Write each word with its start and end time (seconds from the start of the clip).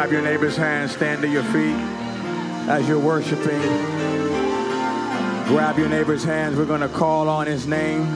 grab 0.00 0.12
your 0.12 0.22
neighbor's 0.22 0.56
hand, 0.56 0.90
stand 0.90 1.20
to 1.20 1.28
your 1.28 1.42
feet 1.42 1.76
as 2.70 2.88
you're 2.88 2.98
worshiping. 2.98 3.60
Grab 5.46 5.78
your 5.78 5.90
neighbor's 5.90 6.24
hands. 6.24 6.56
We're 6.56 6.64
going 6.64 6.80
to 6.80 6.88
call 6.88 7.28
on 7.28 7.46
his 7.46 7.66
name 7.66 8.06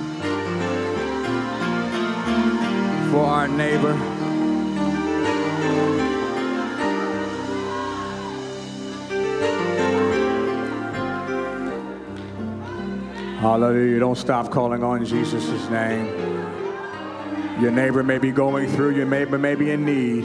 for 3.10 3.22
our 3.26 3.48
neighbor. 3.48 3.92
Hallelujah. 13.40 13.98
Don't 14.00 14.16
stop 14.16 14.50
calling 14.50 14.82
on 14.82 15.04
Jesus' 15.04 15.68
name. 15.68 16.06
Your 17.60 17.72
neighbor 17.72 18.02
may 18.02 18.16
be 18.16 18.32
going 18.32 18.70
through, 18.70 18.96
your 18.96 19.04
neighbor 19.04 19.36
may 19.36 19.54
be 19.54 19.70
in 19.70 19.84
need. 19.84 20.24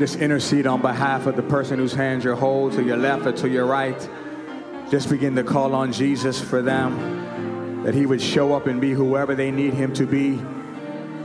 Just 0.00 0.16
intercede 0.16 0.66
on 0.66 0.80
behalf 0.80 1.26
of 1.26 1.36
the 1.36 1.42
person 1.42 1.78
whose 1.78 1.92
hands 1.92 2.24
you 2.24 2.34
hold 2.34 2.72
to 2.72 2.82
your 2.82 2.96
left 2.96 3.26
or 3.26 3.32
to 3.32 3.50
your 3.50 3.66
right. 3.66 4.08
Just 4.90 5.10
begin 5.10 5.36
to 5.36 5.44
call 5.44 5.74
on 5.74 5.92
Jesus 5.92 6.40
for 6.40 6.62
them, 6.62 7.82
that 7.84 7.92
he 7.92 8.06
would 8.06 8.22
show 8.22 8.54
up 8.54 8.66
and 8.66 8.80
be 8.80 8.92
whoever 8.92 9.34
they 9.34 9.50
need 9.50 9.74
him 9.74 9.92
to 9.92 10.06
be 10.06 10.40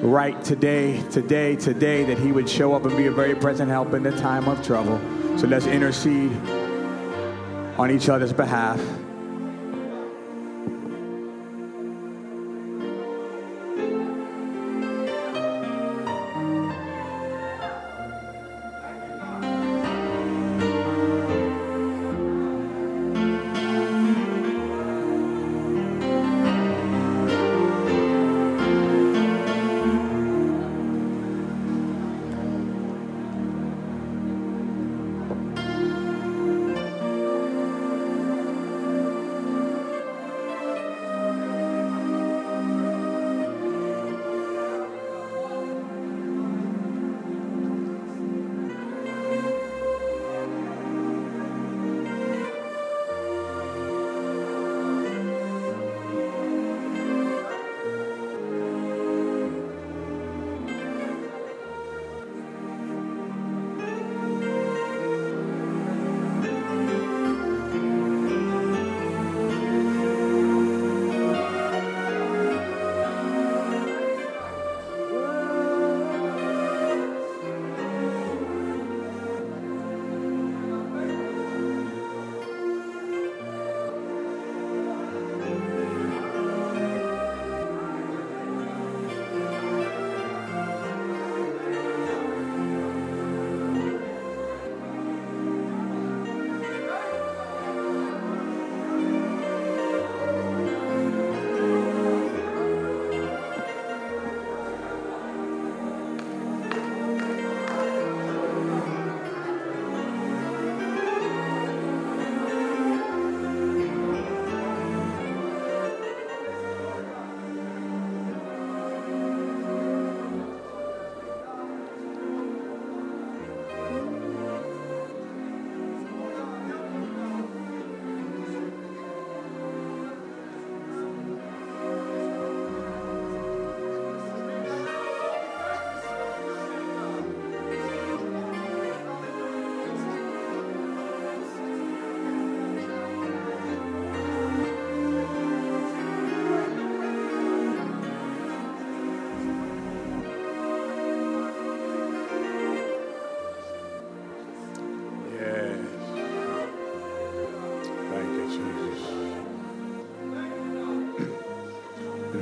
right 0.01 0.43
today, 0.43 1.01
today, 1.09 1.55
today, 1.55 2.03
that 2.03 2.17
he 2.17 2.33
would 2.33 2.49
show 2.49 2.73
up 2.73 2.83
and 2.83 2.97
be 2.97 3.05
a 3.05 3.11
very 3.11 3.33
present 3.33 3.69
help 3.69 3.93
in 3.93 4.03
the 4.03 4.11
time 4.11 4.45
of 4.49 4.61
trouble. 4.61 4.99
So 5.37 5.47
let's 5.47 5.67
intercede 5.67 6.33
on 7.77 7.89
each 7.89 8.09
other's 8.09 8.33
behalf. 8.33 8.81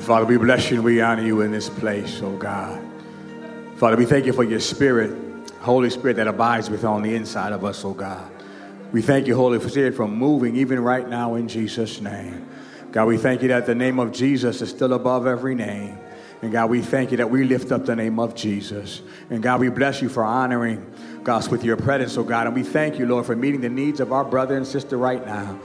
Father, 0.03 0.25
we 0.25 0.35
bless 0.35 0.69
you 0.69 0.75
and 0.75 0.83
we 0.83 0.99
honor 0.99 1.23
you 1.23 1.39
in 1.39 1.51
this 1.53 1.69
place, 1.69 2.19
oh 2.21 2.35
God. 2.35 2.83
Father, 3.77 3.95
we 3.95 4.03
thank 4.03 4.25
you 4.25 4.33
for 4.33 4.43
your 4.43 4.59
spirit, 4.59 5.49
Holy 5.61 5.89
Spirit 5.89 6.17
that 6.17 6.27
abides 6.27 6.69
with 6.69 6.83
on 6.83 7.03
the 7.03 7.15
inside 7.15 7.53
of 7.53 7.63
us, 7.63 7.85
oh 7.85 7.93
God. 7.93 8.29
We 8.91 9.01
thank 9.01 9.27
you, 9.27 9.35
Holy 9.37 9.65
Spirit, 9.69 9.95
for 9.95 10.05
moving 10.05 10.57
even 10.57 10.81
right 10.81 11.07
now 11.07 11.35
in 11.35 11.47
Jesus' 11.47 12.01
name. 12.01 12.49
God, 12.91 13.05
we 13.05 13.17
thank 13.17 13.43
you 13.43 13.47
that 13.47 13.65
the 13.65 13.75
name 13.75 13.97
of 13.97 14.11
Jesus 14.11 14.61
is 14.61 14.69
still 14.69 14.91
above 14.91 15.25
every 15.25 15.55
name. 15.55 15.97
And 16.41 16.51
God, 16.51 16.69
we 16.69 16.81
thank 16.81 17.11
you 17.11 17.17
that 17.17 17.29
we 17.29 17.45
lift 17.45 17.71
up 17.71 17.85
the 17.85 17.95
name 17.95 18.19
of 18.19 18.35
Jesus. 18.35 19.01
And 19.29 19.41
God, 19.41 19.61
we 19.61 19.69
bless 19.69 20.01
you 20.01 20.09
for 20.09 20.25
honoring 20.25 20.85
us 21.25 21.47
with 21.47 21.63
your 21.63 21.77
presence, 21.77 22.17
oh 22.17 22.23
God. 22.25 22.47
And 22.47 22.55
we 22.57 22.63
thank 22.63 22.99
you, 22.99 23.05
Lord, 23.05 23.25
for 23.25 23.37
meeting 23.37 23.61
the 23.61 23.69
needs 23.69 24.01
of 24.01 24.11
our 24.11 24.25
brother 24.25 24.57
and 24.57 24.67
sister 24.67 24.97
right 24.97 25.25
now. 25.25 25.57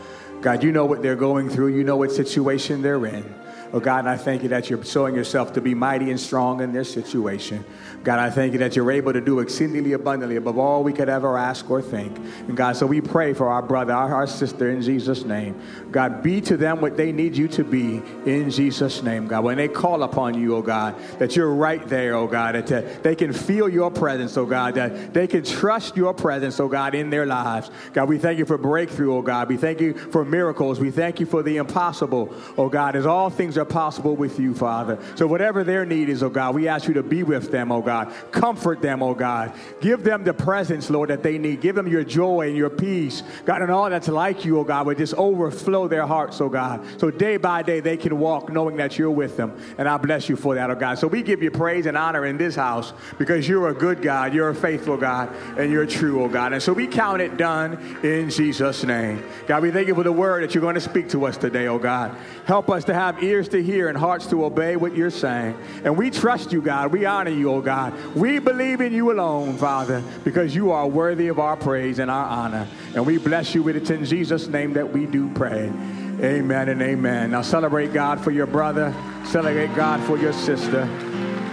God, 0.42 0.62
you 0.62 0.70
know 0.70 0.84
what 0.84 1.02
they're 1.02 1.16
going 1.16 1.50
through, 1.50 1.74
you 1.76 1.82
know 1.82 1.96
what 1.96 2.12
situation 2.12 2.82
they're 2.82 3.04
in. 3.04 3.34
Oh 3.72 3.80
God, 3.80 4.06
I 4.06 4.16
thank 4.16 4.42
you 4.42 4.48
that 4.48 4.70
you're 4.70 4.82
showing 4.82 5.14
yourself 5.14 5.52
to 5.52 5.60
be 5.60 5.74
mighty 5.74 6.10
and 6.10 6.18
strong 6.18 6.62
in 6.62 6.72
this 6.72 6.90
situation. 6.90 7.64
God, 8.02 8.18
I 8.18 8.30
thank 8.30 8.54
you 8.54 8.58
that 8.60 8.74
you're 8.74 8.90
able 8.90 9.12
to 9.12 9.20
do 9.20 9.40
exceedingly 9.40 9.92
abundantly 9.92 10.36
above 10.36 10.56
all 10.56 10.82
we 10.82 10.94
could 10.94 11.10
ever 11.10 11.36
ask 11.36 11.68
or 11.68 11.82
think. 11.82 12.16
And 12.46 12.56
God, 12.56 12.76
so 12.76 12.86
we 12.86 13.02
pray 13.02 13.34
for 13.34 13.48
our 13.48 13.60
brother, 13.60 13.92
our, 13.92 14.14
our 14.14 14.26
sister 14.26 14.70
in 14.70 14.80
Jesus' 14.80 15.24
name. 15.24 15.60
God, 15.90 16.22
be 16.22 16.40
to 16.42 16.56
them 16.56 16.80
what 16.80 16.96
they 16.96 17.12
need 17.12 17.36
you 17.36 17.46
to 17.48 17.64
be 17.64 18.00
in 18.24 18.50
Jesus' 18.50 19.02
name, 19.02 19.26
God. 19.26 19.44
When 19.44 19.58
they 19.58 19.68
call 19.68 20.02
upon 20.02 20.40
you, 20.40 20.56
oh 20.56 20.62
God, 20.62 20.94
that 21.18 21.36
you're 21.36 21.52
right 21.52 21.86
there, 21.88 22.14
oh 22.14 22.26
God, 22.26 22.54
that 22.54 23.02
they 23.02 23.14
can 23.14 23.34
feel 23.34 23.68
your 23.68 23.90
presence, 23.90 24.36
oh 24.38 24.46
God, 24.46 24.74
that 24.76 25.12
they 25.12 25.26
can 25.26 25.44
trust 25.44 25.94
your 25.94 26.14
presence, 26.14 26.58
oh 26.60 26.68
God, 26.68 26.94
in 26.94 27.10
their 27.10 27.26
lives. 27.26 27.70
God, 27.92 28.08
we 28.08 28.16
thank 28.16 28.38
you 28.38 28.46
for 28.46 28.56
breakthrough, 28.56 29.14
oh 29.14 29.22
God. 29.22 29.48
We 29.48 29.58
thank 29.58 29.80
you 29.80 29.92
for 29.92 30.24
miracles. 30.24 30.80
We 30.80 30.90
thank 30.90 31.20
you 31.20 31.26
for 31.26 31.42
the 31.42 31.58
impossible, 31.58 32.34
oh 32.56 32.70
God, 32.70 32.96
as 32.96 33.04
all 33.04 33.28
things 33.28 33.57
are 33.58 33.64
possible 33.64 34.16
with 34.16 34.38
you, 34.38 34.54
Father. 34.54 34.98
So 35.16 35.26
whatever 35.26 35.64
their 35.64 35.84
need 35.84 36.08
is, 36.08 36.22
oh 36.22 36.30
God, 36.30 36.54
we 36.54 36.68
ask 36.68 36.88
you 36.88 36.94
to 36.94 37.02
be 37.02 37.22
with 37.22 37.50
them, 37.50 37.70
oh 37.70 37.82
God. 37.82 38.12
Comfort 38.30 38.80
them, 38.80 39.02
oh 39.02 39.14
God. 39.14 39.52
Give 39.80 40.02
them 40.02 40.24
the 40.24 40.34
presence, 40.34 40.88
Lord, 40.90 41.10
that 41.10 41.22
they 41.22 41.38
need. 41.38 41.60
Give 41.60 41.74
them 41.74 41.88
your 41.88 42.04
joy 42.04 42.48
and 42.48 42.56
your 42.56 42.70
peace, 42.70 43.22
God, 43.44 43.62
and 43.62 43.70
all 43.70 43.90
that's 43.90 44.08
like 44.08 44.44
you, 44.44 44.58
oh 44.58 44.64
God, 44.64 44.86
would 44.86 44.98
just 44.98 45.14
overflow 45.14 45.88
their 45.88 46.06
hearts, 46.06 46.40
oh 46.40 46.48
God. 46.48 46.84
So 46.98 47.10
day 47.10 47.36
by 47.36 47.62
day 47.62 47.80
they 47.80 47.96
can 47.96 48.18
walk 48.18 48.50
knowing 48.52 48.76
that 48.76 48.98
you're 48.98 49.10
with 49.10 49.36
them. 49.36 49.58
And 49.76 49.88
I 49.88 49.96
bless 49.96 50.28
you 50.28 50.36
for 50.36 50.54
that, 50.54 50.70
oh 50.70 50.74
God. 50.74 50.98
So 50.98 51.06
we 51.06 51.22
give 51.22 51.42
you 51.42 51.50
praise 51.50 51.86
and 51.86 51.96
honor 51.96 52.26
in 52.26 52.38
this 52.38 52.54
house 52.54 52.92
because 53.18 53.48
you're 53.48 53.68
a 53.68 53.74
good 53.74 54.02
God, 54.02 54.32
you're 54.34 54.50
a 54.50 54.54
faithful 54.54 54.96
God, 54.96 55.34
and 55.58 55.72
you're 55.72 55.86
true, 55.86 56.22
oh 56.22 56.28
God. 56.28 56.52
And 56.52 56.62
so 56.62 56.72
we 56.72 56.86
count 56.86 57.20
it 57.20 57.36
done 57.36 57.98
in 58.02 58.30
Jesus' 58.30 58.84
name. 58.84 59.22
God, 59.46 59.62
we 59.62 59.70
thank 59.70 59.88
you 59.88 59.94
for 59.94 60.04
the 60.04 60.12
word 60.12 60.42
that 60.42 60.54
you're 60.54 60.62
going 60.62 60.74
to 60.74 60.80
speak 60.80 61.08
to 61.10 61.26
us 61.26 61.36
today, 61.36 61.66
oh 61.66 61.78
God. 61.78 62.16
Help 62.44 62.70
us 62.70 62.84
to 62.84 62.94
have 62.94 63.22
ears 63.22 63.47
ears 63.48 63.64
to 63.64 63.72
hear 63.72 63.88
and 63.88 63.96
hearts 63.96 64.26
to 64.26 64.44
obey 64.44 64.76
what 64.76 64.94
you're 64.96 65.10
saying. 65.10 65.56
And 65.84 65.96
we 65.96 66.10
trust 66.10 66.52
you, 66.52 66.60
God. 66.60 66.92
We 66.92 67.06
honor 67.06 67.30
you, 67.30 67.50
oh 67.50 67.60
God. 67.60 67.94
We 68.14 68.38
believe 68.38 68.80
in 68.80 68.92
you 68.92 69.12
alone, 69.12 69.56
Father, 69.56 70.02
because 70.24 70.54
you 70.54 70.70
are 70.70 70.86
worthy 70.86 71.28
of 71.28 71.38
our 71.38 71.56
praise 71.56 71.98
and 71.98 72.10
our 72.10 72.26
honor. 72.26 72.66
And 72.94 73.06
we 73.06 73.18
bless 73.18 73.54
you 73.54 73.62
with 73.62 73.76
it 73.76 73.90
in 73.90 74.04
Jesus' 74.04 74.46
name 74.48 74.74
that 74.74 74.92
we 74.92 75.06
do 75.06 75.28
pray. 75.30 75.72
Amen 76.20 76.68
and 76.68 76.82
amen. 76.82 77.30
Now 77.30 77.42
celebrate 77.42 77.92
God 77.92 78.20
for 78.20 78.30
your 78.30 78.46
brother, 78.46 78.92
celebrate 79.24 79.74
God 79.74 80.02
for 80.04 80.18
your 80.18 80.32
sister, 80.32 80.86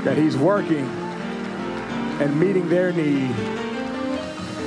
that 0.04 0.18
he's 0.18 0.38
working 0.38 0.86
and 2.20 2.40
meeting 2.40 2.68
their 2.70 2.92
need. 2.92 3.32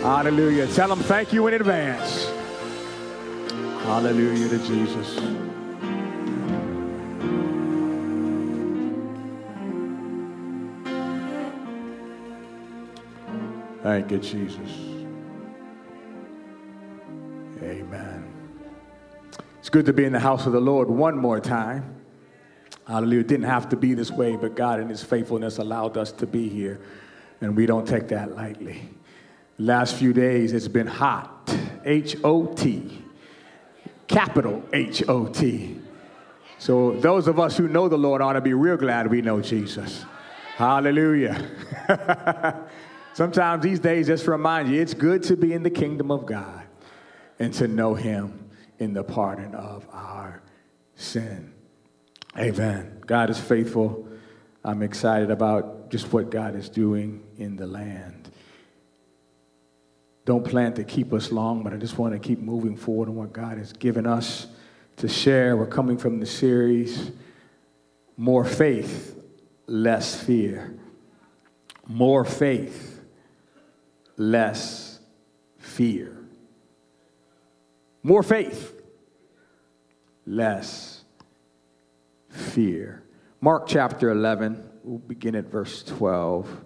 Hallelujah. 0.02 0.66
Tell 0.68 0.88
them 0.88 1.00
thank 1.00 1.32
you 1.32 1.46
in 1.48 1.54
advance. 1.54 2.26
Hallelujah 3.82 4.48
to 4.50 4.58
Jesus. 4.66 5.47
Thank 13.88 14.10
you, 14.10 14.18
Jesus. 14.18 14.70
Amen. 17.62 18.30
It's 19.60 19.70
good 19.70 19.86
to 19.86 19.94
be 19.94 20.04
in 20.04 20.12
the 20.12 20.20
house 20.20 20.44
of 20.44 20.52
the 20.52 20.60
Lord 20.60 20.90
one 20.90 21.16
more 21.16 21.40
time. 21.40 21.96
Hallelujah. 22.86 23.20
It 23.20 23.28
didn't 23.28 23.46
have 23.46 23.70
to 23.70 23.76
be 23.76 23.94
this 23.94 24.10
way, 24.10 24.36
but 24.36 24.54
God 24.54 24.78
in 24.78 24.90
His 24.90 25.02
faithfulness 25.02 25.56
allowed 25.56 25.96
us 25.96 26.12
to 26.12 26.26
be 26.26 26.50
here, 26.50 26.78
and 27.40 27.56
we 27.56 27.64
don't 27.64 27.88
take 27.88 28.08
that 28.08 28.36
lightly. 28.36 28.90
Last 29.56 29.94
few 29.94 30.12
days, 30.12 30.52
it's 30.52 30.68
been 30.68 30.86
hot. 30.86 31.50
H 31.82 32.14
O 32.24 32.44
T 32.44 33.02
capital 34.06 34.62
H 34.74 35.02
O 35.08 35.28
T. 35.28 35.80
So 36.58 36.92
those 37.00 37.26
of 37.26 37.40
us 37.40 37.56
who 37.56 37.68
know 37.68 37.88
the 37.88 37.96
Lord 37.96 38.20
ought 38.20 38.34
to 38.34 38.42
be 38.42 38.52
real 38.52 38.76
glad 38.76 39.10
we 39.10 39.22
know 39.22 39.40
Jesus. 39.40 40.04
Hallelujah. 40.56 41.42
Sometimes 43.18 43.64
these 43.64 43.80
days 43.80 44.06
just 44.06 44.28
remind 44.28 44.68
you 44.70 44.80
it's 44.80 44.94
good 44.94 45.24
to 45.24 45.36
be 45.36 45.52
in 45.52 45.64
the 45.64 45.70
kingdom 45.70 46.12
of 46.12 46.24
God 46.24 46.62
and 47.40 47.52
to 47.54 47.66
know 47.66 47.94
him 47.94 48.48
in 48.78 48.92
the 48.92 49.02
pardon 49.02 49.56
of 49.56 49.84
our 49.92 50.40
sin. 50.94 51.52
Amen. 52.38 53.02
God 53.04 53.28
is 53.28 53.40
faithful. 53.40 54.06
I'm 54.64 54.82
excited 54.82 55.32
about 55.32 55.90
just 55.90 56.12
what 56.12 56.30
God 56.30 56.54
is 56.54 56.68
doing 56.68 57.24
in 57.38 57.56
the 57.56 57.66
land 57.66 58.30
don't 60.24 60.44
plan 60.44 60.74
to 60.74 60.84
keep 60.84 61.14
us 61.14 61.32
long, 61.32 61.62
but 61.62 61.72
I 61.72 61.78
just 61.78 61.96
want 61.96 62.12
to 62.12 62.18
keep 62.18 62.38
moving 62.38 62.76
forward 62.76 63.08
on 63.08 63.14
what 63.14 63.32
God 63.32 63.56
has 63.56 63.72
given 63.72 64.06
us 64.06 64.46
to 64.98 65.08
share. 65.08 65.56
We're 65.56 65.66
coming 65.66 65.96
from 65.96 66.20
the 66.20 66.26
series 66.26 67.10
More 68.18 68.44
Faith, 68.44 69.18
Less 69.66 70.22
Fear. 70.22 70.76
More 71.86 72.26
faith, 72.26 72.97
less 74.18 74.98
fear. 75.56 76.14
More 78.02 78.22
faith, 78.22 78.74
less 80.26 81.04
fear. 82.28 83.02
Mark 83.40 83.66
chapter 83.66 84.10
11, 84.10 84.62
we'll 84.82 84.98
begin 84.98 85.36
at 85.36 85.46
verse 85.46 85.82
12. 85.84 86.64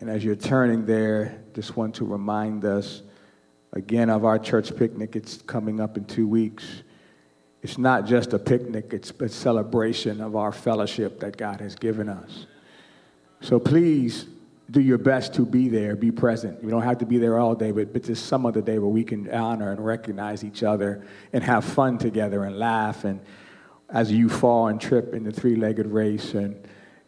And 0.00 0.08
as 0.08 0.24
you're 0.24 0.36
turning 0.36 0.86
there, 0.86 1.42
just 1.54 1.76
want 1.76 1.96
to 1.96 2.04
remind 2.04 2.64
us 2.64 3.02
again 3.72 4.10
of 4.10 4.24
our 4.24 4.38
church 4.38 4.74
picnic. 4.76 5.16
It's 5.16 5.38
coming 5.42 5.80
up 5.80 5.96
in 5.96 6.04
two 6.04 6.26
weeks. 6.26 6.64
It's 7.62 7.76
not 7.76 8.06
just 8.06 8.32
a 8.32 8.38
picnic, 8.38 8.92
it's 8.92 9.12
a 9.20 9.28
celebration 9.28 10.20
of 10.22 10.34
our 10.36 10.52
fellowship 10.52 11.20
that 11.20 11.36
God 11.36 11.60
has 11.60 11.74
given 11.74 12.08
us. 12.08 12.46
So 13.40 13.58
please 13.58 14.26
do 14.70 14.80
your 14.80 14.98
best 14.98 15.34
to 15.34 15.44
be 15.44 15.68
there, 15.68 15.96
be 15.96 16.12
present. 16.12 16.62
You 16.62 16.70
don't 16.70 16.82
have 16.82 16.98
to 16.98 17.06
be 17.06 17.18
there 17.18 17.38
all 17.38 17.54
day, 17.54 17.72
but, 17.72 17.92
but 17.92 18.04
just 18.04 18.26
some 18.26 18.46
other 18.46 18.60
day 18.60 18.78
where 18.78 18.88
we 18.88 19.02
can 19.02 19.28
honor 19.30 19.72
and 19.72 19.84
recognize 19.84 20.44
each 20.44 20.62
other 20.62 21.04
and 21.32 21.42
have 21.42 21.64
fun 21.64 21.98
together 21.98 22.44
and 22.44 22.58
laugh. 22.58 23.04
And 23.04 23.20
as 23.88 24.12
you 24.12 24.28
fall 24.28 24.68
and 24.68 24.80
trip 24.80 25.14
in 25.14 25.24
the 25.24 25.32
three 25.32 25.56
legged 25.56 25.86
race 25.86 26.34
and 26.34 26.56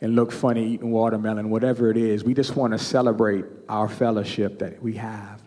and 0.02 0.16
look 0.16 0.32
funny 0.32 0.66
eating 0.66 0.90
watermelon, 0.90 1.48
whatever 1.48 1.88
it 1.88 1.96
is. 1.96 2.24
We 2.24 2.34
just 2.34 2.56
want 2.56 2.72
to 2.72 2.78
celebrate 2.78 3.44
our 3.68 3.88
fellowship 3.88 4.58
that 4.58 4.82
we 4.82 4.94
have. 4.94 5.40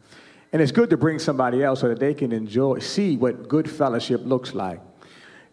And 0.53 0.61
it's 0.61 0.71
good 0.71 0.89
to 0.91 0.97
bring 0.97 1.19
somebody 1.19 1.61
else 1.61 1.81
so 1.81 1.89
that 1.89 1.99
they 1.99 2.13
can 2.13 2.31
enjoy, 2.31 2.79
see 2.79 3.17
what 3.17 3.49
good 3.49 3.69
fellowship 3.69 4.21
looks 4.23 4.53
like. 4.53 4.79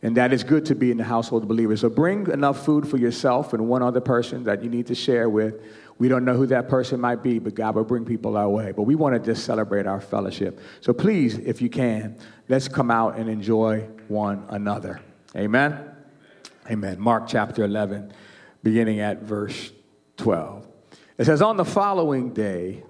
And 0.03 0.17
that 0.17 0.33
is 0.33 0.43
good 0.43 0.67
to 0.67 0.75
be 0.75 0.91
in 0.91 0.97
the 0.97 1.05
household 1.05 1.43
of 1.43 1.49
believers. 1.49 1.81
So 1.81 1.89
bring 1.89 2.27
enough 2.29 2.65
food 2.65 2.89
for 2.89 2.97
yourself 2.97 3.53
and 3.53 3.69
one 3.69 3.83
other 3.83 4.01
person 4.01 4.45
that 4.45 4.63
you 4.63 4.69
need 4.69 4.89
to 4.89 4.97
share 4.97 5.29
with. 5.29 5.63
We 5.99 6.09
don't 6.09 6.25
know 6.25 6.35
who 6.35 6.47
that 6.47 6.69
person 6.69 7.01
might 7.01 7.23
be, 7.23 7.39
but 7.39 7.55
God 7.55 7.77
will 7.77 7.85
bring 7.85 8.05
people 8.05 8.37
our 8.37 8.49
way. 8.49 8.73
But 8.73 8.83
we 8.83 8.97
want 8.97 9.15
to 9.15 9.21
just 9.21 9.45
celebrate 9.45 9.87
our 9.87 10.01
fellowship. 10.01 10.59
So 10.81 10.93
please, 10.93 11.39
if 11.39 11.63
you 11.63 11.71
can, 11.71 12.19
let's 12.49 12.67
come 12.67 12.91
out 12.91 13.17
and 13.17 13.31
enjoy 13.31 13.87
one 14.09 14.45
another. 14.49 15.01
Amen? 15.37 15.89
Amen. 16.69 16.99
Mark 16.99 17.29
chapter 17.29 17.63
11 17.63 18.13
beginning 18.63 19.01
at 19.01 19.23
verse 19.23 19.73
12. 20.17 20.67
It 21.19 21.25
says, 21.27 21.43
On 21.43 21.57
the 21.57 21.65
following 21.65 22.33
day, 22.33 22.85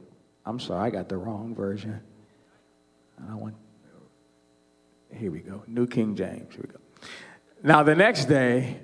I'm 0.45 0.61
sorry, 0.61 0.87
I 0.87 0.91
got 0.91 1.09
the 1.09 1.17
wrong 1.17 1.55
version. 1.55 2.01
I 3.31 3.35
want, 3.35 3.55
here 5.13 5.31
we 5.31 5.41
go, 5.41 5.63
New 5.67 5.87
King 5.87 6.17
James, 6.17 6.55
here 6.55 6.65
we 6.67 6.73
go. 6.73 6.82
Now, 7.63 7.83
the 7.83 7.95
next 7.95 8.27
day, 8.27 8.81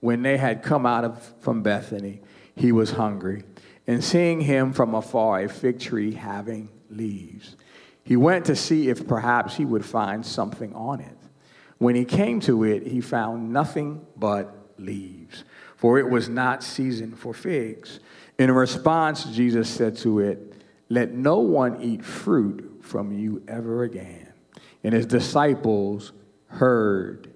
when 0.00 0.22
they 0.22 0.36
had 0.36 0.62
come 0.62 0.86
out 0.86 1.04
of, 1.04 1.22
from 1.40 1.62
Bethany, 1.62 2.20
he 2.54 2.72
was 2.72 2.92
hungry. 2.92 3.44
And 3.86 4.04
seeing 4.04 4.40
him 4.40 4.72
from 4.72 4.94
afar, 4.94 5.40
a 5.40 5.48
fig 5.48 5.80
tree 5.80 6.12
having 6.12 6.68
leaves, 6.90 7.56
he 8.04 8.16
went 8.16 8.46
to 8.46 8.56
see 8.56 8.88
if 8.88 9.06
perhaps 9.06 9.56
he 9.56 9.64
would 9.64 9.84
find 9.84 10.24
something 10.24 10.74
on 10.74 11.00
it. 11.00 11.16
When 11.78 11.94
he 11.94 12.04
came 12.04 12.40
to 12.40 12.64
it, 12.64 12.86
he 12.86 13.00
found 13.00 13.52
nothing 13.52 14.04
but 14.16 14.54
leaves 14.78 15.44
for 15.80 15.98
it 15.98 16.10
was 16.10 16.28
not 16.28 16.62
season 16.62 17.12
for 17.16 17.32
figs. 17.32 18.00
In 18.38 18.52
response, 18.52 19.24
Jesus 19.24 19.66
said 19.66 19.96
to 19.98 20.18
it, 20.18 20.52
Let 20.90 21.12
no 21.12 21.38
one 21.38 21.80
eat 21.80 22.04
fruit 22.04 22.80
from 22.82 23.18
you 23.18 23.42
ever 23.48 23.84
again. 23.84 24.28
And 24.84 24.92
his 24.92 25.06
disciples 25.06 26.12
heard. 26.48 27.29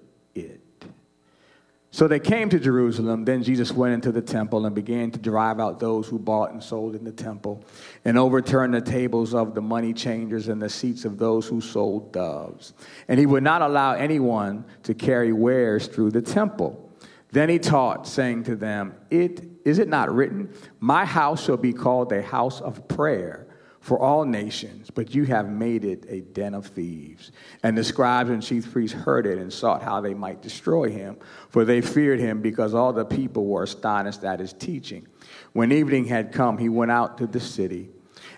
So 1.95 2.09
they 2.09 2.19
came 2.19 2.49
to 2.49 2.59
Jerusalem. 2.59 3.23
Then 3.23 3.41
Jesus 3.41 3.71
went 3.71 3.93
into 3.93 4.11
the 4.11 4.21
temple 4.21 4.65
and 4.65 4.75
began 4.75 5.11
to 5.11 5.17
drive 5.17 5.61
out 5.61 5.79
those 5.79 6.09
who 6.09 6.19
bought 6.19 6.51
and 6.51 6.61
sold 6.61 6.93
in 6.93 7.05
the 7.05 7.11
temple, 7.13 7.63
and 8.03 8.17
overturned 8.17 8.73
the 8.73 8.81
tables 8.81 9.33
of 9.33 9.55
the 9.55 9.61
money 9.61 9.93
changers 9.93 10.49
and 10.49 10.61
the 10.61 10.67
seats 10.67 11.05
of 11.05 11.17
those 11.17 11.47
who 11.47 11.61
sold 11.61 12.11
doves. 12.11 12.73
And 13.07 13.17
he 13.17 13.25
would 13.25 13.43
not 13.43 13.61
allow 13.61 13.93
anyone 13.93 14.65
to 14.83 14.93
carry 14.93 15.31
wares 15.31 15.87
through 15.87 16.11
the 16.11 16.21
temple. 16.21 16.91
Then 17.31 17.47
he 17.47 17.59
taught, 17.59 18.05
saying 18.05 18.43
to 18.43 18.57
them, 18.57 18.95
it, 19.09 19.45
Is 19.63 19.79
it 19.79 19.87
not 19.87 20.13
written, 20.13 20.53
My 20.81 21.05
house 21.05 21.45
shall 21.45 21.55
be 21.55 21.71
called 21.71 22.11
a 22.11 22.21
house 22.21 22.59
of 22.59 22.89
prayer 22.89 23.44
for 23.85 23.99
all 23.99 24.25
nations, 24.25 24.89
but 24.89 25.13
you 25.13 25.25
have 25.25 25.47
made 25.47 25.85
it 25.85 26.07
a 26.09 26.21
den 26.21 26.55
of 26.55 26.65
thieves? 26.65 27.31
And 27.61 27.77
the 27.77 27.83
scribes 27.83 28.31
and 28.31 28.41
chief 28.41 28.71
priests 28.73 28.97
heard 28.97 29.27
it 29.27 29.37
and 29.37 29.53
sought 29.53 29.83
how 29.83 30.01
they 30.01 30.15
might 30.15 30.41
destroy 30.41 30.89
him, 30.89 31.17
for 31.49 31.65
they 31.65 31.81
feared 31.81 32.19
him 32.19 32.41
because 32.41 32.73
all 32.73 32.93
the 32.93 33.05
people 33.05 33.45
were 33.45 33.61
astonished 33.61 34.23
at 34.23 34.39
his 34.39 34.53
teaching. 34.53 35.05
When 35.53 35.71
evening 35.71 36.05
had 36.05 36.31
come, 36.31 36.57
he 36.57 36.67
went 36.67 36.89
out 36.89 37.19
to 37.19 37.27
the 37.27 37.39
city. 37.39 37.89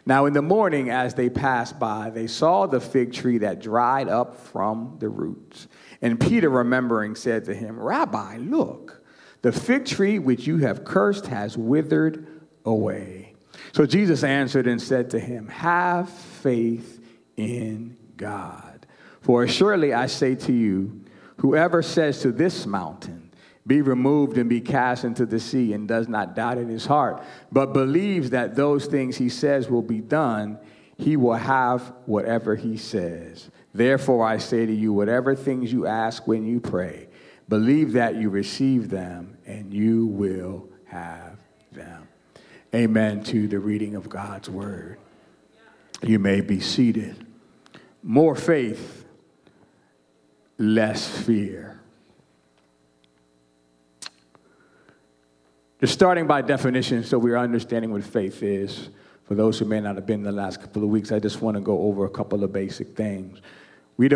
Now, 0.06 0.26
in 0.26 0.34
the 0.34 0.42
morning, 0.42 0.90
as 0.90 1.14
they 1.14 1.30
passed 1.30 1.80
by, 1.80 2.10
they 2.10 2.28
saw 2.28 2.66
the 2.66 2.82
fig 2.82 3.14
tree 3.14 3.38
that 3.38 3.62
dried 3.62 4.10
up 4.10 4.36
from 4.36 4.98
the 5.00 5.08
roots. 5.08 5.70
And 6.02 6.20
Peter, 6.20 6.50
remembering, 6.50 7.16
said 7.16 7.46
to 7.46 7.56
him, 7.56 7.80
Rabbi, 7.80 8.40
look, 8.40 9.02
the 9.44 9.54
fig 9.54 9.86
tree 9.86 10.20
which 10.20 10.46
you 10.46 10.58
have 10.58 10.84
cursed 10.84 11.28
has 11.28 11.58
withered 11.58 12.28
away. 12.66 13.27
So 13.78 13.86
Jesus 13.86 14.24
answered 14.24 14.66
and 14.66 14.82
said 14.82 15.12
to 15.12 15.20
him, 15.20 15.50
Have 15.50 16.10
faith 16.10 17.00
in 17.36 17.96
God. 18.18 18.88
For 19.22 19.48
surely 19.48 19.94
I 19.94 20.08
say 20.08 20.34
to 20.34 20.52
you, 20.52 21.06
whoever 21.38 21.84
says 21.84 22.20
to 22.22 22.32
this 22.32 22.66
mountain, 22.66 23.32
be 23.68 23.84
removed 23.84 24.40
and 24.40 24.50
be 24.50 24.62
cast 24.62 25.04
into 25.04 25.28
the 25.28 25.40
sea, 25.40 25.74
and 25.74 25.88
does 25.88 26.08
not 26.08 26.36
doubt 26.36 26.58
in 26.58 26.70
his 26.70 26.88
heart, 26.88 27.24
but 27.52 27.72
believes 27.72 28.32
that 28.32 28.56
those 28.56 28.88
things 28.88 29.16
he 29.16 29.30
says 29.30 29.70
will 29.70 29.84
be 29.84 30.02
done, 30.02 30.58
he 30.98 31.16
will 31.16 31.36
have 31.36 31.94
whatever 32.08 32.56
he 32.56 32.78
says. 32.78 33.52
Therefore, 33.76 34.26
I 34.26 34.40
say 34.40 34.66
to 34.66 34.74
you, 34.74 34.92
whatever 34.92 35.36
things 35.36 35.72
you 35.72 35.86
ask 35.86 36.26
when 36.26 36.48
you 36.48 36.60
pray, 36.60 37.10
believe 37.48 37.94
that 37.94 38.16
you 38.16 38.32
receive 38.32 38.90
them 38.90 39.38
and 39.46 39.72
you 39.72 40.08
will 40.08 40.68
have 40.86 41.38
them. 41.72 42.07
Amen 42.76 43.24
to 43.26 43.48
the 43.48 43.60
reading 43.60 43.96
of 43.96 44.10
God's 44.10 44.50
word. 44.50 44.98
You 46.04 46.20
may 46.20 46.42
be 46.42 46.60
seated. 46.60 47.26
More 48.04 48.36
faith, 48.36 49.06
less 50.58 51.08
fear. 51.08 51.80
Just 55.80 55.94
starting 55.94 56.28
by 56.28 56.42
definition, 56.42 57.04
so 57.04 57.18
we're 57.18 57.38
understanding 57.38 57.92
what 57.92 58.04
faith 58.04 58.42
is. 58.44 58.90
For 59.26 59.36
those 59.36 59.60
who 59.60 59.66
may 59.66 59.80
not 59.80 59.96
have 59.96 60.06
been 60.06 60.24
the 60.24 60.32
last 60.32 60.62
couple 60.62 60.84
of 60.84 60.90
weeks, 60.90 61.12
I 61.12 61.20
just 61.20 61.42
want 61.42 61.56
to 61.56 61.62
go 61.62 61.82
over 61.82 62.06
a 62.06 62.10
couple 62.10 62.44
of 62.44 62.52
basic 62.52 62.96
things. 62.96 63.42
We're 63.98 64.10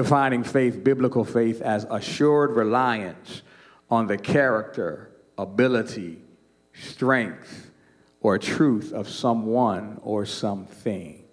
faith, 0.44 0.84
biblical 0.84 1.26
faith, 1.26 1.62
as 1.62 1.86
assured 1.90 2.52
reliance 2.52 3.42
on 3.90 4.08
the 4.08 4.18
character, 4.18 5.12
ability, 5.38 6.20
strength, 6.74 7.71
or 8.22 8.38
truth 8.38 8.94
of 8.94 9.10
someone 9.10 10.00
or 10.04 10.26
something. 10.26 11.24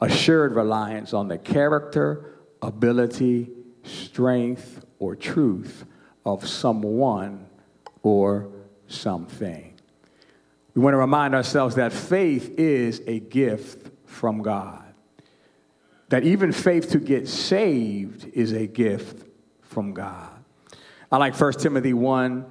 Assured 0.00 0.54
reliance 0.54 1.12
on 1.12 1.28
the 1.28 1.38
character, 1.38 2.38
ability, 2.62 3.50
strength, 3.82 4.84
or 4.98 5.16
truth 5.16 5.84
of 6.24 6.46
someone 6.46 7.46
or 8.02 8.50
something. 8.86 9.74
We 10.74 10.82
want 10.82 10.94
to 10.94 10.98
remind 10.98 11.34
ourselves 11.34 11.74
that 11.76 11.92
faith 11.92 12.58
is 12.58 13.02
a 13.06 13.20
gift 13.20 13.90
from 14.06 14.42
God. 14.42 14.84
That 16.10 16.24
even 16.24 16.52
faith 16.52 16.90
to 16.90 16.98
get 16.98 17.28
saved 17.28 18.26
is 18.32 18.52
a 18.52 18.66
gift 18.66 19.26
from 19.62 19.94
God. 19.94 20.30
I 21.10 21.16
like 21.18 21.38
1 21.38 21.52
Timothy 21.54 21.92
1 21.92 22.46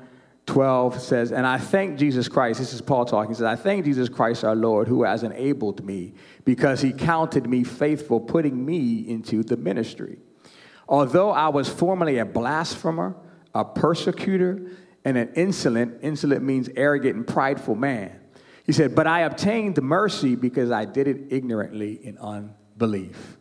12 0.50 1.00
says, 1.00 1.32
And 1.32 1.46
I 1.46 1.60
thank 1.60 2.00
Jesus 2.00 2.28
Christ, 2.28 2.60
this 2.60 2.74
is 2.74 2.82
Paul 2.82 3.06
talking, 3.06 3.30
he 3.30 3.36
says, 3.36 3.46
I 3.46 3.56
thank 3.56 3.86
Jesus 3.86 4.10
Christ 4.10 4.44
our 4.44 4.56
Lord 4.56 4.88
who 4.88 5.04
has 5.04 5.22
enabled 5.22 5.86
me 5.86 6.14
because 6.44 6.82
he 6.82 6.92
counted 6.92 7.48
me 7.48 7.64
faithful, 7.64 8.20
putting 8.20 8.66
me 8.66 9.08
into 9.08 9.44
the 9.44 9.56
ministry. 9.56 10.18
Although 10.88 11.30
I 11.30 11.50
was 11.50 11.70
formerly 11.70 12.18
a 12.18 12.26
blasphemer, 12.26 13.16
a 13.54 13.64
persecutor, 13.64 14.72
and 15.06 15.18
an 15.18 15.30
insolent, 15.36 16.00
insolent 16.02 16.44
means 16.44 16.68
arrogant 16.76 17.16
and 17.16 17.28
prideful 17.28 17.76
man. 17.76 18.20
He 18.66 18.72
said, 18.72 18.96
But 18.96 19.06
I 19.06 19.22
obtained 19.22 19.80
mercy 19.82 20.36
because 20.36 20.72
I 20.72 20.86
did 20.86 21.08
it 21.08 21.28
ignorantly 21.30 21.94
in 22.04 22.18
unbelief. 22.18 23.38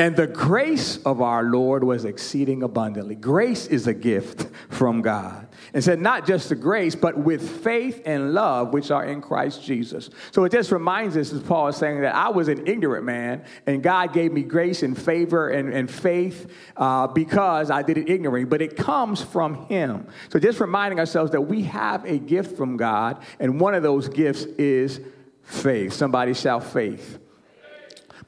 And 0.00 0.14
the 0.14 0.28
grace 0.28 0.98
of 0.98 1.20
our 1.20 1.42
Lord 1.42 1.82
was 1.82 2.04
exceeding 2.04 2.62
abundantly. 2.62 3.16
Grace 3.16 3.66
is 3.66 3.88
a 3.88 3.94
gift 3.94 4.46
from 4.68 5.02
God. 5.02 5.48
And 5.74 5.82
said, 5.82 5.98
not 5.98 6.24
just 6.24 6.48
the 6.50 6.54
grace, 6.54 6.94
but 6.94 7.18
with 7.18 7.62
faith 7.62 8.02
and 8.06 8.32
love, 8.32 8.72
which 8.72 8.92
are 8.92 9.04
in 9.04 9.20
Christ 9.20 9.64
Jesus. 9.64 10.08
So 10.30 10.44
it 10.44 10.52
just 10.52 10.70
reminds 10.70 11.16
us, 11.16 11.32
as 11.32 11.42
Paul 11.42 11.66
is 11.66 11.76
saying, 11.76 12.02
that 12.02 12.14
I 12.14 12.28
was 12.28 12.46
an 12.46 12.68
ignorant 12.68 13.04
man, 13.04 13.44
and 13.66 13.82
God 13.82 14.12
gave 14.12 14.32
me 14.32 14.42
grace 14.42 14.84
and 14.84 14.96
favor 14.96 15.48
and, 15.48 15.74
and 15.74 15.90
faith 15.90 16.48
uh, 16.76 17.08
because 17.08 17.68
I 17.68 17.82
did 17.82 17.98
it 17.98 18.08
ignorantly. 18.08 18.48
But 18.48 18.62
it 18.62 18.76
comes 18.76 19.20
from 19.20 19.66
Him. 19.66 20.06
So 20.28 20.38
just 20.38 20.60
reminding 20.60 21.00
ourselves 21.00 21.32
that 21.32 21.42
we 21.42 21.62
have 21.62 22.04
a 22.04 22.18
gift 22.18 22.56
from 22.56 22.76
God, 22.76 23.20
and 23.40 23.60
one 23.60 23.74
of 23.74 23.82
those 23.82 24.08
gifts 24.08 24.44
is 24.44 25.00
faith. 25.42 25.92
Somebody 25.92 26.34
shout 26.34 26.62
faith. 26.62 27.18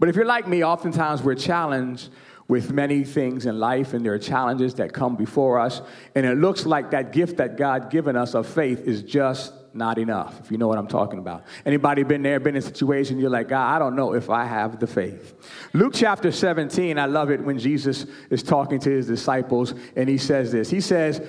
But 0.00 0.09
if 0.09 0.16
you're 0.16 0.25
like 0.25 0.49
me, 0.49 0.64
oftentimes 0.64 1.23
we're 1.23 1.35
challenged 1.35 2.09
with 2.49 2.73
many 2.73 3.04
things 3.04 3.47
in 3.47 3.61
life, 3.61 3.92
and 3.92 4.04
there 4.04 4.14
are 4.14 4.19
challenges 4.19 4.75
that 4.75 4.92
come 4.92 5.14
before 5.14 5.61
us, 5.61 5.83
and 6.16 6.26
it 6.26 6.37
looks 6.38 6.66
like 6.66 6.90
that 6.90 7.12
gift 7.12 7.37
that 7.37 7.57
God 7.57 7.90
given 7.90 8.16
us 8.16 8.35
of 8.35 8.47
faith 8.47 8.80
is 8.80 9.02
just 9.02 9.52
not 9.73 9.99
enough, 9.99 10.40
if 10.40 10.50
you 10.50 10.59
know 10.59 10.66
what 10.66 10.78
I'm 10.78 10.88
talking 10.88 11.21
about. 11.21 11.45
Anybody 11.64 12.02
been 12.02 12.23
there, 12.23 12.40
been 12.40 12.57
in 12.57 12.62
a 12.62 12.66
situation, 12.66 13.21
you're 13.21 13.30
like, 13.30 13.49
God, 13.49 13.76
I 13.76 13.78
don't 13.78 13.95
know 13.95 14.14
if 14.14 14.30
I 14.30 14.47
have 14.47 14.80
the 14.80 14.87
faith. 14.87 15.35
Luke 15.75 15.92
chapter 15.95 16.33
17, 16.33 16.99
I 16.99 17.04
love 17.04 17.30
it 17.30 17.40
when 17.40 17.59
Jesus 17.59 18.07
is 18.30 18.42
talking 18.42 18.80
to 18.80 18.90
his 18.90 19.07
disciples, 19.07 19.75
and 19.95 20.09
he 20.09 20.19
says 20.19 20.50
this. 20.50 20.71
He 20.71 20.80
says, 20.80 21.21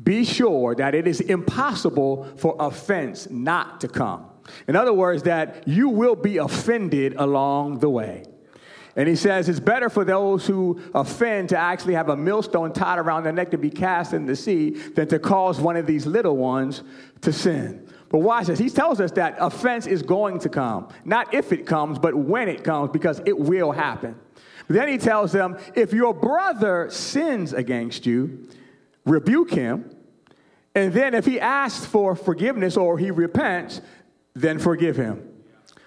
Be 0.00 0.24
sure 0.24 0.74
that 0.76 0.94
it 0.94 1.08
is 1.08 1.20
impossible 1.22 2.28
for 2.36 2.56
offense 2.60 3.28
not 3.30 3.80
to 3.80 3.88
come. 3.88 4.26
In 4.68 4.76
other 4.76 4.92
words, 4.92 5.22
that 5.24 5.66
you 5.66 5.88
will 5.88 6.16
be 6.16 6.38
offended 6.38 7.14
along 7.16 7.78
the 7.78 7.90
way. 7.90 8.24
And 8.94 9.08
he 9.08 9.16
says 9.16 9.48
it's 9.48 9.60
better 9.60 9.88
for 9.88 10.04
those 10.04 10.46
who 10.46 10.80
offend 10.94 11.48
to 11.50 11.56
actually 11.56 11.94
have 11.94 12.10
a 12.10 12.16
millstone 12.16 12.72
tied 12.72 12.98
around 12.98 13.24
their 13.24 13.32
neck 13.32 13.50
to 13.52 13.58
be 13.58 13.70
cast 13.70 14.12
in 14.12 14.26
the 14.26 14.36
sea 14.36 14.70
than 14.70 15.08
to 15.08 15.18
cause 15.18 15.60
one 15.60 15.76
of 15.76 15.86
these 15.86 16.04
little 16.04 16.36
ones 16.36 16.82
to 17.22 17.32
sin. 17.32 17.88
But 18.10 18.18
watch 18.18 18.48
this. 18.48 18.58
He 18.58 18.68
tells 18.68 19.00
us 19.00 19.10
that 19.12 19.36
offense 19.40 19.86
is 19.86 20.02
going 20.02 20.40
to 20.40 20.50
come. 20.50 20.88
Not 21.06 21.32
if 21.32 21.52
it 21.52 21.66
comes, 21.66 21.98
but 21.98 22.14
when 22.14 22.48
it 22.48 22.62
comes, 22.62 22.90
because 22.90 23.22
it 23.24 23.38
will 23.38 23.72
happen. 23.72 24.14
But 24.68 24.76
then 24.76 24.88
he 24.88 24.98
tells 24.98 25.32
them 25.32 25.56
if 25.74 25.94
your 25.94 26.12
brother 26.12 26.90
sins 26.90 27.54
against 27.54 28.04
you, 28.04 28.46
rebuke 29.06 29.50
him. 29.50 29.96
And 30.74 30.92
then 30.92 31.14
if 31.14 31.24
he 31.24 31.40
asks 31.40 31.86
for 31.86 32.14
forgiveness 32.14 32.76
or 32.76 32.98
he 32.98 33.10
repents, 33.10 33.80
then 34.34 34.58
forgive 34.58 34.96
him. 34.96 35.28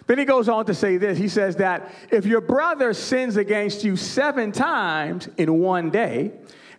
Then 0.08 0.20
he 0.20 0.25
goes 0.25 0.48
on 0.50 0.66
to 0.68 0.74
say 0.74 0.98
this. 0.98 1.18
He 1.18 1.28
says 1.28 1.56
that 1.56 1.92
if 2.12 2.25
your 2.25 2.42
brother 2.42 2.94
sins 2.94 3.38
against 3.38 3.84
you 3.84 3.96
seven 3.96 4.52
times 4.52 5.28
in 5.38 5.60
one 5.60 5.90
day, 5.90 6.32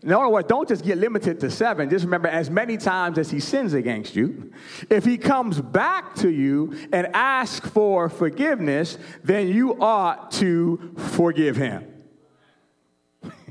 in 0.03 0.13
other 0.13 0.29
words, 0.29 0.47
don't 0.47 0.69
just 0.69 0.85
get 0.85 0.99
limited 0.99 1.41
to 1.41 1.51
seven. 1.51 1.91
Just 1.91 2.05
remember 2.05 2.29
as 2.29 2.49
many 2.49 2.77
times 2.77 3.19
as 3.19 3.29
he 3.31 3.41
sins 3.41 3.75
against 3.75 4.15
you. 4.15 4.53
If 4.89 5.05
he 5.05 5.19
comes 5.19 5.61
back 5.61 6.15
to 6.17 6.31
you 6.31 6.77
and 6.93 7.09
asks 7.15 7.69
for 7.69 8.09
forgiveness, 8.09 8.99
then 9.25 9.49
you 9.49 9.81
ought 9.81 10.31
to 10.33 10.95
forgive 10.97 11.57
him. 11.57 11.93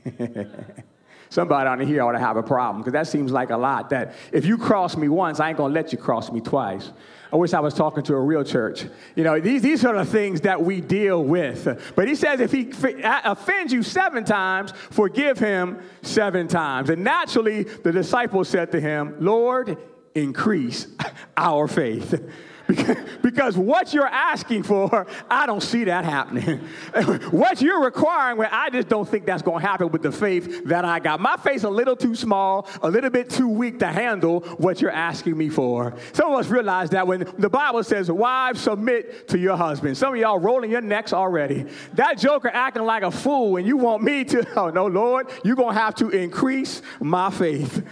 Somebody 1.29 1.67
on 1.67 1.79
here 1.81 2.03
ought 2.03 2.13
to 2.13 2.19
have 2.19 2.37
a 2.37 2.43
problem 2.43 2.81
because 2.81 2.93
that 2.93 3.07
seems 3.07 3.31
like 3.31 3.49
a 3.49 3.57
lot. 3.57 3.89
That 3.89 4.15
if 4.31 4.45
you 4.45 4.57
cross 4.57 4.95
me 4.95 5.09
once, 5.09 5.39
I 5.39 5.49
ain't 5.49 5.57
gonna 5.57 5.73
let 5.73 5.91
you 5.91 5.97
cross 5.97 6.31
me 6.31 6.41
twice. 6.41 6.91
I 7.33 7.37
wish 7.37 7.53
I 7.53 7.59
was 7.59 7.73
talking 7.73 8.03
to 8.03 8.13
a 8.13 8.19
real 8.19 8.43
church. 8.43 8.85
You 9.15 9.23
know, 9.23 9.39
these, 9.39 9.61
these 9.61 9.83
are 9.83 9.95
the 9.95 10.05
things 10.05 10.41
that 10.41 10.61
we 10.61 10.79
deal 10.79 11.23
with. 11.23 11.93
But 11.95 12.07
he 12.07 12.15
says 12.15 12.39
if 12.39 12.51
he 12.51 12.71
offends 13.03 13.73
you 13.73 13.83
seven 13.83 14.23
times, 14.23 14.71
forgive 14.91 15.37
him 15.37 15.79
seven 16.01 16.47
times. 16.47 16.89
And 16.89 17.03
naturally, 17.03 17.63
the 17.63 17.91
disciples 17.91 18.47
said 18.47 18.71
to 18.71 18.79
him, 18.79 19.17
Lord, 19.19 19.77
increase 20.13 20.87
our 21.37 21.67
faith. 21.67 22.23
because 23.21 23.57
what 23.57 23.93
you're 23.93 24.07
asking 24.07 24.63
for, 24.63 25.05
I 25.29 25.45
don't 25.45 25.61
see 25.61 25.83
that 25.85 26.05
happening. 26.05 26.59
what 27.31 27.61
you're 27.61 27.83
requiring, 27.83 28.37
well, 28.37 28.49
I 28.51 28.69
just 28.69 28.87
don't 28.87 29.07
think 29.07 29.25
that's 29.25 29.41
going 29.41 29.61
to 29.61 29.67
happen 29.67 29.89
with 29.89 30.01
the 30.01 30.11
faith 30.11 30.65
that 30.65 30.85
I 30.85 30.99
got. 30.99 31.19
My 31.19 31.37
faith's 31.37 31.63
a 31.63 31.69
little 31.69 31.95
too 31.95 32.15
small, 32.15 32.67
a 32.81 32.89
little 32.89 33.09
bit 33.09 33.29
too 33.29 33.47
weak 33.47 33.79
to 33.79 33.87
handle 33.87 34.41
what 34.57 34.81
you're 34.81 34.91
asking 34.91 35.37
me 35.37 35.49
for. 35.49 35.95
Some 36.13 36.31
of 36.31 36.39
us 36.39 36.47
realize 36.47 36.89
that 36.91 37.05
when 37.05 37.31
the 37.37 37.49
Bible 37.49 37.83
says, 37.83 38.09
wives, 38.11 38.61
submit 38.61 39.27
to 39.29 39.37
your 39.37 39.57
husband. 39.57 39.97
Some 39.97 40.13
of 40.13 40.19
y'all 40.19 40.39
rolling 40.39 40.71
your 40.71 40.81
necks 40.81 41.13
already. 41.13 41.65
That 41.93 42.17
joker 42.17 42.49
acting 42.49 42.83
like 42.83 43.03
a 43.03 43.11
fool, 43.11 43.57
and 43.57 43.67
you 43.67 43.77
want 43.77 44.03
me 44.03 44.23
to, 44.25 44.47
oh 44.59 44.69
no, 44.69 44.87
Lord, 44.87 45.29
you're 45.43 45.55
going 45.55 45.75
to 45.75 45.81
have 45.81 45.95
to 45.95 46.09
increase 46.09 46.81
my 46.99 47.29
faith. 47.29 47.85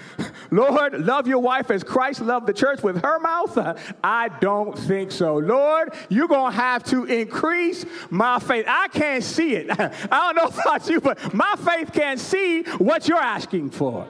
Lord, 0.52 1.00
love 1.06 1.28
your 1.28 1.40
wife 1.40 1.72
as 1.72 1.84
Christ 1.84 2.22
loved 2.22 2.48
the 2.48 2.54
church 2.54 2.84
with 2.84 3.02
her 3.02 3.20
mouth. 3.20 3.58
I 4.04 4.30
don't 4.40 4.63
don't 4.64 4.78
think 4.78 5.12
so. 5.12 5.38
Lord, 5.38 5.94
you're 6.10 6.28
going 6.28 6.52
to 6.52 6.58
have 6.58 6.84
to 6.86 7.06
increase 7.06 7.86
my 8.10 8.40
faith. 8.40 8.66
I 8.68 8.88
can't 8.88 9.24
see 9.24 9.56
it. 9.56 9.68
I 9.80 10.34
don't 10.34 10.36
know 10.36 10.62
about 10.62 10.90
you, 10.90 11.02
but 11.02 11.34
my 11.34 11.56
faith 11.64 11.92
can't 11.94 12.20
see 12.20 12.64
what 12.78 13.08
you're 13.08 13.18
asking 13.18 13.72
for. 13.72 14.08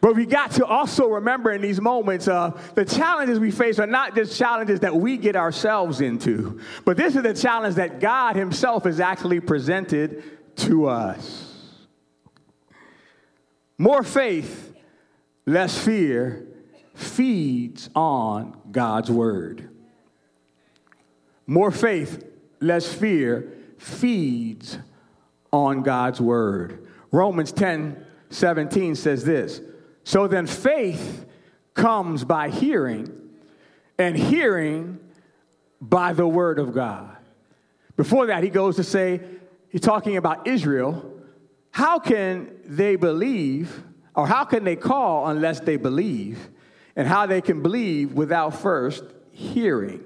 But 0.00 0.16
we 0.16 0.24
got 0.24 0.52
to 0.52 0.64
also 0.64 1.08
remember 1.08 1.50
in 1.52 1.60
these 1.60 1.80
moments, 1.80 2.26
uh, 2.26 2.58
the 2.74 2.84
challenges 2.84 3.38
we 3.38 3.50
face 3.50 3.78
are 3.78 3.86
not 3.86 4.14
just 4.14 4.38
challenges 4.38 4.80
that 4.80 4.94
we 4.96 5.18
get 5.18 5.36
ourselves 5.36 6.00
into, 6.00 6.60
but 6.84 6.96
this 6.96 7.16
is 7.16 7.22
the 7.22 7.34
challenge 7.34 7.74
that 7.74 8.00
God 8.00 8.34
Himself 8.34 8.84
has 8.84 8.98
actually 8.98 9.40
presented 9.40 10.56
to 10.56 10.86
us. 10.86 11.46
More 13.76 14.02
faith, 14.02 14.74
less 15.46 15.76
fear 15.78 16.46
feeds 16.94 17.90
on 17.94 18.58
God's 18.70 19.10
word. 19.10 19.68
More 21.46 21.70
faith, 21.70 22.24
less 22.60 22.90
fear 22.92 23.52
feeds 23.78 24.78
on 25.52 25.82
God's 25.82 26.20
word. 26.20 26.86
Romans 27.10 27.52
10 27.52 28.06
17 28.32 28.94
says 28.94 29.24
this 29.24 29.60
so 30.04 30.26
then 30.26 30.46
faith 30.46 31.26
comes 31.74 32.24
by 32.24 32.50
hearing, 32.50 33.10
and 33.98 34.16
hearing 34.16 34.98
by 35.80 36.12
the 36.12 36.26
word 36.26 36.58
of 36.58 36.74
God. 36.74 37.16
Before 37.96 38.26
that, 38.26 38.42
he 38.42 38.50
goes 38.50 38.76
to 38.76 38.84
say, 38.84 39.20
he's 39.68 39.80
talking 39.80 40.16
about 40.16 40.46
Israel. 40.46 41.10
How 41.70 41.98
can 41.98 42.50
they 42.64 42.96
believe, 42.96 43.82
or 44.14 44.26
how 44.26 44.44
can 44.44 44.64
they 44.64 44.76
call 44.76 45.28
unless 45.28 45.60
they 45.60 45.76
believe? 45.76 46.50
And 46.96 47.06
how 47.06 47.26
they 47.26 47.40
can 47.40 47.62
believe 47.62 48.12
without 48.12 48.56
first 48.56 49.04
hearing. 49.30 50.04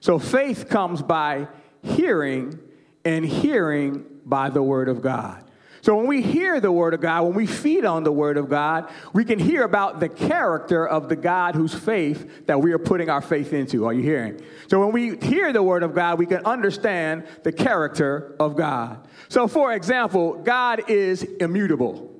So 0.00 0.18
faith 0.18 0.68
comes 0.68 1.02
by 1.02 1.48
hearing, 1.82 2.58
and 3.04 3.24
hearing 3.24 4.04
by 4.24 4.48
the 4.48 4.62
word 4.62 4.88
of 4.88 5.02
God. 5.02 5.43
So 5.84 5.94
when 5.94 6.06
we 6.06 6.22
hear 6.22 6.60
the 6.60 6.72
word 6.72 6.94
of 6.94 7.02
God, 7.02 7.24
when 7.24 7.34
we 7.34 7.46
feed 7.46 7.84
on 7.84 8.04
the 8.04 8.10
word 8.10 8.38
of 8.38 8.48
God, 8.48 8.90
we 9.12 9.22
can 9.22 9.38
hear 9.38 9.64
about 9.64 10.00
the 10.00 10.08
character 10.08 10.88
of 10.88 11.10
the 11.10 11.14
God 11.14 11.54
whose 11.54 11.74
faith 11.74 12.46
that 12.46 12.62
we 12.62 12.72
are 12.72 12.78
putting 12.78 13.10
our 13.10 13.20
faith 13.20 13.52
into. 13.52 13.84
Are 13.84 13.92
you 13.92 14.00
hearing? 14.00 14.40
So 14.68 14.80
when 14.80 14.92
we 14.92 15.18
hear 15.18 15.52
the 15.52 15.62
word 15.62 15.82
of 15.82 15.94
God, 15.94 16.18
we 16.18 16.24
can 16.24 16.42
understand 16.46 17.26
the 17.42 17.52
character 17.52 18.34
of 18.40 18.56
God. 18.56 19.06
So 19.28 19.46
for 19.46 19.74
example, 19.74 20.42
God 20.42 20.88
is 20.88 21.22
immutable. 21.22 22.10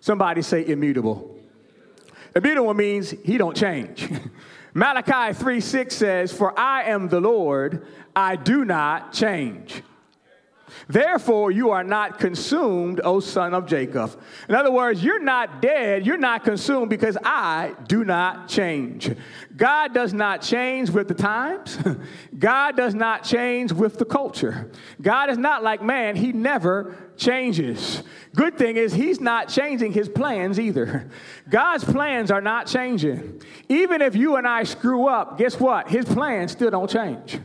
Somebody 0.00 0.40
say 0.40 0.66
immutable. 0.66 1.38
Immutable 2.34 2.72
means 2.72 3.10
he 3.10 3.36
don't 3.36 3.54
change. 3.54 4.08
Malachi 4.72 5.34
3 5.34 5.60
6 5.60 5.94
says, 5.94 6.32
For 6.32 6.58
I 6.58 6.84
am 6.84 7.08
the 7.08 7.20
Lord, 7.20 7.86
I 8.16 8.36
do 8.36 8.64
not 8.64 9.12
change. 9.12 9.82
Therefore, 10.88 11.50
you 11.50 11.70
are 11.70 11.84
not 11.84 12.18
consumed, 12.18 13.00
O 13.04 13.20
son 13.20 13.54
of 13.54 13.66
Jacob. 13.66 14.20
In 14.48 14.54
other 14.54 14.70
words, 14.70 15.02
you're 15.02 15.22
not 15.22 15.62
dead, 15.62 16.06
you're 16.06 16.18
not 16.18 16.44
consumed 16.44 16.90
because 16.90 17.16
I 17.22 17.74
do 17.88 18.04
not 18.04 18.48
change. 18.48 19.14
God 19.56 19.94
does 19.94 20.12
not 20.12 20.42
change 20.42 20.90
with 20.90 21.08
the 21.08 21.14
times, 21.14 21.78
God 22.38 22.76
does 22.76 22.94
not 22.94 23.24
change 23.24 23.72
with 23.72 23.98
the 23.98 24.04
culture. 24.04 24.70
God 25.00 25.30
is 25.30 25.38
not 25.38 25.62
like 25.62 25.82
man, 25.82 26.16
He 26.16 26.32
never 26.32 26.96
changes. 27.16 28.02
Good 28.34 28.56
thing 28.56 28.76
is, 28.76 28.92
He's 28.92 29.20
not 29.20 29.48
changing 29.48 29.92
His 29.92 30.08
plans 30.08 30.58
either. 30.58 31.08
God's 31.48 31.84
plans 31.84 32.30
are 32.30 32.40
not 32.40 32.66
changing. 32.66 33.42
Even 33.68 34.02
if 34.02 34.16
you 34.16 34.36
and 34.36 34.46
I 34.46 34.64
screw 34.64 35.06
up, 35.06 35.38
guess 35.38 35.60
what? 35.60 35.88
His 35.88 36.04
plans 36.04 36.52
still 36.52 36.70
don't 36.70 36.90
change. 36.90 37.38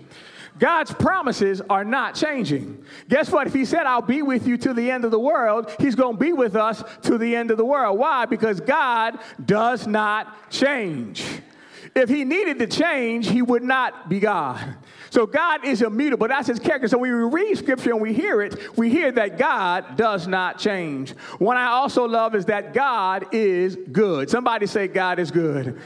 God's 0.60 0.94
promises 0.94 1.62
are 1.70 1.84
not 1.84 2.16
changing. 2.16 2.84
Guess 3.10 3.32
what? 3.32 3.48
If 3.48 3.54
He 3.54 3.66
said, 3.66 3.86
I'll 3.86 4.02
be 4.02 4.22
with 4.22 4.48
you 4.48 4.58
to 4.58 4.74
the 4.74 4.92
end 4.92 5.06
of 5.06 5.12
the 5.12 5.20
world, 5.20 5.74
He's 5.80 5.96
going 5.96 6.18
to 6.18 6.20
be 6.20 6.34
with 6.34 6.56
us 6.56 6.84
to 7.04 7.18
the 7.18 7.36
end 7.36 7.52
of 7.52 7.58
the 7.58 7.66
world. 7.66 7.98
Why? 7.98 8.26
Because 8.26 8.60
God 8.60 9.20
does 9.46 9.88
not 9.88 10.50
change. 10.50 11.24
If 11.96 12.10
He 12.10 12.24
needed 12.24 12.60
to 12.60 12.68
change, 12.68 13.30
He 13.30 13.42
would 13.42 13.64
not 13.64 14.10
be 14.10 14.20
God. 14.20 14.76
So 15.10 15.26
God 15.26 15.66
is 15.66 15.82
immutable. 15.82 16.28
That's 16.28 16.48
His 16.48 16.60
character. 16.60 16.88
So 16.88 16.98
when 16.98 17.12
we 17.12 17.42
read 17.42 17.58
Scripture 17.58 17.92
and 17.92 18.02
we 18.02 18.14
hear 18.14 18.42
it, 18.42 18.78
we 18.78 18.90
hear 18.90 19.12
that 19.14 19.38
God 19.38 19.96
does 19.96 20.28
not 20.28 20.60
change. 20.60 21.12
One 21.40 21.58
I 21.58 21.68
also 21.68 22.06
love 22.06 22.36
is 22.36 22.46
that 22.46 22.74
God 22.74 23.26
is 23.32 23.78
good. 23.92 24.30
Somebody 24.30 24.68
say, 24.68 24.88
God 24.88 25.20
is 25.20 25.32
good. 25.32 25.80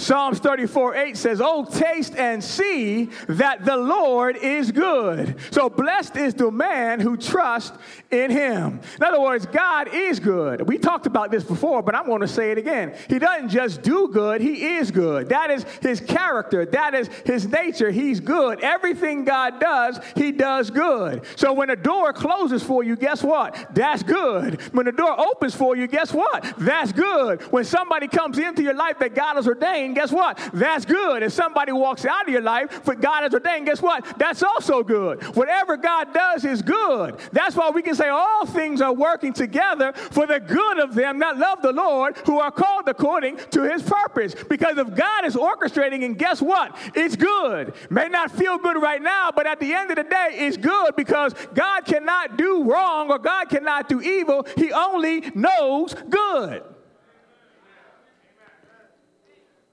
Psalms 0.00 0.38
34 0.38 0.94
8 0.94 1.16
says, 1.16 1.40
Oh, 1.44 1.64
taste 1.64 2.16
and 2.16 2.42
see 2.42 3.10
that 3.28 3.64
the 3.64 3.76
Lord 3.76 4.36
is 4.36 4.72
good. 4.72 5.36
So 5.50 5.68
blessed 5.68 6.16
is 6.16 6.34
the 6.34 6.50
man 6.50 7.00
who 7.00 7.16
trusts 7.16 7.76
in 8.10 8.30
him. 8.30 8.80
In 8.96 9.04
other 9.04 9.20
words, 9.20 9.46
God 9.46 9.88
is 9.92 10.18
good. 10.18 10.66
We 10.66 10.78
talked 10.78 11.06
about 11.06 11.30
this 11.30 11.44
before, 11.44 11.82
but 11.82 11.94
I'm 11.94 12.06
going 12.06 12.22
to 12.22 12.28
say 12.28 12.50
it 12.50 12.58
again. 12.58 12.94
He 13.08 13.18
doesn't 13.18 13.50
just 13.50 13.82
do 13.82 14.08
good, 14.08 14.40
he 14.40 14.76
is 14.76 14.90
good. 14.90 15.28
That 15.28 15.50
is 15.50 15.64
his 15.82 16.00
character, 16.00 16.64
that 16.66 16.94
is 16.94 17.08
his 17.26 17.46
nature. 17.46 17.90
He's 17.90 18.20
good. 18.20 18.60
Everything 18.62 19.24
God 19.24 19.60
does, 19.60 20.00
he 20.16 20.32
does 20.32 20.70
good. 20.70 21.24
So 21.36 21.52
when 21.52 21.70
a 21.70 21.76
door 21.76 22.12
closes 22.12 22.62
for 22.62 22.82
you, 22.82 22.96
guess 22.96 23.22
what? 23.22 23.74
That's 23.74 24.02
good. 24.02 24.60
When 24.72 24.86
the 24.86 24.92
door 24.92 25.18
opens 25.20 25.54
for 25.54 25.76
you, 25.76 25.86
guess 25.86 26.12
what? 26.12 26.54
That's 26.58 26.92
good. 26.92 27.42
When 27.52 27.64
somebody 27.64 28.08
comes 28.08 28.38
into 28.38 28.62
your 28.62 28.74
life 28.74 28.98
that 29.00 29.14
God 29.14 29.36
has 29.36 29.46
ordained, 29.50 29.94
guess 29.94 30.10
what? 30.10 30.38
That's 30.52 30.84
good. 30.84 31.22
If 31.22 31.32
somebody 31.32 31.72
walks 31.72 32.04
out 32.04 32.22
of 32.26 32.32
your 32.32 32.42
life, 32.42 32.82
but 32.84 33.00
God 33.00 33.22
has 33.22 33.34
ordained, 33.34 33.66
guess 33.66 33.82
what? 33.82 34.04
That's 34.18 34.42
also 34.42 34.82
good. 34.82 35.22
Whatever 35.36 35.76
God 35.76 36.14
does 36.14 36.44
is 36.44 36.62
good. 36.62 37.18
That's 37.32 37.54
why 37.54 37.70
we 37.70 37.82
can 37.82 37.94
say 37.94 38.08
all 38.08 38.46
things 38.46 38.80
are 38.80 38.92
working 38.92 39.32
together 39.32 39.92
for 39.92 40.26
the 40.26 40.40
good 40.40 40.78
of 40.78 40.94
them 40.94 41.18
that 41.18 41.36
love 41.36 41.62
the 41.62 41.72
Lord, 41.72 42.16
who 42.26 42.38
are 42.38 42.50
called 42.50 42.88
according 42.88 43.36
to 43.50 43.62
his 43.70 43.82
purpose. 43.82 44.34
Because 44.48 44.78
if 44.78 44.94
God 44.94 45.24
is 45.24 45.36
orchestrating, 45.36 46.04
and 46.04 46.18
guess 46.18 46.40
what? 46.40 46.76
It's 46.94 47.16
good. 47.16 47.74
May 47.90 48.08
not 48.08 48.30
feel 48.30 48.58
good 48.58 48.80
right 48.80 49.02
now, 49.02 49.30
but 49.34 49.46
at 49.46 49.60
the 49.60 49.72
end 49.74 49.90
of 49.90 49.96
the 49.96 50.04
day, 50.04 50.28
it's 50.32 50.56
good 50.56 50.96
because 50.96 51.34
God 51.54 51.84
cannot 51.84 52.36
do 52.36 52.64
wrong 52.64 53.10
or 53.10 53.18
God 53.18 53.48
cannot 53.48 53.88
do 53.88 54.00
evil. 54.00 54.46
He 54.56 54.72
only 54.72 55.20
knows 55.34 55.94
good. 56.08 56.62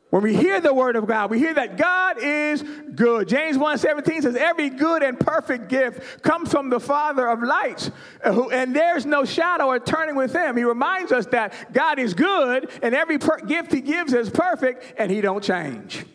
When 0.09 0.23
we 0.23 0.33
hear 0.33 0.61
the 0.61 0.73
word 0.73 0.95
of 0.95 1.05
God, 1.05 1.29
we 1.29 1.37
hear 1.37 1.53
that 1.53 1.75
God 1.75 2.17
is 2.21 2.63
good. 2.95 3.27
James 3.27 3.57
1:17 3.57 4.21
says, 4.21 4.35
Every 4.37 4.69
good 4.69 5.03
and 5.03 5.19
perfect 5.19 5.67
gift 5.67 6.23
comes 6.23 6.49
from 6.49 6.69
the 6.69 6.79
Father 6.79 7.27
of 7.27 7.43
lights, 7.43 7.91
uh, 8.25 8.47
and 8.47 8.73
there's 8.73 9.05
no 9.05 9.25
shadow 9.25 9.65
or 9.65 9.79
turning 9.79 10.15
with 10.15 10.33
him. 10.33 10.55
He 10.55 10.63
reminds 10.63 11.11
us 11.11 11.25
that 11.27 11.73
God 11.73 11.99
is 11.99 12.13
good, 12.13 12.69
and 12.81 12.95
every 12.95 13.17
per- 13.17 13.39
gift 13.39 13.73
he 13.73 13.81
gives 13.81 14.13
is 14.13 14.29
perfect, 14.29 14.93
and 14.97 15.11
he 15.11 15.19
don't 15.19 15.43
change. 15.43 16.05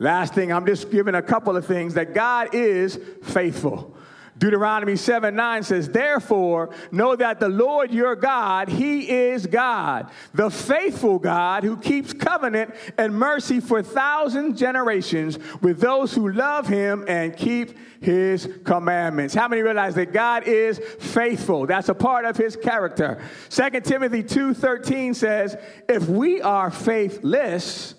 Last 0.00 0.34
thing, 0.34 0.52
I'm 0.52 0.66
just 0.66 0.90
giving 0.90 1.14
a 1.14 1.22
couple 1.22 1.56
of 1.56 1.64
things 1.64 1.94
that 1.94 2.12
God 2.12 2.54
is 2.54 2.98
faithful. 3.22 3.95
Deuteronomy 4.38 4.96
7 4.96 5.34
9 5.34 5.62
says, 5.62 5.88
Therefore, 5.88 6.70
know 6.90 7.16
that 7.16 7.40
the 7.40 7.48
Lord 7.48 7.92
your 7.92 8.14
God, 8.14 8.68
He 8.68 9.08
is 9.08 9.46
God, 9.46 10.10
the 10.34 10.50
faithful 10.50 11.18
God 11.18 11.64
who 11.64 11.76
keeps 11.76 12.12
covenant 12.12 12.74
and 12.98 13.14
mercy 13.14 13.60
for 13.60 13.82
thousand 13.82 14.56
generations 14.56 15.38
with 15.62 15.80
those 15.80 16.14
who 16.14 16.30
love 16.30 16.68
Him 16.68 17.04
and 17.08 17.34
keep 17.36 17.78
His 18.00 18.48
commandments. 18.64 19.34
How 19.34 19.48
many 19.48 19.62
realize 19.62 19.94
that 19.94 20.12
God 20.12 20.46
is 20.46 20.78
faithful? 20.98 21.66
That's 21.66 21.88
a 21.88 21.94
part 21.94 22.26
of 22.26 22.36
His 22.36 22.56
character. 22.56 23.22
2 23.48 23.80
Timothy 23.80 24.22
2 24.22 24.52
13 24.52 25.14
says, 25.14 25.56
If 25.88 26.08
we 26.08 26.42
are 26.42 26.70
faithless, 26.70 27.94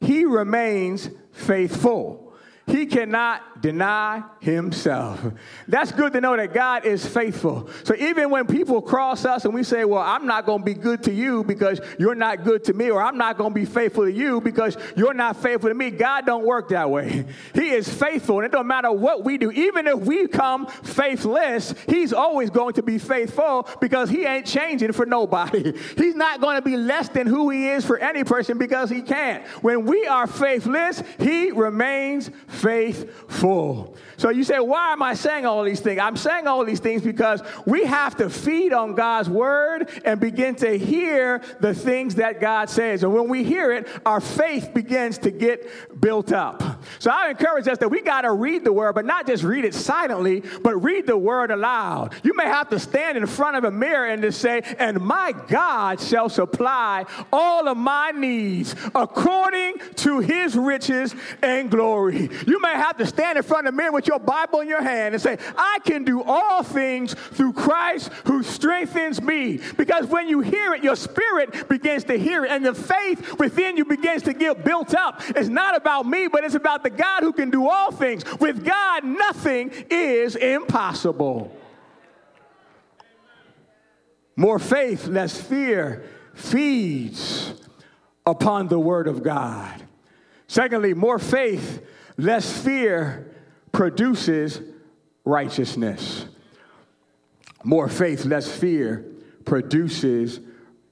He 0.00 0.24
remains 0.24 1.10
faithful 1.32 2.19
he 2.70 2.86
cannot 2.86 3.60
deny 3.60 4.22
himself. 4.40 5.20
That's 5.68 5.92
good 5.92 6.12
to 6.14 6.20
know 6.20 6.36
that 6.36 6.54
God 6.54 6.86
is 6.86 7.04
faithful. 7.04 7.68
So 7.84 7.94
even 7.96 8.30
when 8.30 8.46
people 8.46 8.80
cross 8.80 9.24
us 9.24 9.44
and 9.44 9.52
we 9.52 9.64
say, 9.64 9.84
Well, 9.84 10.02
I'm 10.02 10.26
not 10.26 10.46
going 10.46 10.60
to 10.60 10.64
be 10.64 10.74
good 10.74 11.02
to 11.04 11.12
you 11.12 11.44
because 11.44 11.80
you're 11.98 12.14
not 12.14 12.44
good 12.44 12.64
to 12.64 12.72
me, 12.72 12.90
or 12.90 13.02
I'm 13.02 13.18
not 13.18 13.36
going 13.36 13.50
to 13.50 13.54
be 13.54 13.66
faithful 13.66 14.04
to 14.04 14.12
you 14.12 14.40
because 14.40 14.76
you're 14.96 15.14
not 15.14 15.36
faithful 15.36 15.68
to 15.68 15.74
me, 15.74 15.90
God 15.90 16.26
don't 16.26 16.44
work 16.44 16.68
that 16.70 16.90
way. 16.90 17.26
He 17.54 17.70
is 17.70 17.88
faithful, 17.92 18.38
and 18.38 18.46
it 18.46 18.52
don't 18.52 18.66
matter 18.66 18.92
what 18.92 19.24
we 19.24 19.36
do. 19.36 19.50
Even 19.50 19.86
if 19.86 19.98
we 20.00 20.28
come 20.28 20.66
faithless, 20.66 21.74
He's 21.88 22.12
always 22.12 22.50
going 22.50 22.74
to 22.74 22.82
be 22.82 22.98
faithful 22.98 23.68
because 23.80 24.08
He 24.08 24.24
ain't 24.24 24.46
changing 24.46 24.92
for 24.92 25.06
nobody. 25.06 25.76
He's 25.96 26.14
not 26.14 26.40
going 26.40 26.56
to 26.56 26.62
be 26.62 26.76
less 26.76 27.08
than 27.08 27.26
who 27.26 27.50
He 27.50 27.68
is 27.68 27.84
for 27.84 27.98
any 27.98 28.24
person 28.24 28.58
because 28.58 28.90
He 28.90 29.02
can't. 29.02 29.44
When 29.62 29.84
we 29.86 30.06
are 30.06 30.26
faithless, 30.26 31.02
He 31.18 31.50
remains 31.50 32.30
faithful. 32.46 32.59
So 34.16 34.28
you 34.28 34.44
say, 34.44 34.58
why 34.58 34.92
am 34.92 35.02
I 35.02 35.14
saying 35.14 35.46
all 35.46 35.64
these 35.64 35.80
things? 35.80 35.98
I'm 36.00 36.16
saying 36.16 36.46
all 36.46 36.64
these 36.64 36.80
things 36.80 37.00
because 37.02 37.42
we 37.64 37.84
have 37.84 38.16
to 38.16 38.28
feed 38.28 38.72
on 38.72 38.94
God's 38.94 39.30
word 39.30 39.88
and 40.04 40.20
begin 40.20 40.54
to 40.56 40.78
hear 40.78 41.40
the 41.60 41.74
things 41.74 42.16
that 42.16 42.40
God 42.40 42.68
says. 42.68 43.02
And 43.02 43.14
when 43.14 43.28
we 43.28 43.44
hear 43.44 43.72
it, 43.72 43.88
our 44.04 44.20
faith 44.20 44.74
begins 44.74 45.18
to 45.18 45.30
get 45.30 46.00
built 46.00 46.32
up. 46.32 46.84
So 46.98 47.10
I 47.10 47.30
encourage 47.30 47.66
us 47.66 47.78
that 47.78 47.88
we 47.88 48.02
got 48.02 48.22
to 48.22 48.32
read 48.32 48.64
the 48.64 48.72
word, 48.72 48.94
but 48.94 49.06
not 49.06 49.26
just 49.26 49.42
read 49.42 49.64
it 49.64 49.74
silently, 49.74 50.42
but 50.62 50.76
read 50.76 51.06
the 51.06 51.16
word 51.16 51.50
aloud. 51.50 52.14
You 52.22 52.34
may 52.36 52.44
have 52.44 52.68
to 52.70 52.78
stand 52.78 53.16
in 53.16 53.26
front 53.26 53.56
of 53.56 53.64
a 53.64 53.70
mirror 53.70 54.06
and 54.06 54.20
to 54.22 54.32
say, 54.32 54.62
and 54.78 55.00
my 55.00 55.32
God 55.48 56.00
shall 56.00 56.28
supply 56.28 57.06
all 57.32 57.68
of 57.68 57.76
my 57.76 58.10
needs 58.10 58.74
according 58.94 59.78
to 59.96 60.20
his 60.20 60.56
riches 60.56 61.14
and 61.42 61.70
glory. 61.70 62.28
You 62.50 62.60
may 62.60 62.72
have 62.72 62.96
to 62.96 63.06
stand 63.06 63.38
in 63.38 63.44
front 63.44 63.68
of 63.68 63.72
the 63.72 63.76
mirror 63.76 63.92
with 63.92 64.08
your 64.08 64.18
Bible 64.18 64.58
in 64.58 64.66
your 64.66 64.82
hand 64.82 65.14
and 65.14 65.22
say, 65.22 65.38
I 65.56 65.78
can 65.84 66.02
do 66.02 66.20
all 66.20 66.64
things 66.64 67.14
through 67.14 67.52
Christ 67.52 68.10
who 68.24 68.42
strengthens 68.42 69.22
me. 69.22 69.60
Because 69.76 70.06
when 70.06 70.26
you 70.26 70.40
hear 70.40 70.74
it, 70.74 70.82
your 70.82 70.96
spirit 70.96 71.68
begins 71.68 72.02
to 72.04 72.18
hear 72.18 72.44
it, 72.44 72.50
and 72.50 72.66
the 72.66 72.74
faith 72.74 73.38
within 73.38 73.76
you 73.76 73.84
begins 73.84 74.24
to 74.24 74.32
get 74.32 74.64
built 74.64 74.96
up. 74.96 75.22
It's 75.28 75.48
not 75.48 75.76
about 75.76 76.06
me, 76.06 76.26
but 76.26 76.42
it's 76.42 76.56
about 76.56 76.82
the 76.82 76.90
God 76.90 77.22
who 77.22 77.32
can 77.32 77.50
do 77.50 77.68
all 77.68 77.92
things. 77.92 78.24
With 78.40 78.64
God, 78.64 79.04
nothing 79.04 79.70
is 79.88 80.34
impossible. 80.34 81.56
More 84.34 84.58
faith, 84.58 85.06
less 85.06 85.40
fear 85.40 86.02
feeds 86.34 87.54
upon 88.26 88.66
the 88.66 88.80
word 88.80 89.06
of 89.06 89.22
God. 89.22 89.84
Secondly, 90.48 90.94
more 90.94 91.20
faith, 91.20 91.86
less 92.20 92.56
fear 92.62 93.34
produces 93.72 94.60
righteousness. 95.24 96.26
More 97.62 97.88
faith, 97.88 98.24
less 98.24 98.50
fear 98.50 99.04
produces 99.44 100.40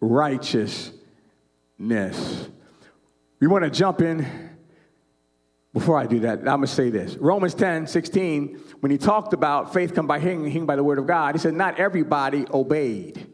righteousness. 0.00 0.92
We 3.40 3.46
want 3.46 3.64
to 3.64 3.70
jump 3.70 4.00
in 4.00 4.48
before 5.74 5.98
I 5.98 6.06
do 6.06 6.20
that, 6.20 6.40
I'm 6.40 6.44
going 6.44 6.60
to 6.62 6.66
say 6.66 6.90
this. 6.90 7.16
Romans 7.16 7.54
10 7.54 7.86
16, 7.86 8.60
when 8.80 8.90
he 8.90 8.98
talked 8.98 9.32
about 9.32 9.72
faith 9.72 9.94
come 9.94 10.06
by 10.06 10.18
hearing, 10.18 10.44
hearing 10.50 10.66
by 10.66 10.76
the 10.76 10.82
word 10.82 10.98
of 10.98 11.06
God, 11.06 11.34
he 11.34 11.38
said, 11.38 11.54
Not 11.54 11.78
everybody 11.78 12.46
obeyed. 12.52 13.26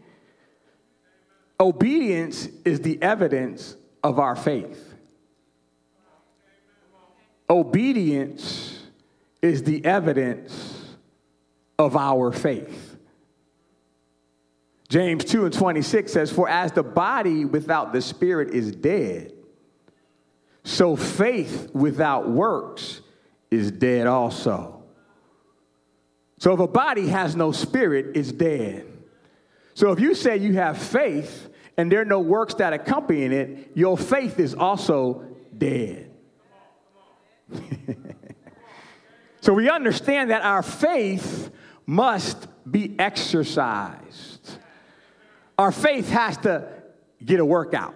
Obedience 1.58 2.48
is 2.64 2.80
the 2.80 3.00
evidence 3.00 3.76
of 4.02 4.18
our 4.18 4.34
faith. 4.34 4.93
Obedience 7.48 8.78
is 9.42 9.62
the 9.62 9.84
evidence 9.84 10.84
of 11.78 11.96
our 11.96 12.32
faith. 12.32 12.96
James 14.88 15.24
2 15.24 15.46
and 15.46 15.52
26 15.52 16.12
says, 16.12 16.30
For 16.30 16.48
as 16.48 16.72
the 16.72 16.82
body 16.82 17.44
without 17.44 17.92
the 17.92 18.00
spirit 18.00 18.54
is 18.54 18.72
dead, 18.72 19.32
so 20.62 20.96
faith 20.96 21.70
without 21.74 22.30
works 22.30 23.00
is 23.50 23.70
dead 23.70 24.06
also. 24.06 24.82
So 26.38 26.52
if 26.52 26.60
a 26.60 26.66
body 26.66 27.08
has 27.08 27.36
no 27.36 27.52
spirit, 27.52 28.16
it's 28.16 28.32
dead. 28.32 28.86
So 29.74 29.92
if 29.92 30.00
you 30.00 30.14
say 30.14 30.36
you 30.36 30.54
have 30.54 30.78
faith 30.78 31.50
and 31.76 31.90
there 31.90 32.00
are 32.00 32.06
no 32.06 32.20
works 32.20 32.54
that 32.54 32.72
accompany 32.72 33.24
it, 33.24 33.70
your 33.74 33.98
faith 33.98 34.38
is 34.38 34.54
also 34.54 35.24
dead. 35.56 36.03
so 39.40 39.52
we 39.52 39.68
understand 39.68 40.30
that 40.30 40.42
our 40.42 40.62
faith 40.62 41.50
must 41.86 42.46
be 42.70 42.94
exercised. 42.98 44.58
Our 45.58 45.72
faith 45.72 46.08
has 46.10 46.36
to 46.38 46.68
get 47.24 47.40
a 47.40 47.44
workout. 47.44 47.94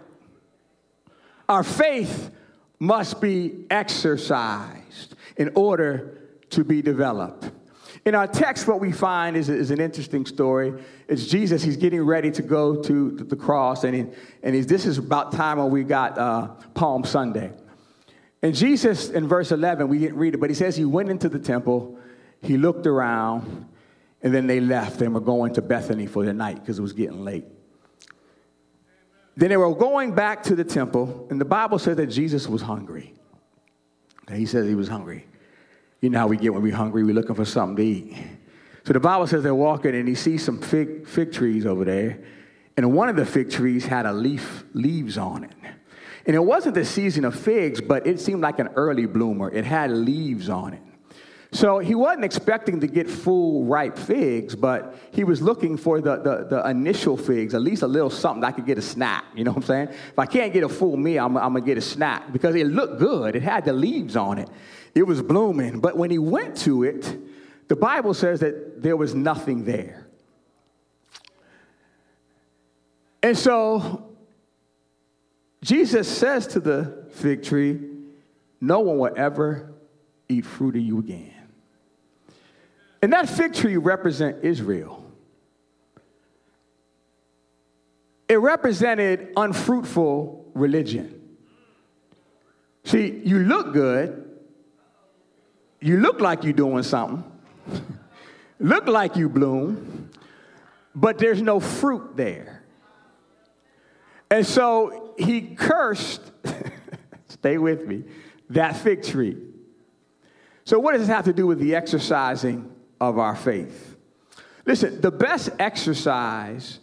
Our 1.48 1.64
faith 1.64 2.30
must 2.78 3.20
be 3.20 3.64
exercised 3.70 5.16
in 5.36 5.50
order 5.54 6.18
to 6.50 6.64
be 6.64 6.82
developed. 6.82 7.50
In 8.04 8.14
our 8.14 8.26
text, 8.26 8.68
what 8.68 8.80
we 8.80 8.92
find 8.92 9.36
is, 9.36 9.48
is 9.48 9.70
an 9.70 9.80
interesting 9.80 10.24
story. 10.24 10.72
It's 11.08 11.26
Jesus, 11.26 11.62
he's 11.62 11.76
getting 11.76 12.02
ready 12.02 12.30
to 12.30 12.42
go 12.42 12.80
to 12.82 13.10
the 13.10 13.36
cross, 13.36 13.84
and, 13.84 13.94
he, 13.94 14.06
and 14.42 14.54
he's, 14.54 14.66
this 14.66 14.86
is 14.86 14.98
about 14.98 15.32
time 15.32 15.58
when 15.58 15.70
we 15.70 15.82
got 15.84 16.16
uh, 16.16 16.48
Palm 16.74 17.04
Sunday. 17.04 17.52
And 18.42 18.54
Jesus, 18.54 19.10
in 19.10 19.26
verse 19.26 19.50
11, 19.50 19.88
we 19.88 19.98
didn't 19.98 20.16
read 20.16 20.34
it, 20.34 20.38
but 20.38 20.50
he 20.50 20.54
says 20.54 20.76
he 20.76 20.84
went 20.84 21.10
into 21.10 21.28
the 21.28 21.38
temple, 21.38 21.98
he 22.40 22.56
looked 22.56 22.86
around, 22.86 23.68
and 24.22 24.34
then 24.34 24.46
they 24.46 24.60
left 24.60 25.00
and 25.02 25.14
were 25.14 25.20
going 25.20 25.54
to 25.54 25.62
Bethany 25.62 26.06
for 26.06 26.24
the 26.24 26.32
night 26.32 26.60
because 26.60 26.78
it 26.78 26.82
was 26.82 26.92
getting 26.92 27.24
late. 27.24 27.44
Then 29.36 29.50
they 29.50 29.56
were 29.56 29.74
going 29.74 30.14
back 30.14 30.42
to 30.44 30.56
the 30.56 30.64
temple, 30.64 31.26
and 31.30 31.40
the 31.40 31.44
Bible 31.44 31.78
says 31.78 31.96
that 31.96 32.08
Jesus 32.08 32.48
was 32.48 32.62
hungry. 32.62 33.14
he 34.32 34.46
says 34.46 34.66
he 34.66 34.74
was 34.74 34.88
hungry. 34.88 35.26
You 36.00 36.10
know 36.10 36.18
how 36.18 36.26
we 36.28 36.36
get 36.36 36.52
when 36.52 36.62
we're 36.62 36.74
hungry, 36.74 37.02
we're 37.02 37.14
looking 37.14 37.34
for 37.34 37.44
something 37.44 37.76
to 37.76 37.82
eat. 37.82 38.16
So 38.84 38.92
the 38.92 39.00
Bible 39.00 39.26
says 39.26 39.42
they're 39.42 39.54
walking, 39.54 39.94
and 39.94 40.08
he 40.08 40.14
sees 40.14 40.44
some 40.44 40.60
fig, 40.60 41.06
fig 41.06 41.32
trees 41.32 41.66
over 41.66 41.84
there, 41.84 42.20
and 42.76 42.92
one 42.94 43.08
of 43.08 43.16
the 43.16 43.26
fig 43.26 43.50
trees 43.50 43.84
had 43.84 44.06
a 44.06 44.12
leaf, 44.12 44.64
leaves 44.74 45.18
on 45.18 45.44
it. 45.44 45.52
And 46.28 46.36
it 46.36 46.44
wasn't 46.44 46.74
the 46.74 46.84
season 46.84 47.24
of 47.24 47.34
figs, 47.34 47.80
but 47.80 48.06
it 48.06 48.20
seemed 48.20 48.42
like 48.42 48.58
an 48.58 48.68
early 48.76 49.06
bloomer. 49.06 49.50
It 49.50 49.64
had 49.64 49.90
leaves 49.90 50.50
on 50.50 50.74
it. 50.74 50.82
So 51.52 51.78
he 51.78 51.94
wasn't 51.94 52.26
expecting 52.26 52.80
to 52.80 52.86
get 52.86 53.08
full 53.08 53.64
ripe 53.64 53.96
figs, 53.96 54.54
but 54.54 54.94
he 55.10 55.24
was 55.24 55.40
looking 55.40 55.78
for 55.78 56.02
the, 56.02 56.16
the, 56.16 56.46
the, 56.50 56.68
initial 56.68 57.16
figs, 57.16 57.54
at 57.54 57.62
least 57.62 57.80
a 57.80 57.86
little 57.86 58.10
something 58.10 58.44
I 58.44 58.52
could 58.52 58.66
get 58.66 58.76
a 58.76 58.82
snack. 58.82 59.24
You 59.34 59.44
know 59.44 59.52
what 59.52 59.62
I'm 59.62 59.66
saying? 59.66 59.88
If 59.88 60.18
I 60.18 60.26
can't 60.26 60.52
get 60.52 60.62
a 60.62 60.68
full 60.68 60.98
meal, 60.98 61.24
I'm, 61.24 61.38
I'm 61.38 61.52
going 61.52 61.64
to 61.64 61.66
get 61.66 61.78
a 61.78 61.80
snack 61.80 62.30
because 62.30 62.54
it 62.54 62.66
looked 62.66 62.98
good. 62.98 63.34
It 63.34 63.42
had 63.42 63.64
the 63.64 63.72
leaves 63.72 64.14
on 64.14 64.36
it, 64.36 64.50
it 64.94 65.04
was 65.04 65.22
blooming. 65.22 65.80
But 65.80 65.96
when 65.96 66.10
he 66.10 66.18
went 66.18 66.58
to 66.58 66.82
it, 66.82 67.68
the 67.68 67.76
Bible 67.76 68.12
says 68.12 68.40
that 68.40 68.82
there 68.82 68.98
was 68.98 69.14
nothing 69.14 69.64
there. 69.64 70.06
And 73.22 73.36
so 73.36 74.07
Jesus 75.62 76.08
says 76.08 76.46
to 76.48 76.60
the 76.60 77.06
fig 77.10 77.42
tree, 77.42 77.80
No 78.60 78.80
one 78.80 78.98
will 78.98 79.12
ever 79.16 79.72
eat 80.28 80.44
fruit 80.44 80.76
of 80.76 80.82
you 80.82 80.98
again. 80.98 81.34
And 83.02 83.12
that 83.12 83.28
fig 83.28 83.54
tree 83.54 83.76
represent 83.76 84.44
Israel. 84.44 85.04
It 88.28 88.36
represented 88.36 89.32
unfruitful 89.36 90.50
religion. 90.54 91.14
See, 92.84 93.22
you 93.24 93.40
look 93.40 93.72
good. 93.72 94.24
You 95.80 95.98
look 95.98 96.20
like 96.20 96.44
you're 96.44 96.52
doing 96.52 96.82
something. 96.82 97.24
look 98.58 98.86
like 98.86 99.16
you 99.16 99.28
bloom, 99.28 100.10
but 100.94 101.18
there's 101.18 101.40
no 101.40 101.60
fruit 101.60 102.16
there. 102.16 102.64
And 104.30 104.46
so 104.46 105.07
he 105.18 105.42
cursed, 105.42 106.22
stay 107.28 107.58
with 107.58 107.86
me, 107.86 108.04
that 108.50 108.76
fig 108.76 109.02
tree. 109.02 109.36
So, 110.64 110.78
what 110.78 110.92
does 110.92 111.02
this 111.02 111.08
have 111.08 111.24
to 111.26 111.32
do 111.32 111.46
with 111.46 111.58
the 111.58 111.74
exercising 111.74 112.74
of 113.00 113.18
our 113.18 113.36
faith. 113.36 113.96
Listen, 114.66 115.00
the 115.00 115.10
best 115.10 115.50
exercise 115.58 116.78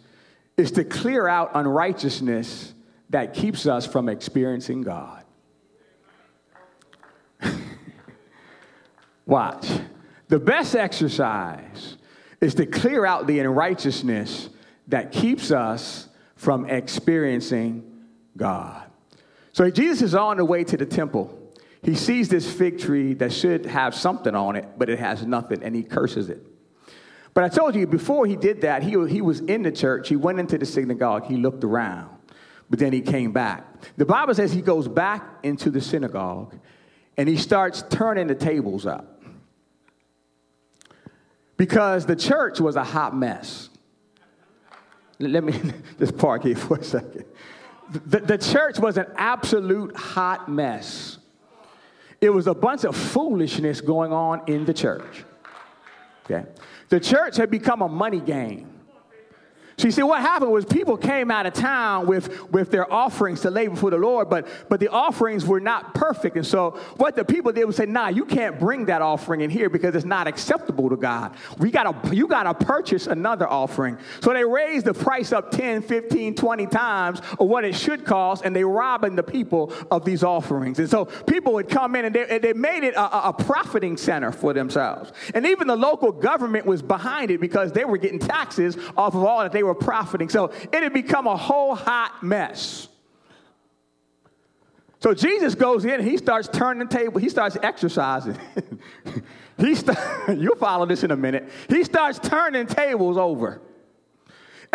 is 0.56 0.72
to 0.72 0.84
clear 0.84 1.28
out 1.28 1.52
unrighteousness 1.54 2.74
that 3.10 3.34
keeps 3.34 3.66
us 3.66 3.86
from 3.86 4.08
experiencing 4.08 4.82
God. 4.82 5.24
Watch. 9.26 9.68
The 10.28 10.40
best 10.40 10.74
exercise 10.74 11.96
is 12.40 12.54
to 12.56 12.66
clear 12.66 13.06
out 13.06 13.26
the 13.26 13.38
unrighteousness 13.40 14.48
that 14.88 15.12
keeps 15.12 15.50
us 15.50 16.08
from 16.34 16.68
experiencing 16.68 17.95
God. 18.36 18.82
So 19.52 19.70
Jesus 19.70 20.02
is 20.02 20.14
on 20.14 20.36
the 20.36 20.44
way 20.44 20.64
to 20.64 20.76
the 20.76 20.86
temple 20.86 21.46
he 21.86 21.94
sees 21.94 22.28
this 22.28 22.52
fig 22.52 22.80
tree 22.80 23.14
that 23.14 23.32
should 23.32 23.64
have 23.66 23.94
something 23.94 24.34
on 24.34 24.56
it, 24.56 24.66
but 24.76 24.90
it 24.90 24.98
has 24.98 25.24
nothing, 25.24 25.62
and 25.62 25.72
he 25.72 25.84
curses 25.84 26.28
it. 26.28 26.44
But 27.32 27.44
I 27.44 27.48
told 27.48 27.76
you 27.76 27.86
before 27.86 28.26
he 28.26 28.34
did 28.34 28.62
that, 28.62 28.82
he, 28.82 28.90
he 29.08 29.20
was 29.20 29.38
in 29.38 29.62
the 29.62 29.70
church. 29.70 30.08
He 30.08 30.16
went 30.16 30.40
into 30.40 30.58
the 30.58 30.66
synagogue. 30.66 31.26
He 31.26 31.36
looked 31.36 31.62
around, 31.62 32.10
but 32.68 32.80
then 32.80 32.92
he 32.92 33.02
came 33.02 33.30
back. 33.30 33.64
The 33.96 34.04
Bible 34.04 34.34
says 34.34 34.52
he 34.52 34.62
goes 34.62 34.88
back 34.88 35.22
into 35.44 35.70
the 35.70 35.80
synagogue 35.80 36.58
and 37.16 37.28
he 37.28 37.36
starts 37.36 37.84
turning 37.88 38.26
the 38.26 38.34
tables 38.34 38.84
up 38.84 39.22
because 41.56 42.04
the 42.04 42.16
church 42.16 42.58
was 42.58 42.74
a 42.74 42.84
hot 42.84 43.14
mess. 43.14 43.68
Let 45.20 45.44
me 45.44 45.54
just 46.00 46.18
park 46.18 46.42
here 46.42 46.56
for 46.56 46.78
a 46.78 46.84
second. 46.84 47.26
The, 47.90 48.20
the 48.20 48.38
church 48.38 48.78
was 48.78 48.96
an 48.96 49.06
absolute 49.16 49.96
hot 49.96 50.48
mess. 50.48 51.18
It 52.20 52.30
was 52.30 52.46
a 52.46 52.54
bunch 52.54 52.84
of 52.84 52.96
foolishness 52.96 53.80
going 53.80 54.12
on 54.12 54.42
in 54.46 54.64
the 54.64 54.74
church. 54.74 55.24
Okay? 56.24 56.48
The 56.88 56.98
church 56.98 57.36
had 57.36 57.50
become 57.50 57.82
a 57.82 57.88
money 57.88 58.20
game. 58.20 58.75
So 59.78 59.88
you 59.88 59.92
see, 59.92 60.02
what 60.02 60.22
happened 60.22 60.52
was 60.52 60.64
people 60.64 60.96
came 60.96 61.30
out 61.30 61.44
of 61.44 61.52
town 61.52 62.06
with, 62.06 62.50
with 62.50 62.70
their 62.70 62.90
offerings 62.90 63.42
to 63.42 63.50
lay 63.50 63.68
before 63.68 63.90
the 63.90 63.98
Lord, 63.98 64.30
but, 64.30 64.46
but 64.70 64.80
the 64.80 64.88
offerings 64.88 65.44
were 65.44 65.60
not 65.60 65.92
perfect. 65.92 66.36
And 66.36 66.46
so 66.46 66.70
what 66.96 67.14
the 67.14 67.26
people 67.26 67.52
did 67.52 67.66
was 67.66 67.76
say, 67.76 67.84
nah, 67.84 68.08
you 68.08 68.24
can't 68.24 68.58
bring 68.58 68.86
that 68.86 69.02
offering 69.02 69.42
in 69.42 69.50
here 69.50 69.68
because 69.68 69.94
it's 69.94 70.06
not 70.06 70.26
acceptable 70.26 70.88
to 70.88 70.96
God. 70.96 71.34
We 71.58 71.70
gotta, 71.70 72.14
you 72.14 72.26
got 72.26 72.44
to 72.44 72.54
purchase 72.54 73.06
another 73.06 73.46
offering. 73.46 73.98
So 74.22 74.32
they 74.32 74.44
raised 74.44 74.86
the 74.86 74.94
price 74.94 75.30
up 75.30 75.50
10, 75.50 75.82
15, 75.82 76.36
20 76.36 76.66
times 76.68 77.20
of 77.38 77.46
what 77.46 77.66
it 77.66 77.74
should 77.74 78.06
cost, 78.06 78.46
and 78.46 78.56
they 78.56 78.64
robbing 78.64 79.14
the 79.14 79.22
people 79.22 79.74
of 79.90 80.06
these 80.06 80.24
offerings. 80.24 80.78
And 80.78 80.88
so 80.88 81.04
people 81.04 81.52
would 81.52 81.68
come 81.68 81.96
in 81.96 82.06
and 82.06 82.14
they, 82.14 82.26
and 82.26 82.42
they 82.42 82.54
made 82.54 82.82
it 82.82 82.94
a, 82.94 83.28
a 83.28 83.32
profiting 83.34 83.98
center 83.98 84.32
for 84.32 84.54
themselves. 84.54 85.12
And 85.34 85.44
even 85.44 85.66
the 85.66 85.76
local 85.76 86.12
government 86.12 86.64
was 86.64 86.80
behind 86.80 87.30
it 87.30 87.42
because 87.42 87.72
they 87.72 87.84
were 87.84 87.98
getting 87.98 88.18
taxes 88.18 88.78
off 88.96 89.14
of 89.14 89.22
all 89.22 89.40
that 89.40 89.52
they 89.52 89.65
were 89.66 89.74
profiting. 89.74 90.28
So 90.28 90.46
it 90.72 90.82
had 90.82 90.92
become 90.92 91.26
a 91.26 91.36
whole 91.36 91.74
hot 91.74 92.22
mess. 92.22 92.88
So 95.00 95.14
Jesus 95.14 95.54
goes 95.54 95.84
in 95.84 96.02
he 96.02 96.16
starts 96.16 96.48
turning 96.48 96.88
the 96.88 96.94
table. 96.94 97.20
He 97.20 97.28
starts 97.28 97.56
exercising. 97.62 98.36
he 99.58 99.74
st- 99.74 99.98
you'll 100.28 100.56
follow 100.56 100.86
this 100.86 101.04
in 101.04 101.10
a 101.10 101.16
minute. 101.16 101.48
He 101.68 101.84
starts 101.84 102.18
turning 102.18 102.66
tables 102.66 103.16
over. 103.16 103.60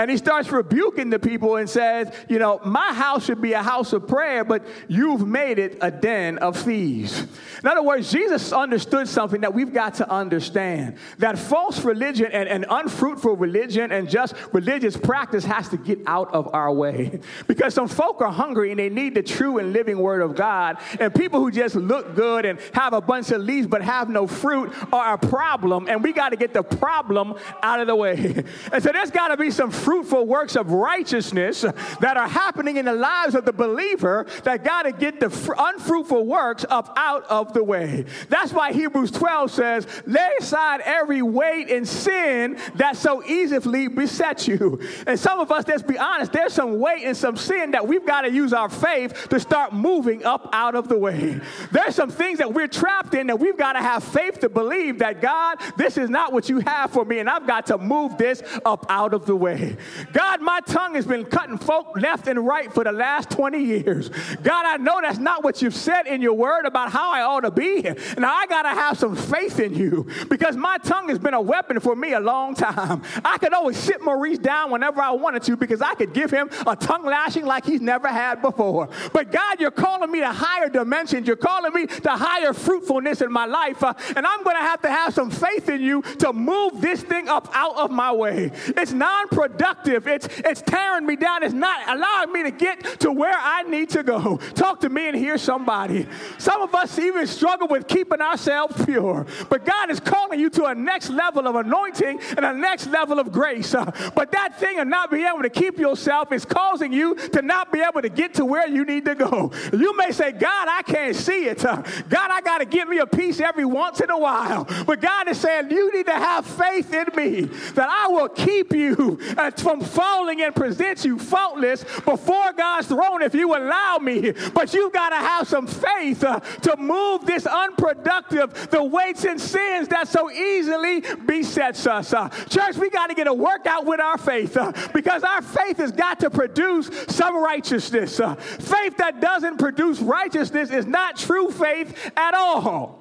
And 0.01 0.09
he 0.09 0.17
starts 0.17 0.51
rebuking 0.51 1.11
the 1.11 1.19
people 1.19 1.57
and 1.57 1.69
says, 1.69 2.11
You 2.27 2.39
know, 2.39 2.59
my 2.65 2.91
house 2.91 3.25
should 3.25 3.39
be 3.39 3.53
a 3.53 3.61
house 3.61 3.93
of 3.93 4.07
prayer, 4.07 4.43
but 4.43 4.65
you've 4.87 5.27
made 5.27 5.59
it 5.59 5.77
a 5.79 5.91
den 5.91 6.39
of 6.39 6.57
thieves. 6.57 7.27
In 7.61 7.67
other 7.69 7.83
words, 7.83 8.11
Jesus 8.11 8.51
understood 8.51 9.07
something 9.07 9.41
that 9.41 9.53
we've 9.53 9.71
got 9.71 9.93
to 9.95 10.11
understand 10.11 10.97
that 11.19 11.37
false 11.37 11.83
religion 11.85 12.31
and, 12.31 12.49
and 12.49 12.65
unfruitful 12.67 13.35
religion 13.35 13.91
and 13.91 14.09
just 14.09 14.33
religious 14.53 14.97
practice 14.97 15.45
has 15.45 15.69
to 15.69 15.77
get 15.77 15.99
out 16.07 16.33
of 16.33 16.51
our 16.51 16.73
way. 16.73 17.19
Because 17.47 17.73
some 17.73 17.87
folk 17.87 18.21
are 18.21 18.31
hungry 18.31 18.71
and 18.71 18.79
they 18.79 18.89
need 18.89 19.13
the 19.13 19.21
true 19.21 19.57
and 19.57 19.73
living 19.73 19.99
word 19.99 20.21
of 20.21 20.35
God. 20.35 20.77
And 20.99 21.13
people 21.13 21.39
who 21.39 21.51
just 21.51 21.75
look 21.75 22.15
good 22.15 22.45
and 22.45 22.59
have 22.73 22.93
a 22.93 23.01
bunch 23.01 23.29
of 23.31 23.41
leaves 23.41 23.67
but 23.67 23.81
have 23.81 24.09
no 24.09 24.25
fruit 24.25 24.73
are 24.93 25.13
a 25.15 25.17
problem. 25.17 25.87
And 25.89 26.01
we 26.01 26.13
got 26.13 26.29
to 26.29 26.37
get 26.37 26.53
the 26.53 26.63
problem 26.63 27.35
out 27.61 27.81
of 27.81 27.87
the 27.87 27.95
way. 27.95 28.43
And 28.71 28.81
so 28.81 28.91
there's 28.91 29.11
got 29.11 29.29
to 29.29 29.37
be 29.37 29.51
some 29.51 29.69
fruitful 29.91 30.25
works 30.25 30.55
of 30.55 30.71
righteousness 30.71 31.63
that 31.99 32.15
are 32.15 32.29
happening 32.29 32.77
in 32.77 32.85
the 32.85 32.93
lives 32.93 33.35
of 33.35 33.43
the 33.43 33.51
believer 33.51 34.25
that 34.45 34.63
got 34.63 34.83
to 34.83 34.93
get 34.93 35.19
the 35.19 35.27
unfruitful 35.59 36.25
works 36.25 36.65
up 36.69 36.93
out 36.95 37.25
of 37.25 37.51
the 37.51 37.61
way. 37.61 38.05
That's 38.29 38.53
why 38.53 38.71
Hebrews 38.71 39.11
12 39.11 39.51
says, 39.51 39.87
lay 40.07 40.29
aside 40.39 40.79
every 40.85 41.21
weight 41.21 41.69
and 41.69 41.85
sin 41.85 42.57
that 42.75 42.95
so 42.95 43.21
easily 43.25 43.89
besets 43.89 44.47
you. 44.47 44.79
And 45.05 45.19
some 45.19 45.41
of 45.41 45.51
us, 45.51 45.67
let's 45.67 45.83
be 45.83 45.97
honest, 45.97 46.31
there's 46.31 46.53
some 46.53 46.79
weight 46.79 47.03
and 47.03 47.17
some 47.17 47.35
sin 47.35 47.71
that 47.71 47.85
we've 47.85 48.05
got 48.05 48.21
to 48.21 48.31
use 48.31 48.53
our 48.53 48.69
faith 48.69 49.27
to 49.27 49.41
start 49.41 49.73
moving 49.73 50.23
up 50.23 50.47
out 50.53 50.73
of 50.73 50.87
the 50.87 50.97
way. 50.97 51.41
There's 51.73 51.95
some 51.95 52.11
things 52.11 52.37
that 52.37 52.53
we're 52.53 52.69
trapped 52.69 53.13
in 53.13 53.27
that 53.27 53.41
we've 53.41 53.57
got 53.57 53.73
to 53.73 53.79
have 53.79 54.05
faith 54.05 54.39
to 54.39 54.47
believe 54.47 54.99
that 54.99 55.21
God, 55.21 55.57
this 55.75 55.97
is 55.97 56.09
not 56.09 56.31
what 56.31 56.47
you 56.47 56.61
have 56.61 56.91
for 56.91 57.03
me, 57.03 57.19
and 57.19 57.29
I've 57.29 57.45
got 57.45 57.65
to 57.65 57.77
move 57.77 58.17
this 58.17 58.41
up 58.63 58.85
out 58.87 59.13
of 59.13 59.25
the 59.25 59.35
way. 59.35 59.70
God, 60.13 60.41
my 60.41 60.59
tongue 60.61 60.95
has 60.95 61.05
been 61.05 61.25
cutting 61.25 61.57
folk 61.57 61.97
left 61.99 62.27
and 62.27 62.45
right 62.45 62.71
for 62.71 62.83
the 62.83 62.91
last 62.91 63.29
20 63.31 63.63
years. 63.63 64.09
God, 64.43 64.65
I 64.65 64.77
know 64.77 64.99
that's 65.01 65.19
not 65.19 65.43
what 65.43 65.61
you've 65.61 65.75
said 65.75 66.07
in 66.07 66.21
your 66.21 66.33
word 66.33 66.65
about 66.65 66.91
how 66.91 67.11
I 67.11 67.21
ought 67.21 67.41
to 67.41 67.51
be. 67.51 67.81
Here. 67.81 67.95
Now 68.17 68.33
I 68.33 68.47
got 68.47 68.63
to 68.63 68.69
have 68.69 68.97
some 68.97 69.15
faith 69.15 69.59
in 69.59 69.73
you 69.73 70.07
because 70.29 70.55
my 70.55 70.77
tongue 70.79 71.09
has 71.09 71.19
been 71.19 71.33
a 71.33 71.41
weapon 71.41 71.79
for 71.79 71.95
me 71.95 72.13
a 72.13 72.19
long 72.19 72.55
time. 72.55 73.01
I 73.23 73.37
could 73.37 73.53
always 73.53 73.77
sit 73.77 74.01
Maurice 74.01 74.39
down 74.39 74.71
whenever 74.71 75.01
I 75.01 75.11
wanted 75.11 75.43
to 75.43 75.57
because 75.57 75.81
I 75.81 75.95
could 75.95 76.13
give 76.13 76.31
him 76.31 76.49
a 76.67 76.75
tongue 76.75 77.05
lashing 77.05 77.45
like 77.45 77.65
he's 77.65 77.81
never 77.81 78.07
had 78.07 78.41
before. 78.41 78.89
But 79.13 79.31
God, 79.31 79.59
you're 79.59 79.71
calling 79.71 80.11
me 80.11 80.19
to 80.19 80.31
higher 80.31 80.69
dimensions. 80.69 81.27
You're 81.27 81.35
calling 81.35 81.73
me 81.73 81.87
to 81.87 82.09
higher 82.09 82.53
fruitfulness 82.53 83.21
in 83.21 83.31
my 83.31 83.45
life. 83.45 83.83
Uh, 83.83 83.93
and 84.15 84.25
I'm 84.25 84.43
going 84.43 84.55
to 84.55 84.61
have 84.61 84.81
to 84.81 84.89
have 84.89 85.13
some 85.13 85.29
faith 85.29 85.69
in 85.69 85.81
you 85.81 86.01
to 86.19 86.33
move 86.33 86.81
this 86.81 87.01
thing 87.01 87.27
up 87.27 87.49
out 87.53 87.77
of 87.77 87.91
my 87.91 88.11
way. 88.11 88.51
It's 88.67 88.91
non 88.91 89.27
productive. 89.29 89.60
It's, 89.63 90.27
it's 90.39 90.61
tearing 90.61 91.05
me 91.05 91.15
down. 91.15 91.43
It's 91.43 91.53
not 91.53 91.87
allowing 91.87 92.31
me 92.31 92.43
to 92.43 92.51
get 92.51 92.99
to 93.01 93.11
where 93.11 93.35
I 93.35 93.63
need 93.63 93.89
to 93.91 94.03
go. 94.03 94.37
Talk 94.55 94.81
to 94.81 94.89
me 94.89 95.07
and 95.07 95.17
hear 95.17 95.37
somebody. 95.37 96.07
Some 96.37 96.61
of 96.61 96.73
us 96.75 96.97
even 96.99 97.27
struggle 97.27 97.67
with 97.67 97.87
keeping 97.87 98.21
ourselves 98.21 98.85
pure. 98.85 99.25
But 99.49 99.65
God 99.65 99.89
is 99.89 99.99
calling 99.99 100.39
you 100.39 100.49
to 100.51 100.65
a 100.65 100.75
next 100.75 101.09
level 101.09 101.47
of 101.47 101.55
anointing 101.55 102.19
and 102.37 102.45
a 102.45 102.53
next 102.53 102.87
level 102.87 103.19
of 103.19 103.31
grace. 103.31 103.73
Uh, 103.73 103.91
but 104.15 104.31
that 104.31 104.59
thing 104.59 104.79
of 104.79 104.87
not 104.87 105.11
being 105.11 105.25
able 105.25 105.43
to 105.43 105.49
keep 105.49 105.77
yourself 105.77 106.31
is 106.31 106.45
causing 106.45 106.91
you 106.91 107.15
to 107.15 107.41
not 107.41 107.71
be 107.71 107.79
able 107.81 108.01
to 108.01 108.09
get 108.09 108.33
to 108.35 108.45
where 108.45 108.67
you 108.67 108.85
need 108.85 109.05
to 109.05 109.15
go. 109.15 109.51
You 109.71 109.95
may 109.97 110.11
say, 110.11 110.31
God, 110.31 110.67
I 110.69 110.81
can't 110.83 111.15
see 111.15 111.45
it. 111.45 111.63
Uh, 111.63 111.83
God, 112.09 112.31
I 112.31 112.41
got 112.41 112.59
to 112.59 112.65
give 112.65 112.87
me 112.87 112.99
a 112.99 113.05
piece 113.05 113.39
every 113.39 113.65
once 113.65 114.01
in 114.01 114.09
a 114.09 114.17
while. 114.17 114.67
But 114.85 115.01
God 115.01 115.27
is 115.27 115.39
saying, 115.39 115.71
you 115.71 115.93
need 115.93 116.07
to 116.07 116.13
have 116.13 116.45
faith 116.45 116.93
in 116.93 117.07
me 117.15 117.41
that 117.73 117.89
I 117.89 118.07
will 118.07 118.29
keep 118.29 118.73
you 118.73 119.19
uh, 119.37 119.50
from 119.59 119.81
falling 119.81 120.41
and 120.41 120.55
present 120.55 121.03
you 121.03 121.17
faultless 121.17 121.83
before 121.83 122.53
God's 122.53 122.87
throne 122.87 123.21
if 123.21 123.33
you 123.33 123.55
allow 123.55 123.97
me. 123.97 124.31
But 124.53 124.73
you've 124.73 124.93
got 124.93 125.09
to 125.09 125.15
have 125.15 125.47
some 125.47 125.67
faith 125.67 126.23
uh, 126.23 126.39
to 126.39 126.77
move 126.77 127.25
this 127.25 127.45
unproductive, 127.45 128.69
the 128.69 128.83
weights 128.83 129.23
and 129.25 129.39
sins 129.39 129.87
that 129.89 130.07
so 130.07 130.31
easily 130.31 131.01
besets 131.25 131.87
us. 131.87 132.13
Uh, 132.13 132.29
church, 132.49 132.77
we 132.77 132.89
got 132.89 133.07
to 133.07 133.15
get 133.15 133.27
a 133.27 133.33
workout 133.33 133.85
with 133.85 133.99
our 133.99 134.17
faith 134.17 134.55
uh, 134.57 134.71
because 134.93 135.23
our 135.23 135.41
faith 135.41 135.77
has 135.77 135.91
got 135.91 136.19
to 136.19 136.29
produce 136.29 136.89
some 137.07 137.35
righteousness. 137.41 138.19
Uh, 138.19 138.35
faith 138.35 138.97
that 138.97 139.19
doesn't 139.19 139.57
produce 139.57 139.99
righteousness 139.99 140.71
is 140.71 140.85
not 140.85 141.17
true 141.17 141.49
faith 141.49 142.11
at 142.15 142.33
all. 142.33 143.00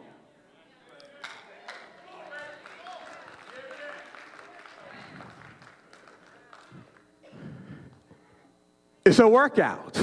It's 9.10 9.18
a 9.18 9.26
workout. 9.26 10.00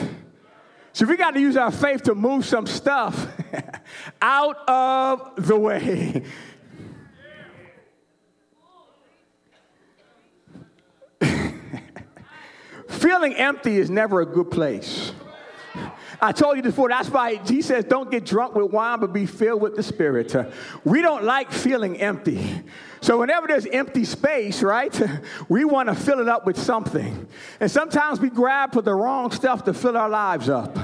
So 0.91 1.05
we 1.05 1.15
got 1.15 1.31
to 1.35 1.39
use 1.39 1.55
our 1.55 1.71
faith 1.71 2.03
to 2.03 2.13
move 2.13 2.45
some 2.45 2.67
stuff 2.67 3.27
out 4.21 4.67
of 4.67 5.47
the 5.47 5.57
way. 5.57 6.23
Feeling 12.89 13.33
empty 13.35 13.77
is 13.77 13.89
never 13.89 14.19
a 14.19 14.25
good 14.25 14.51
place. 14.51 15.13
I 16.19 16.33
told 16.33 16.57
you 16.57 16.63
before, 16.63 16.89
that's 16.89 17.07
why 17.07 17.35
he 17.35 17.61
says, 17.61 17.85
don't 17.85 18.11
get 18.11 18.25
drunk 18.25 18.55
with 18.55 18.73
wine, 18.73 18.99
but 18.99 19.13
be 19.13 19.25
filled 19.25 19.61
with 19.61 19.77
the 19.77 19.83
Spirit. 19.83 20.35
We 20.83 21.01
don't 21.01 21.23
like 21.23 21.53
feeling 21.53 21.95
empty. 22.01 22.61
So 23.07 23.19
whenever 23.19 23.47
there's 23.47 23.65
empty 23.65 24.03
space, 24.03 24.61
right, 24.61 24.93
we 25.47 25.63
want 25.63 25.87
to 25.87 25.95
fill 25.95 26.19
it 26.19 26.27
up 26.27 26.45
with 26.45 26.59
something. 26.59 27.25
And 27.61 27.71
sometimes 27.71 28.19
we 28.19 28.29
grab 28.29 28.73
for 28.73 28.81
the 28.81 28.93
wrong 28.93 29.31
stuff 29.31 29.63
to 29.63 29.73
fill 29.73 29.95
our 29.95 30.09
lives 30.09 30.49
up. 30.49 30.77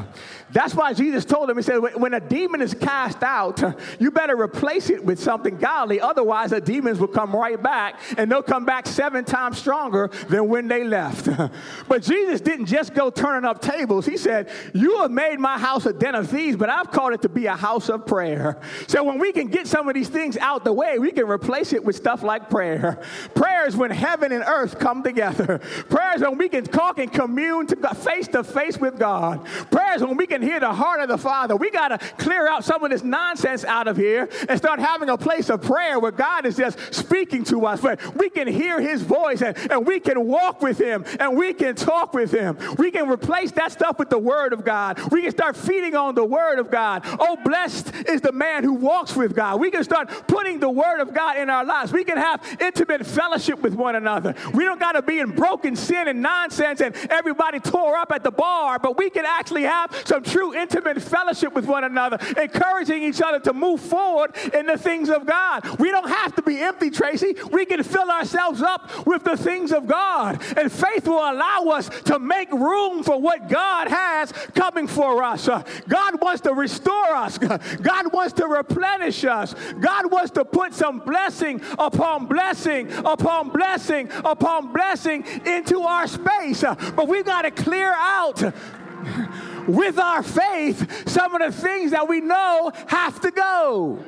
That's 0.54 0.76
why 0.76 0.94
Jesus 0.94 1.26
told 1.26 1.50
him, 1.50 1.58
He 1.58 1.64
said, 1.64 1.80
when 1.80 2.14
a 2.14 2.20
demon 2.20 2.62
is 2.62 2.76
cast 2.76 3.24
out, 3.24 3.62
you 4.00 4.12
better 4.12 4.40
replace 4.40 4.90
it 4.92 5.04
with 5.04 5.20
something 5.20 5.58
godly. 5.58 6.00
Otherwise, 6.00 6.52
the 6.52 6.62
demons 6.62 7.00
will 7.00 7.08
come 7.08 7.36
right 7.36 7.62
back 7.62 8.00
and 8.18 8.32
they'll 8.32 8.44
come 8.44 8.64
back 8.64 8.88
seven 8.88 9.26
times 9.26 9.58
stronger 9.58 10.10
than 10.30 10.48
when 10.48 10.68
they 10.68 10.84
left. 10.84 11.28
but 11.90 12.04
Jesus 12.04 12.40
didn't 12.40 12.68
just 12.68 12.94
go 12.94 13.10
turning 13.10 13.46
up 13.50 13.62
tables. 13.62 14.06
He 14.06 14.16
said, 14.16 14.50
You 14.74 15.00
have 15.00 15.12
made 15.12 15.40
my 15.40 15.58
house 15.58 15.88
a 15.88 15.94
den 15.94 16.14
of 16.14 16.30
thieves, 16.30 16.56
but 16.56 16.70
I've 16.70 16.92
called 16.92 17.14
it 17.14 17.24
to 17.24 17.30
be 17.30 17.48
a 17.48 17.56
house 17.56 17.90
of 17.90 18.06
prayer. 18.06 18.62
So 18.88 19.04
when 19.04 19.18
we 19.18 19.32
can 19.32 19.48
get 19.48 19.68
some 19.68 19.90
of 19.90 19.96
these 19.96 20.10
things 20.10 20.38
out 20.38 20.64
the 20.64 20.74
way, 20.74 21.00
we 21.00 21.12
can 21.12 21.28
replace 21.28 21.74
it 21.74 21.84
with 21.84 21.96
stuff 22.14 22.24
like 22.24 22.48
prayer. 22.48 23.00
Prayer 23.34 23.66
is 23.66 23.76
when 23.76 23.90
heaven 23.90 24.32
and 24.32 24.44
earth 24.44 24.78
come 24.78 25.02
together. 25.02 25.60
Prayer 25.90 26.16
is 26.16 26.22
when 26.22 26.38
we 26.38 26.48
can 26.48 26.64
talk 26.64 27.00
and 27.00 27.12
commune 27.12 27.66
to 27.68 27.76
God, 27.76 27.98
face 27.98 28.28
to 28.30 28.44
face 28.44 28.78
with 28.78 29.00
God. 29.00 29.44
Prayer 29.72 29.96
is 29.96 30.04
when 30.04 30.16
we 30.16 30.28
can 30.28 30.42
hear 30.42 30.60
the 30.60 30.72
heart 30.72 31.02
of 31.02 31.08
the 31.08 31.18
Father. 31.18 31.56
We 31.56 31.72
got 31.72 31.88
to 31.88 31.98
clear 32.18 32.48
out 32.48 32.64
some 32.64 32.84
of 32.84 32.92
this 32.92 33.04
nonsense 33.04 33.66
out 33.66 33.88
of 33.88 33.98
here 33.98 34.30
and 34.48 34.58
start 34.60 34.80
having 34.80 35.10
a 35.10 35.18
place 35.18 35.50
of 35.50 35.64
prayer 35.64 36.00
where 36.00 36.12
God 36.12 36.46
is 36.46 36.56
just 36.56 36.78
speaking 36.94 37.44
to 37.46 37.66
us, 37.66 37.82
where 37.82 37.98
we 38.16 38.30
can 38.30 38.48
hear 38.48 38.80
His 38.80 39.02
voice 39.02 39.42
and, 39.42 39.58
and 39.72 39.88
we 39.88 40.00
can 40.00 40.28
walk 40.28 40.62
with 40.62 40.80
Him 40.80 41.06
and 41.20 41.36
we 41.36 41.54
can 41.54 41.74
talk 41.74 42.14
with 42.14 42.32
Him. 42.32 42.58
We 42.78 42.92
can 42.92 43.10
replace 43.10 43.52
that 43.54 43.72
stuff 43.72 43.98
with 43.98 44.12
the 44.12 44.20
Word 44.20 44.54
of 44.54 44.64
God. 44.64 45.00
We 45.12 45.24
can 45.24 45.32
start 45.32 45.58
feeding 45.58 45.96
on 45.96 46.14
the 46.14 46.26
Word 46.26 46.60
of 46.60 46.70
God. 46.70 47.02
Oh, 47.06 47.38
blessed 47.44 47.92
is 48.08 48.22
the 48.22 48.32
man 48.32 48.64
who 48.64 48.74
walks 48.74 49.16
with 49.16 49.36
God. 49.36 49.60
We 49.60 49.72
can 49.72 49.84
start 49.84 50.10
putting 50.28 50.60
the 50.60 50.70
Word 50.70 51.00
of 51.00 51.14
God 51.14 51.38
in 51.38 51.50
our 51.50 51.66
lives. 51.66 51.93
We 51.94 52.04
can 52.04 52.18
have 52.18 52.42
intimate 52.60 53.06
fellowship 53.06 53.62
with 53.62 53.76
one 53.76 53.96
another. 53.96 54.36
We 54.54 54.64
don't 54.66 54.80
got 54.80 54.94
to 54.94 55.02
be 55.02 55.20
in 55.20 55.32
broken 55.32 55.76
sin 55.76 56.08
and 56.08 56.22
nonsense 56.22 56.82
and 56.82 56.96
everybody 57.10 57.60
tore 57.60 57.96
up 57.96 58.12
at 58.12 58.24
the 58.24 58.32
bar, 58.32 58.80
but 58.80 58.98
we 58.98 59.10
can 59.10 59.26
actually 59.26 59.64
have 59.64 59.96
some 60.06 60.24
true 60.24 60.54
intimate 60.54 61.02
fellowship 61.02 61.54
with 61.54 61.66
one 61.66 61.84
another, 61.84 62.18
encouraging 62.42 63.04
each 63.04 63.22
other 63.22 63.40
to 63.40 63.54
move 63.54 63.80
forward 63.80 64.36
in 64.54 64.66
the 64.66 64.78
things 64.78 65.10
of 65.10 65.26
God. 65.26 65.80
We 65.80 65.92
don't 65.92 66.10
have 66.10 66.36
to 66.36 66.42
be 66.42 66.60
empty, 66.60 66.90
Tracy. 66.90 67.36
We 67.52 67.66
can 67.66 67.84
fill 67.84 68.10
ourselves 68.10 68.62
up 68.62 69.06
with 69.06 69.24
the 69.24 69.38
things 69.38 69.72
of 69.72 69.88
God. 69.88 70.42
And 70.58 70.72
faith 70.72 71.08
will 71.08 71.18
allow 71.18 71.66
us 71.74 71.90
to 72.06 72.20
make 72.20 72.52
room 72.52 73.04
for 73.04 73.20
what 73.20 73.50
God 73.50 73.88
has 73.88 74.32
coming 74.56 74.88
for 74.88 75.24
us. 75.24 75.48
God 75.48 76.22
wants 76.22 76.42
to 76.42 76.54
restore 76.54 77.16
us, 77.16 77.38
God 77.38 78.14
wants 78.14 78.34
to 78.34 78.48
replenish 78.48 79.24
us, 79.26 79.54
God 79.80 80.12
wants 80.12 80.32
to 80.32 80.46
put 80.46 80.74
some 80.74 81.00
blessing 81.00 81.62
upon 81.86 82.26
blessing 82.26 82.92
upon 83.06 83.50
blessing 83.50 84.10
upon 84.24 84.72
blessing 84.74 85.26
into 85.46 85.82
our 85.82 86.08
space. 86.08 86.62
But 86.62 87.08
we've 87.08 87.26
got 87.26 87.44
to 87.44 87.52
clear 87.52 87.94
out 87.96 88.42
with 89.68 90.00
our 90.00 90.24
faith 90.24 91.10
some 91.10 91.36
of 91.36 91.42
the 91.42 91.62
things 91.62 91.92
that 91.92 92.08
we 92.08 92.22
know 92.22 92.72
have 92.88 93.20
to 93.22 93.32
go. 93.32 94.04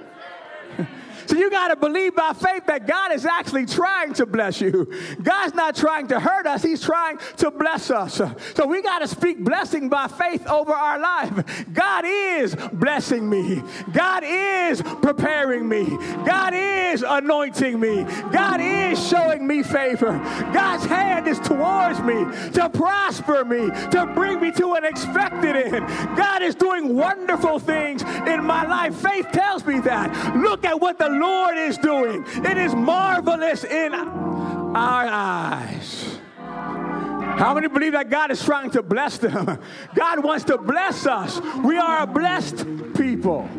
So 1.36 1.42
you 1.42 1.50
got 1.50 1.68
to 1.68 1.76
believe 1.76 2.16
by 2.16 2.32
faith 2.32 2.66
that 2.68 2.88
God 2.88 3.12
is 3.12 3.26
actually 3.26 3.66
trying 3.66 4.14
to 4.14 4.26
bless 4.26 4.62
you. 4.62 4.90
God's 5.22 5.54
not 5.54 5.76
trying 5.76 6.08
to 6.08 6.18
hurt 6.18 6.48
us, 6.48 6.64
He's 6.64 6.82
trying 6.82 7.18
to 7.36 7.52
bless 7.52 7.92
us. 7.92 8.22
So 8.54 8.66
we 8.66 8.82
got 8.82 9.00
to 9.00 9.08
speak 9.10 9.44
blessing 9.44 9.90
by 9.90 10.08
faith 10.08 10.48
over 10.48 10.72
our 10.72 10.98
life. 10.98 11.66
God 11.74 12.06
is 12.08 12.56
blessing 12.72 13.30
me, 13.30 13.62
God 13.92 14.24
is 14.26 14.82
preparing 14.82 15.68
me, 15.68 15.98
God 16.26 16.54
is 16.56 17.04
anointing 17.06 17.82
me, 17.82 18.06
God 18.32 18.62
is 18.62 19.06
showing 19.06 19.46
me 19.46 19.62
favor. 19.62 20.18
God's 20.54 20.86
hand 20.86 21.28
is 21.28 21.42
towards 21.42 22.00
me 22.00 22.24
to 22.54 22.70
prosper 22.70 23.44
me, 23.44 23.72
to 23.92 24.10
bring 24.16 24.40
me 24.40 24.52
to 24.54 24.76
an 24.76 24.86
expected 24.86 25.58
end. 25.58 25.86
God 26.16 26.42
is 26.42 26.56
doing 26.56 26.96
wonderful 26.96 27.60
things 27.60 28.04
in 28.26 28.42
my 28.46 28.66
life. 28.66 28.96
Faith 28.96 29.28
tells 29.34 29.45
me 29.66 29.80
that. 29.82 30.36
Look 30.36 30.66
at 30.66 30.80
what 30.80 30.98
the 30.98 31.10
Lord 31.10 31.58
is 31.58 31.78
doing, 31.78 32.26
it 32.28 32.58
is 32.58 32.74
marvelous 32.76 33.64
in 33.64 33.94
our 33.94 35.06
eyes. 35.08 36.20
How 36.38 37.54
many 37.54 37.68
believe 37.68 37.92
that 37.92 38.10
God 38.10 38.32
is 38.32 38.42
trying 38.44 38.72
to 38.72 38.82
bless 38.82 39.18
them? 39.18 39.60
God 39.96 40.24
wants 40.24 40.46
to 40.46 40.58
bless 40.58 41.06
us. 41.06 41.42
We 41.64 41.78
are 41.78 42.04
a 42.04 42.08
blessed 42.08 42.66
people. 42.96 43.50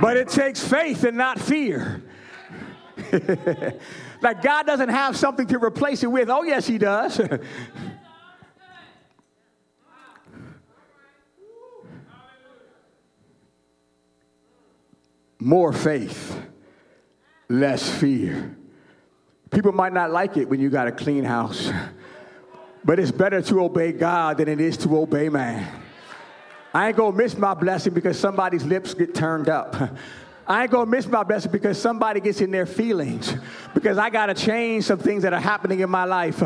But 0.00 0.16
it 0.16 0.28
takes 0.28 0.62
faith 0.62 1.04
and 1.04 1.16
not 1.16 1.38
fear. 1.38 2.02
like 4.22 4.42
God 4.42 4.66
doesn't 4.66 4.88
have 4.88 5.16
something 5.16 5.46
to 5.48 5.58
replace 5.58 6.02
it 6.02 6.08
with. 6.08 6.30
Oh, 6.30 6.42
yes, 6.42 6.66
He 6.66 6.78
does. 6.78 7.20
More 15.40 15.72
faith, 15.72 16.40
less 17.48 17.88
fear. 17.88 18.56
People 19.50 19.72
might 19.72 19.92
not 19.92 20.10
like 20.10 20.36
it 20.36 20.48
when 20.48 20.60
you 20.60 20.68
got 20.68 20.88
a 20.88 20.92
clean 20.92 21.24
house, 21.24 21.70
but 22.84 22.98
it's 22.98 23.12
better 23.12 23.40
to 23.42 23.60
obey 23.62 23.92
God 23.92 24.38
than 24.38 24.48
it 24.48 24.60
is 24.60 24.76
to 24.78 24.98
obey 24.98 25.28
man. 25.28 25.66
I 26.74 26.88
ain't 26.88 26.96
gonna 26.96 27.16
miss 27.16 27.36
my 27.36 27.54
blessing 27.54 27.94
because 27.94 28.18
somebody's 28.18 28.64
lips 28.64 28.94
get 28.94 29.14
turned 29.14 29.48
up. 29.48 29.74
I 30.48 30.62
ain't 30.62 30.70
gonna 30.70 30.90
miss 30.90 31.06
my 31.06 31.22
blessing 31.24 31.52
because 31.52 31.78
somebody 31.78 32.20
gets 32.20 32.40
in 32.40 32.50
their 32.50 32.64
feelings, 32.64 33.34
because 33.74 33.98
I 33.98 34.08
gotta 34.08 34.32
change 34.32 34.84
some 34.84 34.98
things 34.98 35.22
that 35.24 35.34
are 35.34 35.40
happening 35.40 35.80
in 35.80 35.90
my 35.90 36.04
life. 36.04 36.42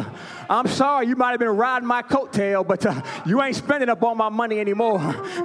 I'm 0.51 0.67
sorry, 0.67 1.07
you 1.07 1.15
might 1.15 1.31
have 1.31 1.39
been 1.39 1.51
riding 1.51 1.87
my 1.87 2.03
coattail, 2.03 2.67
but 2.67 2.85
uh, 2.85 3.01
you 3.25 3.41
ain't 3.41 3.55
spending 3.55 3.89
up 3.89 4.03
all 4.03 4.17
my 4.17 4.29
money 4.29 4.59
anymore. 4.59 4.99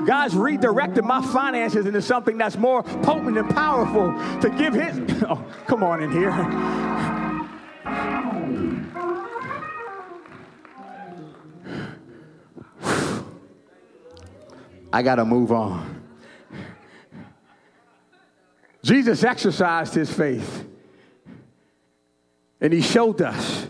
God's 0.07 0.35
redirected 0.35 1.03
my 1.03 1.21
finances 1.21 1.85
into 1.85 2.01
something 2.01 2.35
that's 2.35 2.57
more 2.57 2.81
potent 2.81 3.37
and 3.37 3.47
powerful 3.47 4.11
to 4.41 4.49
give 4.57 4.73
His. 4.73 4.97
Oh, 5.29 5.43
come 5.65 5.83
on 5.83 6.01
in 6.01 6.11
here. 6.11 6.31
I 14.93 15.03
gotta 15.03 15.25
move 15.25 15.51
on. 15.51 15.96
Jesus 18.87 19.25
exercised 19.25 19.93
his 19.93 20.09
faith. 20.09 20.65
And 22.61 22.71
he 22.71 22.81
showed 22.81 23.21
us 23.21 23.67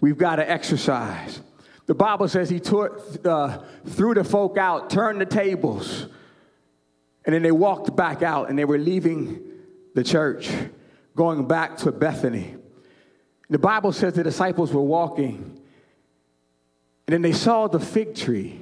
we've 0.00 0.18
got 0.18 0.36
to 0.36 0.50
exercise. 0.50 1.40
The 1.86 1.94
Bible 1.94 2.26
says 2.26 2.50
he 2.50 2.58
tore, 2.58 3.00
uh, 3.24 3.58
threw 3.86 4.14
the 4.14 4.24
folk 4.24 4.58
out, 4.58 4.90
turned 4.90 5.20
the 5.20 5.26
tables, 5.26 6.08
and 7.24 7.32
then 7.32 7.42
they 7.42 7.52
walked 7.52 7.94
back 7.94 8.24
out 8.24 8.50
and 8.50 8.58
they 8.58 8.64
were 8.64 8.78
leaving 8.78 9.44
the 9.94 10.02
church, 10.02 10.50
going 11.14 11.46
back 11.46 11.76
to 11.78 11.92
Bethany. 11.92 12.56
The 13.48 13.60
Bible 13.60 13.92
says 13.92 14.14
the 14.14 14.24
disciples 14.24 14.72
were 14.72 14.82
walking, 14.82 15.36
and 17.06 17.14
then 17.14 17.22
they 17.22 17.32
saw 17.32 17.68
the 17.68 17.78
fig 17.78 18.16
tree 18.16 18.60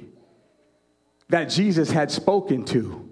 that 1.29 1.45
Jesus 1.45 1.89
had 1.89 2.11
spoken 2.11 2.65
to. 2.65 3.06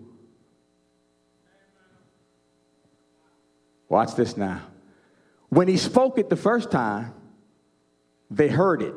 Watch 3.90 4.16
this 4.16 4.36
now. 4.36 4.62
When 5.50 5.68
he 5.68 5.78
spoke 5.78 6.18
it 6.18 6.30
the 6.30 6.36
first 6.36 6.72
time, 6.72 7.14
they 8.30 8.48
heard 8.48 8.82
it. 8.82 8.94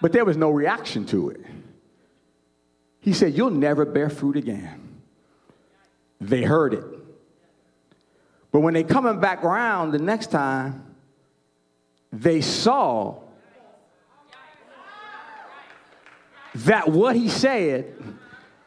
But 0.00 0.12
there 0.12 0.24
was 0.24 0.36
no 0.36 0.50
reaction 0.50 1.06
to 1.06 1.30
it. 1.30 1.40
He 3.00 3.12
said, 3.12 3.34
You'll 3.34 3.50
never 3.50 3.84
bear 3.84 4.08
fruit 4.08 4.36
again. 4.36 5.00
They 6.20 6.42
heard 6.42 6.74
it. 6.74 6.84
But 8.50 8.60
when 8.60 8.74
they 8.74 8.84
coming 8.84 9.20
back 9.20 9.44
around 9.44 9.90
the 9.90 9.98
next 9.98 10.30
time, 10.30 10.94
they 12.12 12.40
saw 12.40 13.20
that 16.54 16.88
what 16.88 17.16
he 17.16 17.28
said 17.28 17.94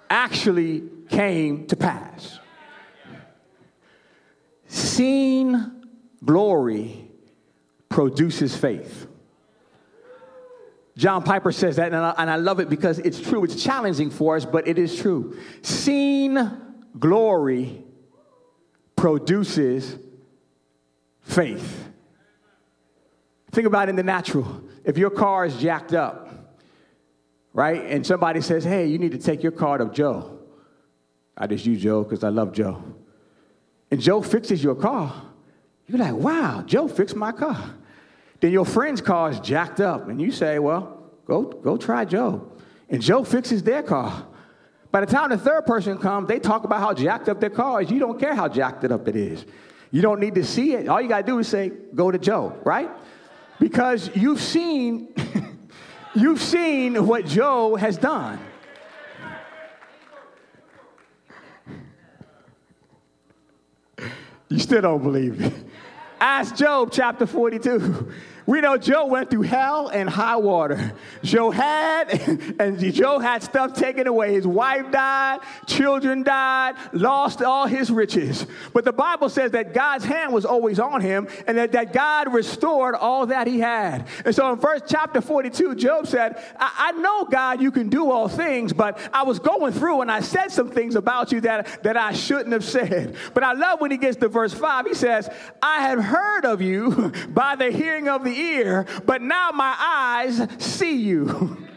actually 0.09 0.83
came 1.09 1.67
to 1.67 1.75
pass. 1.75 2.39
Seen 4.67 5.83
glory 6.23 7.09
produces 7.89 8.55
faith. 8.55 9.07
John 10.97 11.23
Piper 11.23 11.51
says 11.51 11.75
that, 11.75 11.87
and 11.87 11.95
I, 11.95 12.13
and 12.17 12.29
I, 12.29 12.37
love 12.37 12.59
it 12.59 12.69
because 12.69 12.99
it's 12.99 13.19
true. 13.19 13.43
It's 13.43 13.63
challenging 13.63 14.09
for 14.09 14.35
us, 14.35 14.45
but 14.45 14.67
it 14.67 14.79
is 14.79 14.99
true. 14.99 15.37
Seen 15.61 16.39
glory 16.97 17.83
produces 18.95 19.95
faith. 21.21 21.89
Think 23.51 23.67
about 23.67 23.87
it 23.87 23.91
in 23.91 23.95
the 23.95 24.03
natural. 24.03 24.63
If 24.83 24.97
your 24.97 25.11
car 25.11 25.45
is 25.45 25.55
jacked 25.57 25.93
up, 25.93 26.57
right, 27.53 27.83
and 27.85 28.05
somebody 28.05 28.41
says, 28.41 28.63
hey, 28.63 28.87
you 28.87 28.97
need 28.97 29.11
to 29.11 29.19
take 29.19 29.43
your 29.43 29.51
car 29.51 29.77
to 29.77 29.85
Joe. 29.85 30.39
I 31.37 31.45
just 31.45 31.65
use 31.65 31.81
Joe 31.81 32.03
because 32.03 32.23
I 32.23 32.29
love 32.29 32.53
Joe 32.53 32.83
and 33.89 34.01
Joe 34.01 34.21
fixes 34.21 34.63
your 34.63 34.75
car, 34.75 35.23
you're 35.87 35.97
like, 35.97 36.13
wow, 36.13 36.63
Joe 36.65 36.87
fixed 36.87 37.15
my 37.15 37.31
car. 37.31 37.75
Then 38.39 38.51
your 38.51 38.65
friend's 38.65 39.01
car 39.01 39.31
is 39.31 39.39
jacked 39.39 39.79
up, 39.79 40.09
and 40.09 40.21
you 40.21 40.31
say, 40.31 40.59
well, 40.59 41.11
go, 41.25 41.43
go 41.43 41.77
try 41.77 42.05
Joe. 42.05 42.51
And 42.89 43.01
Joe 43.01 43.23
fixes 43.23 43.63
their 43.63 43.83
car. 43.83 44.27
By 44.91 45.01
the 45.01 45.07
time 45.07 45.29
the 45.29 45.37
third 45.37 45.65
person 45.65 45.97
comes, 45.97 46.27
they 46.27 46.39
talk 46.39 46.63
about 46.63 46.79
how 46.79 46.93
jacked 46.93 47.29
up 47.29 47.39
their 47.39 47.49
car 47.49 47.81
is. 47.81 47.91
You 47.91 47.99
don't 47.99 48.19
care 48.19 48.33
how 48.33 48.47
jacked 48.47 48.83
it 48.83 48.91
up 48.91 49.07
it 49.07 49.15
is. 49.15 49.45
You 49.91 50.01
don't 50.01 50.19
need 50.19 50.35
to 50.35 50.43
see 50.43 50.73
it. 50.73 50.87
All 50.87 51.01
you 51.01 51.09
got 51.09 51.25
to 51.25 51.25
do 51.25 51.39
is 51.39 51.47
say, 51.47 51.71
go 51.95 52.11
to 52.11 52.17
Joe, 52.17 52.57
right? 52.63 52.89
Because 53.59 54.09
you've 54.15 54.41
seen, 54.41 55.13
you've 56.15 56.41
seen 56.41 57.07
what 57.07 57.25
Joe 57.25 57.75
has 57.75 57.97
done. 57.97 58.39
You 64.49 64.59
still 64.59 64.81
don't 64.81 65.03
believe 65.03 65.39
me. 65.39 65.51
Ask 66.19 66.55
Job 66.55 66.89
chapter 66.91 67.25
42. 67.25 68.11
We 68.47 68.61
know 68.61 68.77
Joe 68.77 69.05
went 69.07 69.29
through 69.29 69.41
hell 69.41 69.89
and 69.89 70.09
high 70.09 70.37
water. 70.37 70.93
Joe 71.21 71.51
had, 71.51 72.55
and 72.59 72.79
Joe 72.93 73.19
had 73.19 73.43
stuff 73.43 73.73
taken 73.73 74.07
away. 74.07 74.33
His 74.33 74.47
wife 74.47 74.89
died, 74.89 75.39
children 75.65 76.23
died, 76.23 76.75
lost 76.93 77.43
all 77.43 77.67
his 77.67 77.91
riches. 77.91 78.47
But 78.71 78.85
the 78.85 78.93
Bible 78.93 79.27
says 79.27 79.51
that 79.51 79.73
God's 79.73 80.05
hand 80.05 80.33
was 80.33 80.45
always 80.45 80.79
on 80.79 81.01
him 81.01 81.27
and 81.45 81.57
that, 81.57 81.73
that 81.73 81.91
God 81.91 82.33
restored 82.33 82.95
all 82.95 83.25
that 83.25 83.47
he 83.47 83.59
had. 83.59 84.07
And 84.23 84.33
so 84.33 84.49
in 84.53 84.59
first 84.59 84.85
chapter 84.87 85.19
42, 85.19 85.75
Job 85.75 86.07
said, 86.07 86.41
I, 86.57 86.71
I 86.77 86.91
know, 86.93 87.25
God, 87.25 87.61
you 87.61 87.69
can 87.69 87.89
do 87.89 88.09
all 88.09 88.29
things, 88.29 88.71
but 88.71 88.97
I 89.11 89.23
was 89.23 89.39
going 89.39 89.73
through 89.73 90.01
and 90.01 90.09
I 90.09 90.21
said 90.21 90.53
some 90.53 90.71
things 90.71 90.95
about 90.95 91.33
you 91.33 91.41
that, 91.41 91.83
that 91.83 91.97
I 91.97 92.13
shouldn't 92.13 92.53
have 92.53 92.63
said. 92.63 93.17
But 93.33 93.43
I 93.43 93.51
love 93.51 93.81
when 93.81 93.91
he 93.91 93.97
gets 93.97 94.15
to 94.17 94.29
verse 94.29 94.53
5, 94.53 94.85
he 94.85 94.93
says, 94.93 95.29
I 95.61 95.81
have 95.81 96.01
heard 96.01 96.45
of 96.45 96.61
you 96.61 97.11
by 97.29 97.57
the 97.57 97.71
hearing 97.71 98.07
of 98.07 98.23
the 98.23 98.36
ear, 98.37 98.85
but 99.05 99.21
now 99.21 99.51
my 99.51 99.75
eyes 99.77 100.47
see 100.63 100.95
you. 100.95 101.67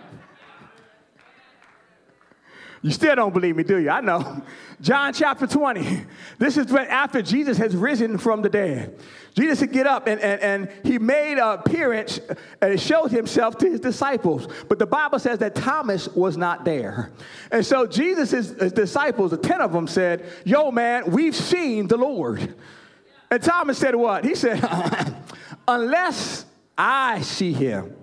You 2.83 2.91
still 2.91 3.15
don't 3.15 3.35
believe 3.35 3.57
me, 3.57 3.63
do 3.63 3.79
you? 3.79 3.91
I 3.91 4.01
know. 4.01 4.43
John 4.81 5.13
chapter 5.13 5.47
20. 5.47 6.07
This 6.39 6.57
is 6.57 6.73
when 6.73 6.87
after 6.87 7.21
Jesus 7.21 7.59
has 7.59 7.77
risen 7.77 8.17
from 8.17 8.41
the 8.41 8.49
dead. 8.49 8.99
Jesus 9.35 9.61
would 9.61 9.73
get 9.73 9.87
up 9.87 10.07
and, 10.07 10.19
and, 10.21 10.41
and 10.41 10.69
he 10.83 10.99
made 10.99 11.35
an 11.35 11.59
appearance 11.59 12.21
and 12.63 12.81
showed 12.81 13.11
himself 13.11 13.59
to 13.59 13.69
his 13.71 13.81
disciples. 13.81 14.49
But 14.69 14.79
the 14.79 14.87
Bible 14.87 15.19
says 15.19 15.39
that 15.41 15.55
Thomas 15.55 16.09
was 16.09 16.39
not 16.39 16.65
there. 16.65 17.11
And 17.53 17.65
so 17.65 17.87
Jesus' 17.87 18.51
disciples, 18.73 19.33
the 19.33 19.37
10 19.37 19.61
of 19.61 19.73
them, 19.73 19.87
said, 19.87 20.25
Yo, 20.47 20.71
man, 20.71 21.11
we've 21.11 21.37
seen 21.37 21.87
the 21.87 21.99
Lord. 21.99 22.55
And 23.31 23.43
Thomas 23.43 23.77
said, 23.77 23.95
What? 23.95 24.25
He 24.25 24.35
said, 24.35 24.59
Unless 25.69 26.47
I 26.81 27.21
see 27.21 27.53
him 27.53 27.95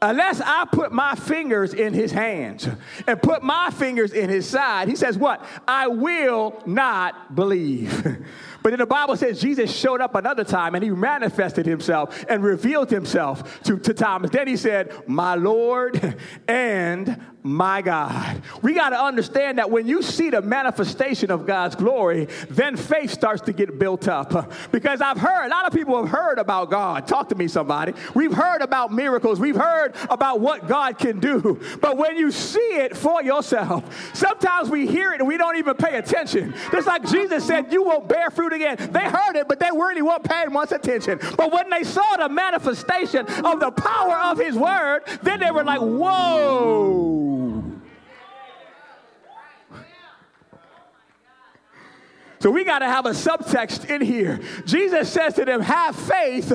unless 0.00 0.40
I 0.40 0.64
put 0.70 0.92
my 0.92 1.14
fingers 1.14 1.74
in 1.74 1.92
his 1.92 2.12
hands 2.12 2.68
and 3.06 3.20
put 3.20 3.42
my 3.42 3.70
fingers 3.70 4.12
in 4.12 4.30
his 4.30 4.48
side, 4.48 4.88
he 4.88 4.96
says, 4.96 5.18
What? 5.18 5.44
I 5.66 5.88
will 5.88 6.62
not 6.66 7.34
believe. 7.34 8.06
But 8.60 8.70
then 8.70 8.80
the 8.80 8.86
Bible 8.86 9.16
says 9.16 9.40
Jesus 9.40 9.74
showed 9.74 10.00
up 10.00 10.16
another 10.16 10.42
time 10.42 10.74
and 10.74 10.82
he 10.82 10.90
manifested 10.90 11.64
himself 11.64 12.24
and 12.28 12.42
revealed 12.42 12.90
himself 12.90 13.62
to, 13.62 13.78
to 13.78 13.94
Thomas. 13.94 14.30
Then 14.30 14.48
he 14.48 14.56
said, 14.56 14.92
My 15.06 15.36
Lord 15.36 16.16
and 16.48 17.24
my 17.42 17.82
God. 17.82 18.42
We 18.62 18.74
got 18.74 18.90
to 18.90 19.00
understand 19.00 19.58
that 19.58 19.70
when 19.70 19.86
you 19.86 20.02
see 20.02 20.30
the 20.30 20.42
manifestation 20.42 21.30
of 21.30 21.46
God's 21.46 21.76
glory, 21.76 22.28
then 22.50 22.76
faith 22.76 23.12
starts 23.12 23.42
to 23.42 23.52
get 23.52 23.78
built 23.78 24.08
up. 24.08 24.52
Because 24.72 25.00
I've 25.00 25.18
heard, 25.18 25.46
a 25.46 25.48
lot 25.48 25.66
of 25.66 25.72
people 25.72 26.00
have 26.02 26.10
heard 26.10 26.38
about 26.38 26.70
God. 26.70 27.06
Talk 27.06 27.28
to 27.28 27.34
me, 27.34 27.48
somebody. 27.48 27.94
We've 28.14 28.32
heard 28.32 28.60
about 28.60 28.92
miracles, 28.92 29.38
we've 29.38 29.56
heard 29.56 29.94
about 30.10 30.40
what 30.40 30.66
God 30.66 30.98
can 30.98 31.20
do. 31.20 31.60
But 31.80 31.96
when 31.96 32.16
you 32.16 32.30
see 32.30 32.58
it 32.58 32.96
for 32.96 33.22
yourself, 33.22 34.14
sometimes 34.14 34.68
we 34.68 34.86
hear 34.86 35.12
it 35.12 35.20
and 35.20 35.28
we 35.28 35.36
don't 35.36 35.56
even 35.56 35.76
pay 35.76 35.96
attention. 35.96 36.54
Just 36.72 36.86
like 36.86 37.08
Jesus 37.08 37.44
said, 37.44 37.72
You 37.72 37.84
won't 37.84 38.08
bear 38.08 38.30
fruit 38.30 38.52
again. 38.52 38.76
They 38.92 39.04
heard 39.04 39.36
it, 39.36 39.48
but 39.48 39.60
they 39.60 39.70
really 39.72 40.02
weren't 40.02 40.24
paying 40.24 40.52
much 40.52 40.72
attention. 40.72 41.20
But 41.36 41.52
when 41.52 41.70
they 41.70 41.84
saw 41.84 42.16
the 42.16 42.28
manifestation 42.28 43.26
of 43.44 43.60
the 43.60 43.70
power 43.70 44.18
of 44.30 44.38
His 44.38 44.56
word, 44.56 45.02
then 45.22 45.40
they 45.40 45.50
were 45.50 45.64
like, 45.64 45.80
Whoa. 45.80 47.37
So 52.40 52.50
we 52.50 52.64
got 52.64 52.80
to 52.80 52.86
have 52.86 53.06
a 53.06 53.10
subtext 53.10 53.90
in 53.90 54.00
here. 54.00 54.40
Jesus 54.64 55.12
says 55.12 55.34
to 55.34 55.44
them, 55.44 55.60
Have 55.60 55.96
faith 55.96 56.52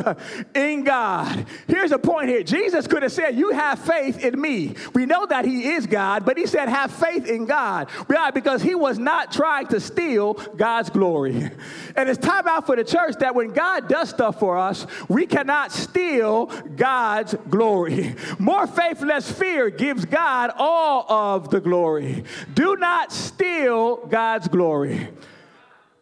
in 0.56 0.84
God. 0.84 1.46
Here's 1.68 1.92
a 1.92 2.00
point 2.00 2.30
here 2.30 2.44
Jesus 2.44 2.88
could 2.88 3.04
have 3.04 3.12
said, 3.12 3.36
You 3.36 3.52
have 3.52 3.80
faith 3.80 4.24
in 4.24 4.40
me. 4.40 4.76
We 4.94 5.06
know 5.06 5.26
that 5.26 5.44
He 5.44 5.72
is 5.72 5.86
God, 5.86 6.26
but 6.26 6.38
He 6.38 6.46
said, 6.46 6.70
Have 6.70 6.92
faith 6.92 7.28
in 7.28 7.46
God. 7.46 7.90
Why? 8.08 8.32
Because 8.32 8.62
He 8.62 8.76
was 8.76 8.98
not 8.98 9.32
trying 9.32 9.68
to 9.68 9.80
steal 9.80 10.34
God's 10.34 10.90
glory. 10.90 11.52
And 11.96 12.10
it's 12.10 12.20
time 12.20 12.48
out 12.48 12.66
for 12.66 12.76
the 12.76 12.84
church 12.84 13.16
that 13.20 13.36
when 13.36 13.52
God 13.52 13.90
does 13.90 14.10
stuff 14.10 14.40
for 14.40 14.58
us, 14.58 14.88
we 15.10 15.26
cannot 15.26 15.72
steal 15.72 16.46
God's 16.46 17.36
glory. 17.50 18.16
More 18.40 18.68
faith, 18.68 19.02
less 19.02 19.30
fear 19.30 19.70
gives 19.70 20.06
God 20.06 20.52
all 20.58 21.06
of 21.10 21.50
the 21.50 21.60
glory. 21.60 22.24
Do 22.54 22.78
not 22.78 23.12
steal 23.12 23.98
God's 24.08 24.48
glory. 24.48 25.10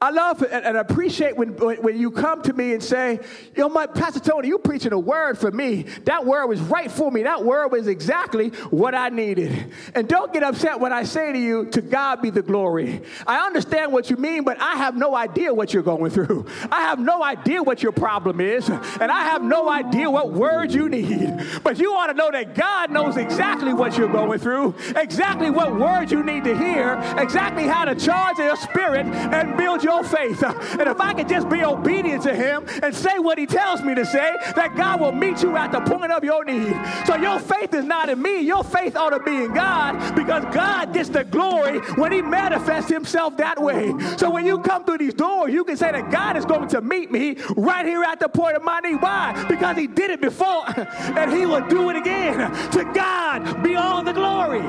I 0.01 0.09
love 0.09 0.41
and 0.41 0.77
appreciate 0.77 1.37
when, 1.37 1.49
when 1.49 1.95
you 1.95 2.09
come 2.09 2.41
to 2.43 2.53
me 2.53 2.73
and 2.73 2.83
say, 2.83 3.19
know, 3.55 3.69
my 3.69 3.85
Pastor 3.85 4.19
Tony, 4.19 4.47
you 4.47 4.57
preaching 4.57 4.93
a 4.93 4.99
word 4.99 5.37
for 5.37 5.51
me. 5.51 5.83
That 6.05 6.25
word 6.25 6.47
was 6.47 6.59
right 6.59 6.89
for 6.89 7.11
me. 7.11 7.21
That 7.21 7.45
word 7.45 7.67
was 7.67 7.85
exactly 7.85 8.49
what 8.71 8.95
I 8.95 9.09
needed. 9.09 9.71
And 9.93 10.07
don't 10.07 10.33
get 10.33 10.41
upset 10.41 10.79
when 10.79 10.91
I 10.91 11.03
say 11.03 11.31
to 11.31 11.37
you, 11.37 11.65
to 11.67 11.81
God 11.81 12.21
be 12.21 12.31
the 12.31 12.41
glory. 12.41 13.03
I 13.27 13.45
understand 13.45 13.93
what 13.93 14.09
you 14.09 14.17
mean, 14.17 14.43
but 14.43 14.59
I 14.59 14.77
have 14.77 14.95
no 14.95 15.15
idea 15.15 15.53
what 15.53 15.71
you're 15.71 15.83
going 15.83 16.09
through. 16.09 16.47
I 16.71 16.81
have 16.81 16.97
no 16.97 17.23
idea 17.23 17.61
what 17.61 17.83
your 17.83 17.91
problem 17.91 18.41
is, 18.41 18.69
and 18.69 19.11
I 19.11 19.25
have 19.25 19.43
no 19.43 19.69
idea 19.69 20.09
what 20.09 20.31
word 20.31 20.73
you 20.73 20.89
need. 20.89 21.29
But 21.63 21.77
you 21.77 21.93
ought 21.93 22.07
to 22.07 22.15
know 22.15 22.31
that 22.31 22.55
God 22.55 22.89
knows 22.89 23.17
exactly 23.17 23.73
what 23.73 23.97
you're 23.97 24.11
going 24.11 24.39
through, 24.39 24.73
exactly 24.95 25.51
what 25.51 25.75
word 25.75 26.09
you 26.09 26.23
need 26.23 26.43
to 26.45 26.57
hear, 26.57 26.99
exactly 27.19 27.67
how 27.67 27.85
to 27.85 27.93
charge 27.93 28.39
your 28.39 28.55
spirit 28.55 29.05
and 29.05 29.55
build 29.57 29.83
your 29.83 29.90
your 29.91 30.03
faith. 30.03 30.43
And 30.43 30.87
if 30.87 30.99
I 31.01 31.13
can 31.13 31.27
just 31.27 31.49
be 31.49 31.63
obedient 31.63 32.23
to 32.23 32.33
Him 32.33 32.65
and 32.81 32.95
say 32.95 33.19
what 33.19 33.37
He 33.37 33.45
tells 33.45 33.81
me 33.81 33.93
to 33.95 34.05
say, 34.05 34.35
that 34.55 34.75
God 34.75 35.01
will 35.01 35.11
meet 35.11 35.41
you 35.41 35.57
at 35.57 35.71
the 35.71 35.81
point 35.81 36.11
of 36.11 36.23
your 36.23 36.45
need. 36.45 36.75
So 37.05 37.15
your 37.15 37.39
faith 37.39 37.73
is 37.73 37.85
not 37.85 38.09
in 38.09 38.21
me. 38.21 38.41
Your 38.41 38.63
faith 38.63 38.95
ought 38.95 39.09
to 39.09 39.19
be 39.19 39.43
in 39.45 39.53
God 39.53 40.15
because 40.15 40.43
God 40.53 40.93
gets 40.93 41.09
the 41.09 41.23
glory 41.23 41.79
when 41.95 42.11
He 42.11 42.21
manifests 42.21 42.89
Himself 42.89 43.37
that 43.37 43.61
way. 43.61 43.93
So 44.17 44.29
when 44.29 44.45
you 44.45 44.59
come 44.59 44.85
through 44.85 44.99
these 44.99 45.13
doors, 45.13 45.53
you 45.53 45.63
can 45.63 45.77
say 45.77 45.91
that 45.91 46.09
God 46.09 46.37
is 46.37 46.45
going 46.45 46.69
to 46.69 46.81
meet 46.81 47.11
me 47.11 47.37
right 47.57 47.85
here 47.85 48.03
at 48.03 48.19
the 48.19 48.29
point 48.29 48.55
of 48.55 48.63
my 48.63 48.79
need. 48.79 49.01
Why? 49.01 49.45
Because 49.47 49.77
He 49.77 49.87
did 49.87 50.11
it 50.11 50.21
before 50.21 50.63
and 50.77 51.31
He 51.31 51.45
will 51.45 51.67
do 51.67 51.89
it 51.89 51.97
again. 51.97 52.51
To 52.71 52.83
God 52.93 53.63
be 53.63 53.75
all 53.75 54.03
the 54.03 54.13
glory. 54.13 54.61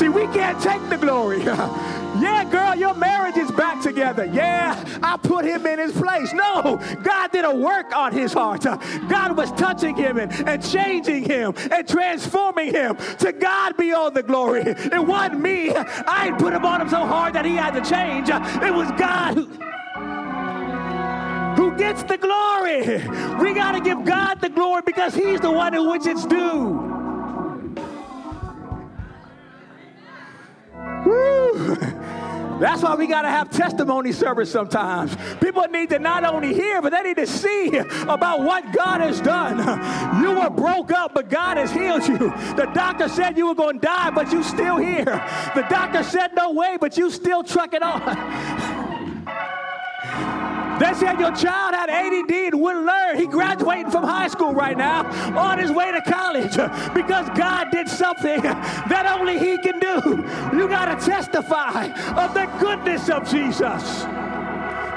See, 0.00 0.08
we 0.08 0.22
can't 0.28 0.58
take 0.62 0.80
the 0.88 0.96
glory. 0.96 1.44
Yeah, 2.20 2.44
girl, 2.44 2.74
your 2.74 2.94
marriage 2.94 3.36
is 3.36 3.50
back 3.52 3.80
together. 3.80 4.24
Yeah, 4.26 4.84
I 5.00 5.16
put 5.16 5.44
him 5.44 5.64
in 5.64 5.78
his 5.78 5.92
place. 5.92 6.32
No, 6.32 6.78
God 7.04 7.30
did 7.30 7.44
a 7.44 7.54
work 7.54 7.94
on 7.94 8.12
his 8.12 8.32
heart. 8.32 8.62
God 9.08 9.36
was 9.36 9.52
touching 9.52 9.96
him 9.96 10.18
and, 10.18 10.32
and 10.46 10.62
changing 10.62 11.24
him 11.24 11.54
and 11.70 11.88
transforming 11.88 12.74
him. 12.74 12.96
To 13.20 13.32
God 13.32 13.76
be 13.76 13.92
all 13.92 14.10
the 14.10 14.24
glory. 14.24 14.62
It 14.66 15.06
wasn't 15.06 15.40
me. 15.40 15.70
I 15.74 16.34
put 16.36 16.52
him 16.52 16.66
on 16.66 16.80
him 16.80 16.88
so 16.88 17.06
hard 17.06 17.34
that 17.34 17.44
he 17.44 17.54
had 17.54 17.74
to 17.74 17.88
change. 17.88 18.28
It 18.28 18.74
was 18.74 18.90
God 18.98 19.36
who 19.36 19.46
who 21.56 21.76
gets 21.78 22.02
the 22.02 22.18
glory. 22.18 23.06
We 23.38 23.54
got 23.54 23.72
to 23.72 23.80
give 23.80 24.04
God 24.04 24.40
the 24.40 24.48
glory 24.48 24.82
because 24.84 25.14
He's 25.14 25.40
the 25.40 25.50
one 25.50 25.74
in 25.74 25.88
which 25.88 26.06
it's 26.06 26.26
due. 26.26 26.99
Woo. 31.04 31.76
That's 32.60 32.82
why 32.82 32.94
we 32.94 33.06
got 33.06 33.22
to 33.22 33.30
have 33.30 33.48
testimony 33.48 34.12
service 34.12 34.52
sometimes. 34.52 35.16
People 35.40 35.62
need 35.62 35.88
to 35.90 35.98
not 35.98 36.24
only 36.24 36.52
hear, 36.52 36.82
but 36.82 36.92
they 36.92 37.02
need 37.02 37.16
to 37.16 37.26
see 37.26 37.74
about 38.02 38.40
what 38.40 38.70
God 38.74 39.00
has 39.00 39.18
done. 39.22 39.56
You 40.22 40.38
were 40.38 40.50
broke 40.50 40.92
up, 40.92 41.14
but 41.14 41.30
God 41.30 41.56
has 41.56 41.72
healed 41.72 42.06
you. 42.06 42.18
The 42.18 42.70
doctor 42.74 43.08
said 43.08 43.38
you 43.38 43.46
were 43.46 43.54
going 43.54 43.80
to 43.80 43.86
die, 43.86 44.10
but 44.10 44.30
you 44.30 44.42
still 44.42 44.76
here. 44.76 45.04
The 45.54 45.66
doctor 45.70 46.02
said 46.02 46.32
no 46.36 46.52
way, 46.52 46.76
but 46.78 46.98
you 46.98 47.10
still 47.10 47.42
trucking 47.42 47.82
on. 47.82 48.76
They 50.80 50.94
said 50.94 51.20
your 51.20 51.32
child 51.32 51.74
had 51.74 51.90
ADD 51.90 52.30
and 52.30 52.60
wouldn't 52.60 52.86
learn. 52.86 53.18
He 53.18 53.26
graduating 53.26 53.90
from 53.90 54.02
high 54.02 54.28
school 54.28 54.54
right 54.54 54.76
now 54.76 55.04
on 55.38 55.58
his 55.58 55.70
way 55.70 55.92
to 55.92 56.00
college 56.00 56.56
because 56.94 57.28
God 57.36 57.70
did 57.70 57.86
something 57.86 58.40
that 58.40 59.18
only 59.18 59.38
he 59.38 59.58
can 59.58 59.78
do. 59.78 60.56
You 60.56 60.68
got 60.68 60.86
to 60.86 61.06
testify 61.06 61.88
of 62.16 62.32
the 62.32 62.46
goodness 62.58 63.10
of 63.10 63.28
Jesus. 63.28 64.04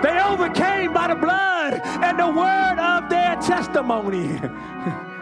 They 0.02 0.20
overcame 0.22 0.94
by 0.94 1.10
the 1.10 1.16
blood 1.16 1.82
and 1.84 2.18
the 2.18 2.28
word 2.28 2.80
of 2.80 3.10
their 3.10 3.36
testimony. 3.36 4.40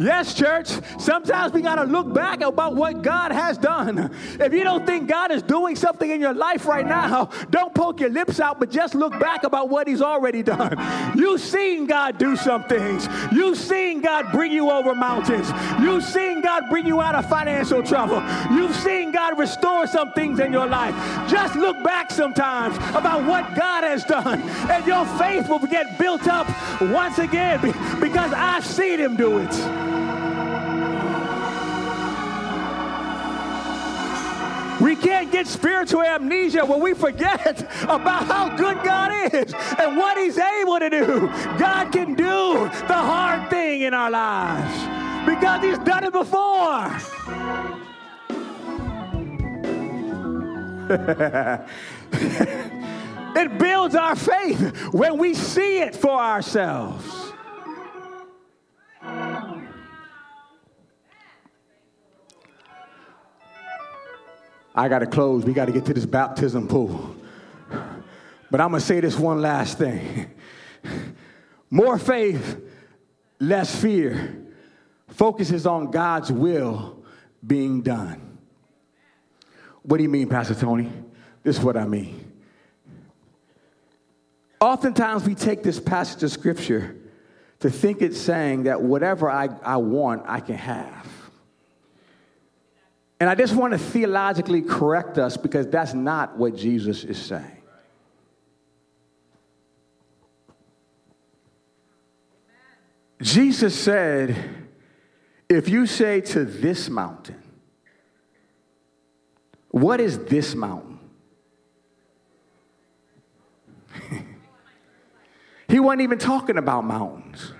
Yes, 0.00 0.32
church. 0.32 0.70
Sometimes 0.98 1.52
we 1.52 1.60
got 1.60 1.74
to 1.74 1.84
look 1.84 2.10
back 2.14 2.40
about 2.40 2.74
what 2.74 3.02
God 3.02 3.32
has 3.32 3.58
done. 3.58 4.10
If 4.40 4.54
you 4.54 4.64
don't 4.64 4.86
think 4.86 5.10
God 5.10 5.30
is 5.30 5.42
doing 5.42 5.76
something 5.76 6.10
in 6.10 6.22
your 6.22 6.32
life 6.32 6.64
right 6.64 6.86
now, 6.86 7.28
don't 7.50 7.74
poke 7.74 8.00
your 8.00 8.08
lips 8.08 8.40
out, 8.40 8.58
but 8.58 8.70
just 8.70 8.94
look 8.94 9.12
back 9.20 9.44
about 9.44 9.68
what 9.68 9.86
He's 9.86 10.00
already 10.00 10.42
done. 10.42 10.74
You've 11.14 11.42
seen 11.42 11.86
God 11.86 12.16
do 12.16 12.34
some 12.34 12.64
things. 12.64 13.08
You've 13.30 13.58
seen 13.58 14.00
God 14.00 14.32
bring 14.32 14.52
you 14.52 14.70
over 14.70 14.94
mountains. 14.94 15.52
You've 15.82 16.04
seen 16.04 16.40
God 16.40 16.64
bring 16.70 16.86
you 16.86 17.02
out 17.02 17.14
of 17.14 17.28
financial 17.28 17.82
trouble. 17.82 18.22
You've 18.54 18.74
seen 18.76 19.12
God 19.12 19.38
restore 19.38 19.86
some 19.86 20.12
things 20.12 20.40
in 20.40 20.50
your 20.50 20.66
life. 20.66 20.94
Just 21.28 21.56
look 21.56 21.84
back 21.84 22.10
sometimes 22.10 22.74
about 22.96 23.28
what 23.28 23.54
God 23.54 23.84
has 23.84 24.04
done, 24.04 24.40
and 24.40 24.86
your 24.86 25.04
faith 25.18 25.46
will 25.50 25.58
get 25.58 25.98
built 25.98 26.26
up 26.26 26.48
once 26.80 27.18
again 27.18 27.60
because 28.00 28.32
I've 28.32 28.64
seen 28.64 28.98
Him 28.98 29.16
do 29.16 29.38
it. 29.38 29.89
We 34.80 34.96
can't 34.96 35.30
get 35.30 35.46
spiritual 35.46 36.02
amnesia 36.02 36.64
when 36.64 36.80
we 36.80 36.94
forget 36.94 37.60
about 37.82 38.24
how 38.26 38.56
good 38.56 38.82
God 38.82 39.12
is 39.34 39.52
and 39.78 39.96
what 39.96 40.16
He's 40.16 40.38
able 40.38 40.78
to 40.78 40.88
do. 40.88 41.28
God 41.58 41.92
can 41.92 42.14
do 42.14 42.70
the 42.88 42.94
hard 42.94 43.50
thing 43.50 43.82
in 43.82 43.92
our 43.92 44.10
lives 44.10 45.28
because 45.30 45.62
He's 45.62 45.78
done 45.78 46.04
it 46.04 46.12
before. 46.12 46.90
it 53.36 53.58
builds 53.58 53.94
our 53.94 54.16
faith 54.16 54.92
when 54.92 55.18
we 55.18 55.34
see 55.34 55.78
it 55.78 55.94
for 55.94 56.18
ourselves. 56.18 57.04
I 64.74 64.88
got 64.88 65.00
to 65.00 65.06
close. 65.06 65.44
We 65.44 65.52
got 65.52 65.66
to 65.66 65.72
get 65.72 65.84
to 65.86 65.94
this 65.94 66.06
baptism 66.06 66.68
pool. 66.68 67.16
But 68.50 68.60
I'm 68.60 68.70
going 68.70 68.80
to 68.80 68.86
say 68.86 69.00
this 69.00 69.18
one 69.18 69.40
last 69.40 69.78
thing 69.78 70.30
more 71.70 71.98
faith, 71.98 72.60
less 73.38 73.74
fear, 73.80 74.44
focuses 75.08 75.66
on 75.66 75.90
God's 75.90 76.32
will 76.32 77.04
being 77.46 77.82
done. 77.82 78.38
What 79.82 79.98
do 79.98 80.02
you 80.02 80.08
mean, 80.08 80.28
Pastor 80.28 80.54
Tony? 80.54 80.90
This 81.42 81.58
is 81.58 81.64
what 81.64 81.76
I 81.76 81.86
mean. 81.86 82.32
Oftentimes 84.60 85.24
we 85.26 85.34
take 85.34 85.62
this 85.62 85.80
passage 85.80 86.22
of 86.22 86.30
scripture 86.30 86.96
to 87.60 87.70
think 87.70 88.02
it's 88.02 88.20
saying 88.20 88.64
that 88.64 88.82
whatever 88.82 89.30
I, 89.30 89.48
I 89.62 89.76
want, 89.76 90.22
I 90.26 90.40
can 90.40 90.56
have. 90.56 91.08
And 93.20 93.28
I 93.28 93.34
just 93.34 93.54
want 93.54 93.74
to 93.74 93.78
theologically 93.78 94.62
correct 94.62 95.18
us 95.18 95.36
because 95.36 95.66
that's 95.66 95.92
not 95.92 96.38
what 96.38 96.56
Jesus 96.56 97.04
is 97.04 97.18
saying. 97.20 97.58
Jesus 103.20 103.78
said, 103.78 104.34
if 105.46 105.68
you 105.68 105.84
say 105.84 106.22
to 106.22 106.46
this 106.46 106.88
mountain, 106.88 107.42
what 109.68 110.00
is 110.00 110.18
this 110.24 110.54
mountain? 110.54 110.98
he 115.68 115.78
wasn't 115.78 116.00
even 116.00 116.18
talking 116.18 116.56
about 116.56 116.84
mountains. 116.84 117.52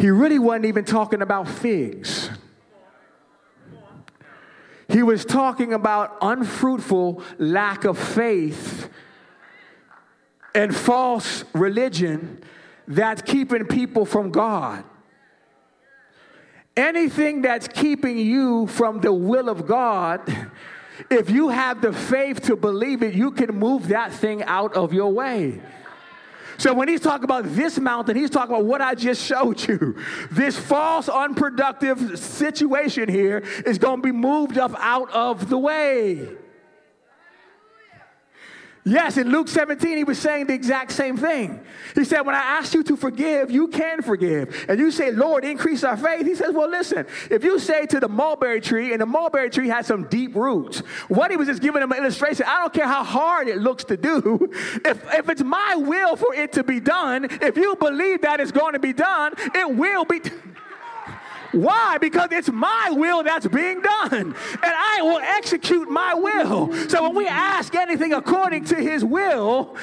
He 0.00 0.10
really 0.10 0.38
wasn't 0.38 0.64
even 0.64 0.86
talking 0.86 1.20
about 1.20 1.46
figs. 1.46 2.30
He 4.88 5.02
was 5.02 5.26
talking 5.26 5.74
about 5.74 6.16
unfruitful 6.22 7.22
lack 7.38 7.84
of 7.84 7.98
faith 7.98 8.88
and 10.54 10.74
false 10.74 11.44
religion 11.52 12.42
that's 12.88 13.20
keeping 13.20 13.66
people 13.66 14.06
from 14.06 14.30
God. 14.30 14.84
Anything 16.78 17.42
that's 17.42 17.68
keeping 17.68 18.16
you 18.16 18.68
from 18.68 19.02
the 19.02 19.12
will 19.12 19.50
of 19.50 19.66
God, 19.66 20.22
if 21.10 21.28
you 21.28 21.50
have 21.50 21.82
the 21.82 21.92
faith 21.92 22.40
to 22.44 22.56
believe 22.56 23.02
it, 23.02 23.14
you 23.14 23.30
can 23.32 23.54
move 23.54 23.88
that 23.88 24.14
thing 24.14 24.42
out 24.44 24.72
of 24.74 24.94
your 24.94 25.12
way. 25.12 25.60
So 26.60 26.74
when 26.74 26.88
he's 26.88 27.00
talking 27.00 27.24
about 27.24 27.44
this 27.54 27.78
mountain, 27.78 28.18
he's 28.18 28.28
talking 28.28 28.54
about 28.54 28.66
what 28.66 28.82
I 28.82 28.94
just 28.94 29.24
showed 29.24 29.66
you. 29.66 29.96
This 30.30 30.58
false, 30.58 31.08
unproductive 31.08 32.18
situation 32.18 33.08
here 33.08 33.38
is 33.64 33.78
going 33.78 34.02
to 34.02 34.02
be 34.02 34.12
moved 34.12 34.58
up 34.58 34.74
out 34.76 35.10
of 35.10 35.48
the 35.48 35.56
way. 35.56 36.28
Yes, 38.84 39.18
in 39.18 39.30
Luke 39.30 39.48
17, 39.48 39.98
he 39.98 40.04
was 40.04 40.18
saying 40.18 40.46
the 40.46 40.54
exact 40.54 40.92
same 40.92 41.18
thing. 41.18 41.60
He 41.94 42.04
said, 42.04 42.22
When 42.22 42.34
I 42.34 42.38
ask 42.38 42.72
you 42.72 42.82
to 42.84 42.96
forgive, 42.96 43.50
you 43.50 43.68
can 43.68 44.00
forgive. 44.00 44.66
And 44.70 44.80
you 44.80 44.90
say, 44.90 45.10
Lord, 45.10 45.44
increase 45.44 45.84
our 45.84 45.98
faith. 45.98 46.26
He 46.26 46.34
says, 46.34 46.54
Well, 46.54 46.70
listen, 46.70 47.06
if 47.30 47.44
you 47.44 47.58
say 47.58 47.84
to 47.86 48.00
the 48.00 48.08
mulberry 48.08 48.60
tree, 48.60 48.92
and 48.92 49.02
the 49.02 49.06
mulberry 49.06 49.50
tree 49.50 49.68
has 49.68 49.86
some 49.86 50.04
deep 50.04 50.34
roots, 50.34 50.78
what 51.08 51.30
he 51.30 51.36
was 51.36 51.46
just 51.46 51.60
giving 51.60 51.80
them 51.80 51.92
an 51.92 51.98
illustration, 51.98 52.46
I 52.48 52.60
don't 52.60 52.72
care 52.72 52.86
how 52.86 53.04
hard 53.04 53.48
it 53.48 53.58
looks 53.58 53.84
to 53.84 53.96
do. 53.98 54.50
If, 54.82 55.14
if 55.14 55.28
it's 55.28 55.42
my 55.42 55.74
will 55.76 56.16
for 56.16 56.34
it 56.34 56.52
to 56.52 56.64
be 56.64 56.80
done, 56.80 57.26
if 57.42 57.56
you 57.56 57.76
believe 57.76 58.22
that 58.22 58.40
it's 58.40 58.52
going 58.52 58.72
to 58.72 58.78
be 58.78 58.94
done, 58.94 59.34
it 59.54 59.76
will 59.76 60.06
be. 60.06 60.20
Why? 61.52 61.98
Because 61.98 62.28
it's 62.30 62.50
my 62.50 62.90
will 62.92 63.22
that's 63.22 63.48
being 63.48 63.80
done, 63.80 64.12
and 64.12 64.34
I 64.62 65.00
will 65.02 65.18
execute 65.18 65.90
my 65.90 66.14
will. 66.14 66.72
So 66.88 67.02
when 67.02 67.14
we 67.14 67.26
ask 67.26 67.74
anything 67.74 68.12
according 68.12 68.66
to 68.66 68.76
his 68.76 69.04
will, 69.04 69.76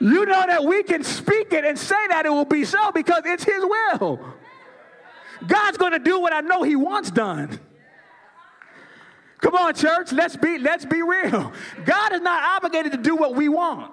you 0.00 0.26
know 0.26 0.44
that 0.46 0.64
we 0.64 0.82
can 0.82 1.02
speak 1.02 1.52
it 1.52 1.64
and 1.64 1.78
say 1.78 2.06
that 2.08 2.26
it 2.26 2.30
will 2.30 2.44
be 2.44 2.64
so 2.64 2.92
because 2.92 3.22
it's 3.24 3.44
his 3.44 3.64
will. 3.64 4.20
God's 5.46 5.76
going 5.76 5.92
to 5.92 5.98
do 5.98 6.20
what 6.20 6.32
I 6.32 6.40
know 6.40 6.62
he 6.62 6.76
wants 6.76 7.10
done. 7.10 7.58
Come 9.38 9.56
on, 9.56 9.74
church, 9.74 10.12
let's 10.12 10.36
be 10.36 10.58
let's 10.58 10.84
be 10.84 11.02
real. 11.02 11.52
God 11.84 12.12
is 12.12 12.20
not 12.20 12.56
obligated 12.56 12.92
to 12.92 12.98
do 12.98 13.16
what 13.16 13.34
we 13.34 13.48
want. 13.48 13.92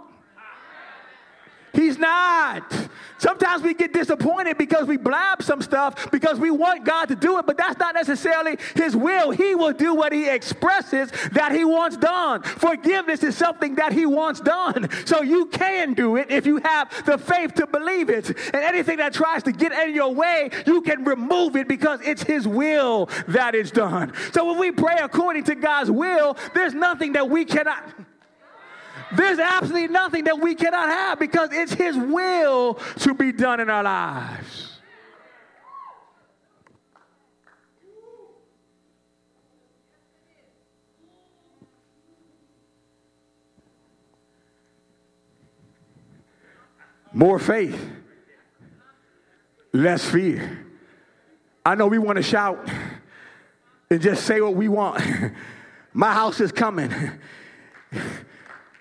He's 1.74 1.98
not. 1.98 2.90
Sometimes 3.22 3.62
we 3.62 3.76
get 3.76 3.94
disappointed 3.94 4.58
because 4.58 4.88
we 4.88 4.98
blab 4.98 5.44
some 5.44 5.62
stuff 5.62 6.10
because 6.10 6.40
we 6.40 6.50
want 6.50 6.84
God 6.84 7.06
to 7.10 7.16
do 7.16 7.38
it, 7.38 7.46
but 7.46 7.56
that's 7.56 7.78
not 7.78 7.94
necessarily 7.94 8.58
His 8.76 8.96
will. 8.96 9.30
He 9.30 9.54
will 9.54 9.74
do 9.74 9.94
what 9.94 10.12
He 10.12 10.28
expresses 10.28 11.12
that 11.34 11.52
He 11.52 11.64
wants 11.64 11.98
done. 11.98 12.42
Forgiveness 12.42 13.22
is 13.22 13.38
something 13.38 13.76
that 13.76 13.94
He 13.94 14.08
wants 14.08 14.40
done. 14.42 14.90
So 15.06 15.22
you 15.22 15.46
can 15.46 15.94
do 15.94 16.16
it 16.16 16.32
if 16.32 16.48
you 16.48 16.58
have 16.64 17.06
the 17.06 17.20
faith 17.20 17.54
to 17.56 17.68
believe 17.68 18.10
it. 18.10 18.30
And 18.30 18.56
anything 18.56 18.98
that 18.98 19.14
tries 19.14 19.44
to 19.44 19.52
get 19.52 19.72
in 19.72 19.94
your 19.94 20.12
way, 20.12 20.50
you 20.66 20.82
can 20.82 21.04
remove 21.04 21.56
it 21.56 21.68
because 21.68 22.00
it's 22.02 22.24
His 22.24 22.48
will 22.48 23.08
that 23.28 23.54
is 23.54 23.70
done. 23.70 24.14
So 24.34 24.46
when 24.46 24.58
we 24.58 24.72
pray 24.72 24.98
according 25.00 25.44
to 25.44 25.54
God's 25.54 25.92
will, 25.92 26.38
there's 26.56 26.74
nothing 26.74 27.14
that 27.14 27.30
we 27.30 27.46
cannot. 27.46 27.84
There's 29.16 29.40
absolutely 29.40 29.90
nothing 29.90 30.24
that 30.26 30.40
we 30.40 30.56
cannot 30.56 30.90
have 30.90 31.20
because 31.20 31.50
it's 31.52 31.74
His 31.74 31.98
will 31.98 32.76
to 33.00 33.14
be 33.14 33.32
done 33.32 33.60
in 33.60 33.70
our 33.70 33.84
lives. 33.84 34.68
More 47.14 47.40
faith, 47.40 47.78
less 49.74 50.06
fear. 50.10 50.66
I 51.66 51.76
know 51.76 51.88
we 51.88 51.98
want 52.00 52.16
to 52.16 52.24
shout 52.24 52.70
and 53.90 54.02
just 54.02 54.26
say 54.26 54.40
what 54.40 54.56
we 54.56 54.70
want. 54.70 55.04
My 55.94 56.14
house 56.14 56.40
is 56.40 56.54
coming. 56.54 56.90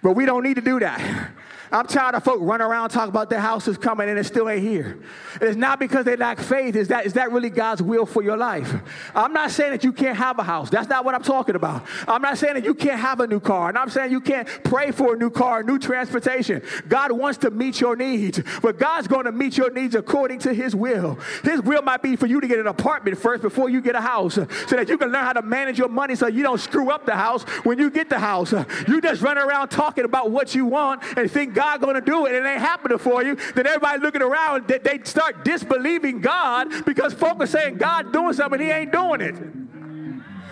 But 0.02 0.12
we 0.12 0.26
don't 0.26 0.42
need 0.42 0.54
to 0.54 0.62
do 0.62 0.80
that. 0.80 1.30
I'm 1.72 1.86
tired 1.86 2.14
of 2.14 2.24
folk 2.24 2.38
running 2.40 2.66
around 2.66 2.90
talking 2.90 3.10
about 3.10 3.30
their 3.30 3.40
house 3.40 3.68
is 3.68 3.78
coming 3.78 4.08
and 4.08 4.18
it 4.18 4.24
still 4.24 4.48
ain't 4.48 4.62
here. 4.62 4.98
It's 5.40 5.56
not 5.56 5.78
because 5.78 6.04
they 6.04 6.16
lack 6.16 6.40
faith. 6.40 6.74
Is 6.74 6.88
that, 6.88 7.06
is 7.06 7.12
that 7.12 7.30
really 7.30 7.50
God's 7.50 7.80
will 7.82 8.06
for 8.06 8.22
your 8.22 8.36
life? 8.36 8.74
I'm 9.14 9.32
not 9.32 9.50
saying 9.50 9.70
that 9.72 9.84
you 9.84 9.92
can't 9.92 10.16
have 10.16 10.38
a 10.38 10.42
house. 10.42 10.70
That's 10.70 10.88
not 10.88 11.04
what 11.04 11.14
I'm 11.14 11.22
talking 11.22 11.54
about. 11.54 11.86
I'm 12.08 12.22
not 12.22 12.38
saying 12.38 12.54
that 12.54 12.64
you 12.64 12.74
can't 12.74 12.98
have 12.98 13.20
a 13.20 13.26
new 13.26 13.38
car. 13.38 13.68
And 13.68 13.78
I'm 13.78 13.88
saying 13.88 14.10
you 14.10 14.20
can't 14.20 14.48
pray 14.64 14.90
for 14.90 15.14
a 15.14 15.16
new 15.16 15.30
car, 15.30 15.62
new 15.62 15.78
transportation. 15.78 16.62
God 16.88 17.12
wants 17.12 17.38
to 17.38 17.50
meet 17.50 17.80
your 17.80 17.94
needs, 17.94 18.40
but 18.62 18.78
God's 18.78 19.06
going 19.06 19.26
to 19.26 19.32
meet 19.32 19.56
your 19.56 19.70
needs 19.70 19.94
according 19.94 20.40
to 20.40 20.52
his 20.52 20.74
will. 20.74 21.18
His 21.44 21.62
will 21.62 21.82
might 21.82 22.02
be 22.02 22.16
for 22.16 22.26
you 22.26 22.40
to 22.40 22.48
get 22.48 22.58
an 22.58 22.66
apartment 22.66 23.16
first 23.18 23.42
before 23.42 23.70
you 23.70 23.80
get 23.80 23.94
a 23.94 24.00
house 24.00 24.34
so 24.34 24.46
that 24.76 24.88
you 24.88 24.98
can 24.98 25.12
learn 25.12 25.24
how 25.24 25.34
to 25.34 25.42
manage 25.42 25.78
your 25.78 25.88
money 25.88 26.16
so 26.16 26.26
you 26.26 26.42
don't 26.42 26.60
screw 26.60 26.90
up 26.90 27.06
the 27.06 27.14
house 27.14 27.44
when 27.64 27.78
you 27.78 27.90
get 27.90 28.10
the 28.10 28.18
house. 28.18 28.52
You 28.88 29.00
just 29.00 29.22
run 29.22 29.38
around 29.38 29.68
talking 29.68 30.04
about 30.04 30.30
what 30.30 30.54
you 30.54 30.66
want 30.66 31.02
and 31.16 31.30
think 31.30 31.54
God 31.60 31.82
going 31.82 31.94
to 31.94 32.00
do 32.00 32.24
it 32.24 32.34
and 32.34 32.46
it 32.46 32.48
ain't 32.48 32.60
happening 32.60 32.96
for 32.96 33.22
you, 33.22 33.34
then 33.54 33.66
everybody 33.66 34.00
looking 34.00 34.22
around, 34.22 34.66
they, 34.66 34.78
they 34.78 34.98
start 35.04 35.44
disbelieving 35.44 36.22
God 36.22 36.86
because 36.86 37.12
folk 37.12 37.38
are 37.40 37.46
saying 37.46 37.76
God 37.76 38.14
doing 38.14 38.32
something, 38.32 38.58
he 38.58 38.70
ain't 38.70 38.92
doing 38.92 39.20
it. 39.20 39.34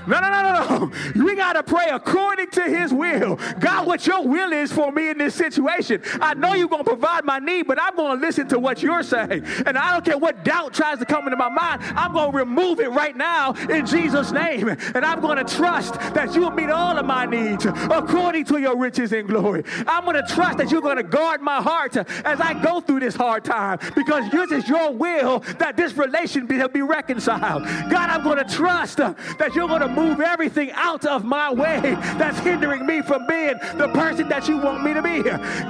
No, 0.09 0.20
no, 0.20 0.30
no, 0.30 0.42
no, 0.42 0.86
no. 0.86 1.24
We 1.24 1.36
got 1.36 1.52
to 1.52 1.62
pray 1.62 1.88
according 1.90 2.50
to 2.52 2.62
his 2.62 2.92
will. 2.92 3.38
God, 3.61 3.86
what 3.86 4.06
your 4.06 4.26
will 4.26 4.52
is 4.52 4.72
for 4.72 4.90
me 4.90 5.11
in 5.11 5.18
this 5.18 5.34
situation. 5.34 6.02
I 6.20 6.34
know 6.34 6.54
you're 6.54 6.68
going 6.68 6.84
to 6.84 6.90
provide 6.90 7.24
my 7.24 7.38
need, 7.38 7.66
but 7.66 7.80
I'm 7.80 7.94
going 7.94 8.18
to 8.18 8.26
listen 8.26 8.48
to 8.48 8.59
what 8.59 8.82
you're 8.82 9.02
saying. 9.02 9.44
And 9.66 9.76
I 9.76 9.92
don't 9.92 10.04
care 10.04 10.16
what 10.16 10.44
doubt 10.44 10.72
tries 10.72 10.98
to 10.98 11.04
come 11.04 11.24
into 11.24 11.36
my 11.36 11.50
mind. 11.50 11.82
I'm 11.94 12.12
going 12.12 12.32
to 12.32 12.36
remove 12.36 12.80
it 12.80 12.90
right 12.90 13.16
now 13.16 13.52
in 13.68 13.84
Jesus' 13.84 14.32
name. 14.32 14.68
And 14.68 15.04
I'm 15.04 15.20
going 15.20 15.44
to 15.44 15.56
trust 15.56 15.94
that 16.14 16.34
you'll 16.34 16.50
meet 16.50 16.70
all 16.70 16.96
of 16.98 17.04
my 17.04 17.26
needs 17.26 17.66
according 17.66 18.44
to 18.46 18.59
your 18.59 18.76
riches 18.76 19.12
and 19.12 19.28
glory. 19.28 19.64
I'm 19.86 20.04
going 20.04 20.16
to 20.16 20.34
trust 20.34 20.59
that 20.59 20.70
you're 20.70 20.80
going 20.80 20.96
to 20.96 21.02
guard 21.02 21.42
my 21.42 21.61
heart 21.61 21.96
as 21.96 22.40
I 22.40 22.54
go 22.62 22.80
through 22.80 23.00
this 23.00 23.14
hard 23.14 23.44
time 23.44 23.78
because 23.94 24.32
yours 24.32 24.52
is 24.52 24.68
your 24.68 24.92
will 24.92 25.40
that 25.59 25.76
this 25.76 25.94
relation 25.94 26.46
be, 26.46 26.66
be 26.68 26.82
reconciled. 26.82 27.64
God, 27.90 28.11
I'm 28.11 28.24
going 28.24 28.38
to 28.38 28.54
trust 28.54 28.96
that 28.98 29.52
you're 29.54 29.68
going 29.68 29.80
to 29.80 29.97
move 29.99 30.20
everything 30.20 30.70
out 30.72 31.05
of 31.05 31.24
my 31.24 31.53
way 31.53 31.80
that's 32.16 32.38
hindering 32.40 32.86
me 32.86 33.03
from 33.03 33.26
being 33.26 33.55
the 33.74 33.88
person 33.88 34.28
that 34.28 34.49
you 34.49 34.59
want 34.59 34.84
me 34.84 34.94
to 34.94 35.03
be. 35.03 35.22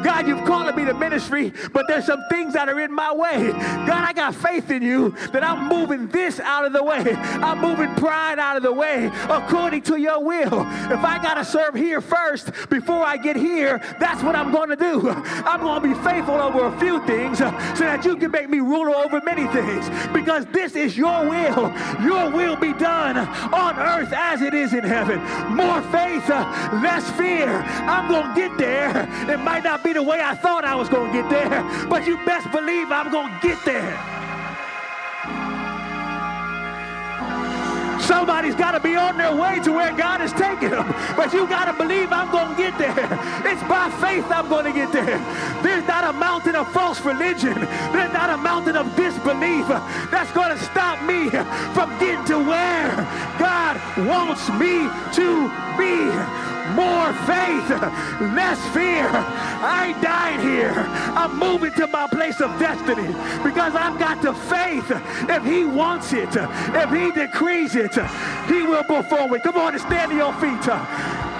God, 0.02 0.28
you've 0.28 0.44
called 0.44 0.74
me 0.76 0.84
to 0.84 0.94
ministry, 0.94 1.52
but 1.72 1.86
there's 1.88 2.04
some 2.04 2.22
things 2.28 2.52
that 2.54 2.68
are 2.68 2.80
in 2.80 2.92
my 2.92 3.12
way. 3.12 3.52
God, 3.86 4.04
I 4.08 4.12
got 4.12 4.34
faith 4.34 4.70
in 4.70 4.82
you 4.82 5.10
that 5.32 5.42
I'm 5.42 5.68
moving 5.68 6.08
this 6.08 6.40
out 6.40 6.64
of 6.64 6.72
the 6.72 6.82
way. 6.82 7.14
I'm 7.14 7.60
moving 7.60 7.94
pride 7.94 8.38
out 8.38 8.56
of 8.56 8.62
the 8.62 8.72
way 8.72 9.10
according 9.28 9.82
to 9.82 9.96
your 9.96 10.22
will. 10.22 10.60
If 10.92 11.04
I 11.04 11.18
got 11.22 11.34
to 11.34 11.44
serve 11.44 11.74
here 11.74 12.00
first 12.00 12.50
before 12.68 13.04
I 13.04 13.16
get 13.16 13.36
here, 13.36 13.78
that's 13.98 14.22
what 14.22 14.36
I'm 14.36 14.52
going 14.52 14.68
to 14.68 14.76
do. 14.76 15.08
I'm 15.08 15.60
going 15.60 15.82
to 15.82 15.88
be 15.88 15.94
faithful 16.02 16.34
over 16.34 16.66
a 16.66 16.78
few 16.78 17.04
things 17.06 17.38
so 17.38 17.50
that 17.80 18.04
you 18.04 18.16
can 18.16 18.30
make 18.30 18.50
me 18.50 18.58
ruler 18.60 18.94
over 18.94 19.20
many 19.22 19.46
things 19.48 19.88
because 20.12 20.44
this 20.46 20.74
is 20.74 20.96
your 20.96 21.28
will. 21.28 21.72
Your 22.02 22.30
will 22.30 22.56
be 22.56 22.72
done 22.74 23.16
on 23.16 23.78
earth 23.78 24.12
as 24.18 24.42
it 24.42 24.52
is 24.52 24.74
in 24.74 24.82
heaven. 24.82 25.18
More 25.54 25.80
faith, 25.92 26.28
uh, 26.28 26.44
less 26.82 27.08
fear. 27.12 27.48
I'm 27.48 28.08
going 28.08 28.28
to 28.28 28.34
get 28.34 28.58
there. 28.58 29.08
It 29.32 29.38
might 29.38 29.64
not 29.64 29.84
be 29.84 29.92
the 29.92 30.02
way 30.02 30.20
I 30.20 30.34
thought 30.34 30.64
I 30.64 30.74
was 30.74 30.88
going 30.88 31.12
to 31.12 31.22
get 31.22 31.30
there, 31.30 31.62
but 31.88 32.06
you 32.06 32.16
best 32.26 32.50
believe 32.50 32.90
I'm 32.90 33.10
going 33.10 33.32
to 33.32 33.40
get 33.46 33.64
there. 33.64 34.18
Somebody's 38.08 38.54
got 38.54 38.70
to 38.70 38.80
be 38.80 38.96
on 38.96 39.18
their 39.18 39.36
way 39.36 39.60
to 39.60 39.70
where 39.70 39.92
God 39.94 40.22
is 40.22 40.32
taking 40.32 40.70
them. 40.70 40.88
But 41.14 41.30
you 41.34 41.46
got 41.46 41.66
to 41.66 41.74
believe 41.74 42.10
I'm 42.10 42.30
going 42.30 42.48
to 42.48 42.56
get 42.56 42.78
there. 42.78 42.96
It's 43.44 43.62
by 43.68 43.90
faith 44.00 44.24
I'm 44.30 44.48
going 44.48 44.64
to 44.64 44.72
get 44.72 44.90
there. 44.92 45.18
There's 45.62 45.86
not 45.86 46.04
a 46.08 46.12
mountain 46.16 46.56
of 46.56 46.72
false 46.72 47.04
religion. 47.04 47.54
There's 47.92 48.12
not 48.12 48.30
a 48.30 48.38
mountain 48.38 48.76
of 48.76 48.86
disbelief 48.96 49.68
that's 50.10 50.32
going 50.32 50.56
to 50.56 50.64
stop 50.64 51.02
me 51.04 51.28
from 51.74 51.90
getting 52.00 52.24
to 52.32 52.38
wants 54.06 54.48
me 54.50 54.88
to 55.14 55.48
be 55.76 56.10
more 56.74 57.12
faith, 57.24 57.70
less 58.34 58.60
fear. 58.74 59.08
I 59.08 59.88
ain't 59.88 60.02
dying 60.02 60.40
here. 60.40 60.72
I'm 61.16 61.38
moving 61.38 61.72
to 61.74 61.86
my 61.86 62.06
place 62.06 62.40
of 62.40 62.50
destiny 62.58 63.08
because 63.42 63.74
I've 63.74 63.98
got 63.98 64.22
the 64.22 64.34
faith. 64.34 64.90
If 65.28 65.44
he 65.44 65.64
wants 65.64 66.12
it, 66.12 66.28
if 66.34 66.90
he 66.90 67.10
decrees 67.12 67.74
it, 67.74 67.94
he 68.46 68.62
will 68.62 68.84
perform 68.84 69.34
it. 69.34 69.42
Come 69.42 69.56
on 69.56 69.74
and 69.74 69.80
stand 69.80 70.10
to 70.10 70.16
your 70.16 70.32
feet. 70.34 70.62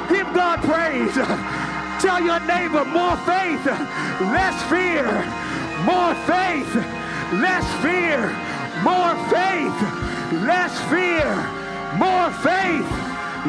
Give 0.08 0.26
God 0.34 0.60
praise. 0.62 1.14
Tell 2.00 2.22
your 2.22 2.40
neighbor 2.40 2.84
more 2.84 3.16
faith, 3.18 3.64
less 4.32 4.62
fear. 4.70 5.06
More 5.84 6.14
faith, 6.26 6.74
less 7.40 7.66
fear. 7.82 8.18
More 8.82 9.14
faith, 9.28 9.78
less 10.46 10.78
fear. 10.88 11.57
More 11.96 12.30
faith, 12.30 12.90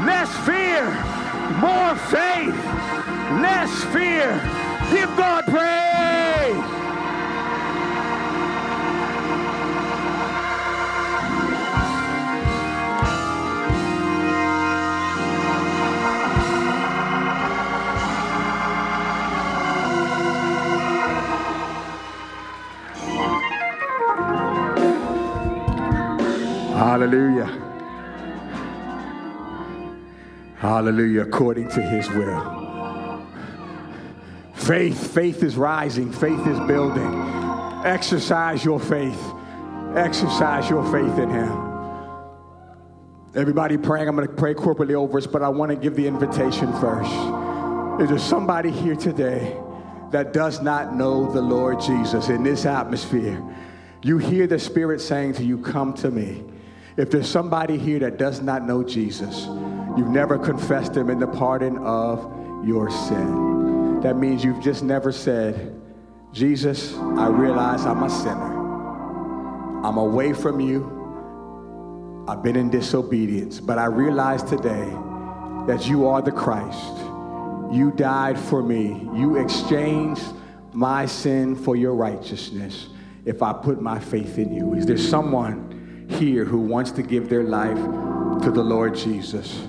less 0.05 0.35
fear 0.45 1.09
more 1.57 1.95
faith, 1.95 2.55
less 3.41 3.83
fear. 3.91 4.39
Give 4.91 5.09
God 5.17 5.45
praise. 5.45 6.79
Hallelujah. 26.73 27.68
Hallelujah, 30.59 31.21
according 31.21 31.69
to 31.69 31.81
his 31.81 32.09
will. 32.09 33.25
Faith, 34.53 35.13
faith 35.13 35.41
is 35.41 35.55
rising, 35.55 36.11
faith 36.11 36.45
is 36.45 36.59
building. 36.67 37.13
Exercise 37.85 38.65
your 38.65 38.77
faith. 38.77 39.19
Exercise 39.95 40.69
your 40.69 40.83
faith 40.91 41.17
in 41.17 41.29
him. 41.29 41.69
Everybody 43.35 43.77
praying, 43.77 44.09
I'm 44.09 44.17
going 44.17 44.27
to 44.27 44.33
pray 44.33 44.53
corporately 44.53 44.95
over 44.95 45.17
us, 45.17 45.25
but 45.25 45.41
I 45.41 45.47
want 45.47 45.69
to 45.69 45.77
give 45.77 45.95
the 45.95 46.05
invitation 46.05 46.73
first. 46.81 47.11
Is 48.01 48.09
there 48.09 48.19
somebody 48.19 48.69
here 48.69 48.97
today 48.97 49.55
that 50.11 50.33
does 50.33 50.61
not 50.61 50.93
know 50.93 51.31
the 51.31 51.41
Lord 51.41 51.79
Jesus 51.79 52.27
in 52.27 52.43
this 52.43 52.65
atmosphere? 52.65 53.41
You 54.01 54.17
hear 54.17 54.45
the 54.45 54.59
Spirit 54.59 54.99
saying 54.99 55.35
to 55.35 55.43
you, 55.43 55.57
Come 55.57 55.93
to 55.95 56.11
me. 56.11 56.43
If 56.97 57.11
there's 57.11 57.29
somebody 57.29 57.77
here 57.77 57.99
that 57.99 58.17
does 58.17 58.41
not 58.41 58.65
know 58.65 58.83
Jesus, 58.83 59.47
You've 59.97 60.09
never 60.09 60.37
confessed 60.37 60.95
Him 60.95 61.09
in 61.09 61.19
the 61.19 61.27
pardon 61.27 61.77
of 61.79 62.65
your 62.65 62.89
sin. 62.89 64.01
That 64.01 64.17
means 64.17 64.43
you've 64.43 64.61
just 64.61 64.83
never 64.83 65.11
said, 65.11 65.75
Jesus, 66.31 66.95
I 66.95 67.27
realize 67.27 67.85
I'm 67.85 68.03
a 68.03 68.09
sinner. 68.09 69.85
I'm 69.85 69.97
away 69.97 70.33
from 70.33 70.59
you. 70.59 72.25
I've 72.27 72.43
been 72.43 72.55
in 72.55 72.69
disobedience, 72.69 73.59
but 73.59 73.77
I 73.77 73.85
realize 73.85 74.43
today 74.43 74.89
that 75.67 75.87
you 75.87 76.07
are 76.07 76.21
the 76.21 76.31
Christ. 76.31 76.97
You 77.71 77.91
died 77.95 78.39
for 78.39 78.61
me. 78.61 79.07
You 79.15 79.37
exchanged 79.37 80.23
my 80.73 81.05
sin 81.05 81.55
for 81.55 81.75
your 81.75 81.93
righteousness 81.93 82.89
if 83.25 83.41
I 83.41 83.53
put 83.53 83.81
my 83.81 83.99
faith 83.99 84.37
in 84.37 84.53
you. 84.53 84.73
Is 84.75 84.85
there 84.85 84.97
someone 84.97 86.07
here 86.09 86.45
who 86.45 86.59
wants 86.59 86.91
to 86.91 87.03
give 87.03 87.29
their 87.29 87.43
life 87.43 87.77
to 88.43 88.51
the 88.51 88.63
Lord 88.63 88.95
Jesus? 88.95 89.67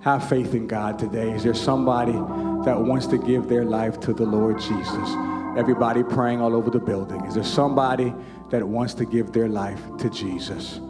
Have 0.00 0.28
faith 0.28 0.54
in 0.54 0.66
God 0.66 0.98
today. 0.98 1.32
Is 1.32 1.42
there 1.42 1.54
somebody 1.54 2.12
that 2.12 2.80
wants 2.80 3.06
to 3.08 3.18
give 3.18 3.48
their 3.48 3.64
life 3.64 3.98
to 4.00 4.12
the 4.12 4.24
Lord 4.24 4.60
Jesus? 4.60 5.08
Everybody 5.56 6.02
praying 6.02 6.40
all 6.40 6.54
over 6.54 6.70
the 6.70 6.78
building. 6.78 7.24
Is 7.24 7.34
there 7.34 7.44
somebody 7.44 8.14
that 8.50 8.66
wants 8.66 8.94
to 8.94 9.04
give 9.04 9.32
their 9.32 9.48
life 9.48 9.80
to 9.98 10.10
Jesus? 10.10 10.80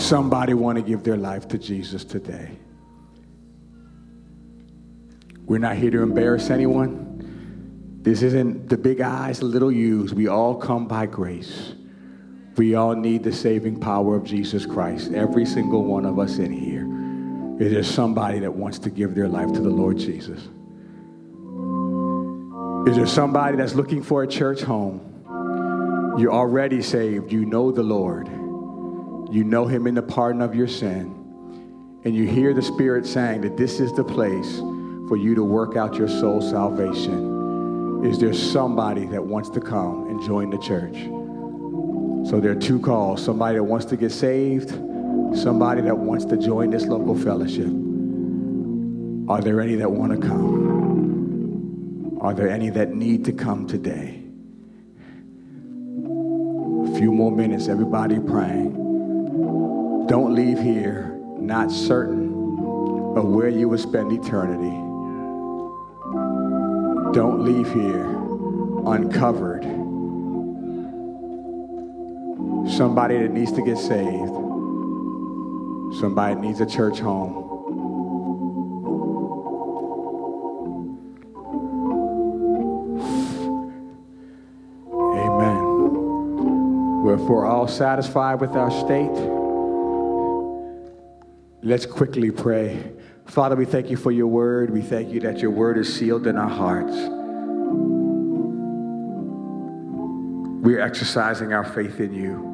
Somebody 0.00 0.54
want 0.54 0.78
to 0.78 0.82
give 0.82 1.02
their 1.02 1.16
life 1.16 1.48
to 1.48 1.58
Jesus 1.58 2.04
today. 2.04 2.56
We're 5.44 5.58
not 5.58 5.76
here 5.76 5.90
to 5.90 6.02
embarrass 6.02 6.50
anyone. 6.50 8.00
This 8.02 8.22
isn't 8.22 8.68
the 8.68 8.78
big 8.78 9.00
eyes, 9.00 9.40
the 9.40 9.46
little 9.46 9.72
U's. 9.72 10.14
We 10.14 10.28
all 10.28 10.54
come 10.54 10.86
by 10.86 11.06
grace. 11.06 11.74
We 12.58 12.74
all 12.74 12.96
need 12.96 13.22
the 13.22 13.32
saving 13.32 13.78
power 13.78 14.16
of 14.16 14.24
Jesus 14.24 14.66
Christ. 14.66 15.12
Every 15.12 15.46
single 15.46 15.84
one 15.84 16.04
of 16.04 16.18
us 16.18 16.38
in 16.38 16.50
here. 16.50 16.84
Is 17.64 17.72
there 17.72 17.84
somebody 17.84 18.40
that 18.40 18.52
wants 18.52 18.80
to 18.80 18.90
give 18.90 19.14
their 19.14 19.28
life 19.28 19.52
to 19.52 19.60
the 19.60 19.70
Lord 19.70 19.96
Jesus? 19.96 20.40
Is 22.88 22.96
there 22.96 23.06
somebody 23.06 23.56
that's 23.56 23.76
looking 23.76 24.02
for 24.02 24.24
a 24.24 24.26
church 24.26 24.60
home? 24.60 25.04
You're 26.18 26.32
already 26.32 26.82
saved. 26.82 27.32
You 27.32 27.46
know 27.46 27.70
the 27.70 27.84
Lord. 27.84 28.26
You 28.26 29.44
know 29.44 29.66
Him 29.66 29.86
in 29.86 29.94
the 29.94 30.02
pardon 30.02 30.42
of 30.42 30.56
your 30.56 30.66
sin. 30.66 31.14
And 32.04 32.12
you 32.12 32.26
hear 32.26 32.54
the 32.54 32.62
Spirit 32.62 33.06
saying 33.06 33.42
that 33.42 33.56
this 33.56 33.78
is 33.78 33.92
the 33.92 34.04
place 34.04 34.58
for 35.08 35.16
you 35.16 35.36
to 35.36 35.44
work 35.44 35.76
out 35.76 35.94
your 35.94 36.08
soul 36.08 36.40
salvation. 36.40 38.04
Is 38.04 38.18
there 38.18 38.34
somebody 38.34 39.06
that 39.06 39.24
wants 39.24 39.48
to 39.50 39.60
come 39.60 40.08
and 40.08 40.20
join 40.24 40.50
the 40.50 40.58
church? 40.58 41.17
So 42.28 42.40
there 42.40 42.52
are 42.52 42.60
two 42.60 42.78
calls 42.78 43.24
somebody 43.24 43.56
that 43.56 43.64
wants 43.64 43.86
to 43.86 43.96
get 43.96 44.12
saved, 44.12 44.68
somebody 45.34 45.80
that 45.80 45.96
wants 45.96 46.26
to 46.26 46.36
join 46.36 46.68
this 46.68 46.84
local 46.84 47.16
fellowship. 47.18 47.72
Are 49.30 49.40
there 49.40 49.62
any 49.62 49.76
that 49.76 49.90
want 49.90 50.12
to 50.12 50.18
come? 50.28 52.18
Are 52.20 52.34
there 52.34 52.50
any 52.50 52.68
that 52.68 52.94
need 52.94 53.24
to 53.24 53.32
come 53.32 53.66
today? 53.66 54.22
A 56.84 56.98
few 56.98 57.10
more 57.12 57.32
minutes, 57.32 57.66
everybody 57.66 58.20
praying. 58.20 58.74
Don't 60.06 60.34
leave 60.34 60.58
here 60.58 61.18
not 61.38 61.70
certain 61.72 62.28
of 63.16 63.24
where 63.24 63.48
you 63.48 63.70
will 63.70 63.78
spend 63.78 64.12
eternity. 64.12 64.76
Don't 67.14 67.42
leave 67.42 67.72
here 67.72 68.04
uncovered 68.84 69.77
somebody 72.78 73.18
that 73.18 73.32
needs 73.32 73.50
to 73.50 73.60
get 73.60 73.76
saved, 73.76 74.32
somebody 75.98 76.36
needs 76.36 76.60
a 76.60 76.66
church 76.66 77.00
home. 77.00 77.34
Amen. 84.94 87.02
Well, 87.02 87.16
if 87.16 87.20
we're 87.22 87.46
all 87.46 87.66
satisfied 87.66 88.40
with 88.40 88.52
our 88.52 88.70
state, 88.70 89.10
let's 91.64 91.84
quickly 91.84 92.30
pray. 92.30 92.92
Father, 93.26 93.56
we 93.56 93.64
thank 93.64 93.90
you 93.90 93.96
for 93.96 94.12
your 94.12 94.28
word. 94.28 94.70
We 94.70 94.82
thank 94.82 95.10
you 95.10 95.18
that 95.22 95.40
your 95.40 95.50
word 95.50 95.78
is 95.78 95.92
sealed 95.92 96.28
in 96.28 96.36
our 96.36 96.48
hearts. 96.48 96.94
We're 100.64 100.80
exercising 100.80 101.52
our 101.52 101.64
faith 101.64 101.98
in 101.98 102.14
you. 102.14 102.47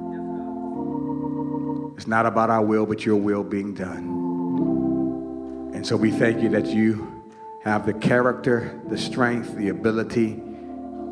It's 2.04 2.10
not 2.10 2.26
about 2.26 2.50
our 2.50 2.62
will, 2.62 2.84
but 2.84 3.06
your 3.06 3.16
will 3.16 3.42
being 3.42 3.72
done. 3.72 5.70
And 5.74 5.86
so 5.86 5.96
we 5.96 6.10
thank 6.10 6.42
you 6.42 6.50
that 6.50 6.66
you 6.66 7.24
have 7.62 7.86
the 7.86 7.94
character, 7.94 8.78
the 8.88 8.98
strength, 8.98 9.56
the 9.56 9.70
ability, 9.70 10.32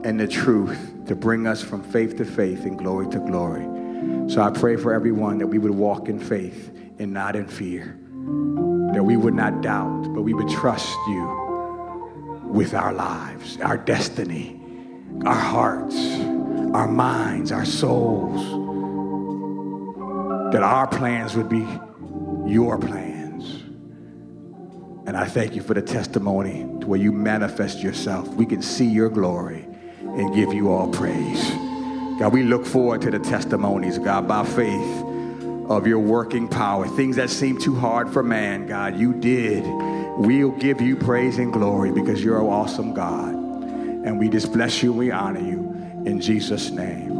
and 0.04 0.20
the 0.20 0.28
truth 0.28 1.06
to 1.06 1.16
bring 1.16 1.46
us 1.46 1.62
from 1.62 1.82
faith 1.82 2.18
to 2.18 2.26
faith 2.26 2.66
and 2.66 2.78
glory 2.78 3.08
to 3.08 3.20
glory. 3.20 3.64
So 4.30 4.42
I 4.42 4.50
pray 4.50 4.76
for 4.76 4.92
everyone 4.92 5.38
that 5.38 5.46
we 5.46 5.56
would 5.56 5.70
walk 5.70 6.10
in 6.10 6.20
faith 6.20 6.70
and 6.98 7.10
not 7.10 7.36
in 7.36 7.46
fear, 7.46 7.98
that 8.92 9.02
we 9.02 9.16
would 9.16 9.32
not 9.32 9.62
doubt, 9.62 10.12
but 10.12 10.20
we 10.20 10.34
would 10.34 10.50
trust 10.50 10.94
you 11.08 12.42
with 12.52 12.74
our 12.74 12.92
lives, 12.92 13.56
our 13.62 13.78
destiny, 13.78 14.60
our 15.24 15.32
hearts, 15.32 15.96
our 16.74 16.86
minds, 16.86 17.50
our 17.50 17.64
souls 17.64 18.61
that 20.52 20.62
our 20.62 20.86
plans 20.86 21.34
would 21.34 21.48
be 21.48 21.66
your 22.46 22.78
plans. 22.78 23.62
And 25.06 25.16
I 25.16 25.26
thank 25.26 25.56
you 25.56 25.62
for 25.62 25.74
the 25.74 25.82
testimony 25.82 26.60
to 26.80 26.86
where 26.86 27.00
you 27.00 27.10
manifest 27.10 27.80
yourself. 27.80 28.28
We 28.28 28.46
can 28.46 28.62
see 28.62 28.86
your 28.86 29.08
glory 29.08 29.66
and 30.00 30.34
give 30.34 30.52
you 30.52 30.70
all 30.70 30.88
praise. 30.88 31.50
God, 32.18 32.32
we 32.32 32.42
look 32.42 32.66
forward 32.66 33.00
to 33.02 33.10
the 33.10 33.18
testimonies, 33.18 33.98
God, 33.98 34.28
by 34.28 34.44
faith 34.44 35.04
of 35.70 35.86
your 35.86 35.98
working 35.98 36.48
power. 36.48 36.86
Things 36.86 37.16
that 37.16 37.30
seem 37.30 37.58
too 37.58 37.74
hard 37.74 38.12
for 38.12 38.22
man, 38.22 38.66
God, 38.66 38.96
you 38.96 39.14
did. 39.14 39.64
We'll 40.18 40.50
give 40.50 40.82
you 40.82 40.96
praise 40.96 41.38
and 41.38 41.52
glory 41.52 41.90
because 41.90 42.22
you're 42.22 42.38
an 42.38 42.46
awesome 42.46 42.92
God. 42.92 43.34
And 43.34 44.18
we 44.18 44.28
just 44.28 44.52
bless 44.52 44.82
you 44.82 44.92
we 44.92 45.10
honor 45.10 45.40
you 45.40 45.72
in 46.04 46.20
Jesus' 46.20 46.70
name. 46.70 47.11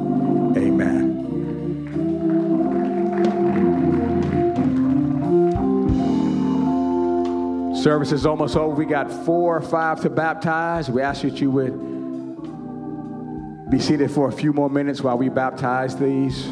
Service 7.83 8.13
is 8.13 8.27
almost 8.27 8.57
over. 8.57 8.77
We 8.77 8.87
got 8.87 9.11
four 9.27 9.57
or 9.57 9.61
five 9.61 10.01
to 10.03 10.11
baptize. 10.11 10.89
We 10.89 11.03
ask 11.03 11.23
that 11.23 11.41
you 11.41 11.51
would 11.51 11.73
be 13.73 13.81
seated 13.81 14.09
for 14.13 14.29
a 14.29 14.33
few 14.33 14.53
more 14.53 14.71
minutes 14.71 15.01
while 15.01 15.19
we 15.19 15.29
baptize 15.29 15.97
these. 15.97 16.47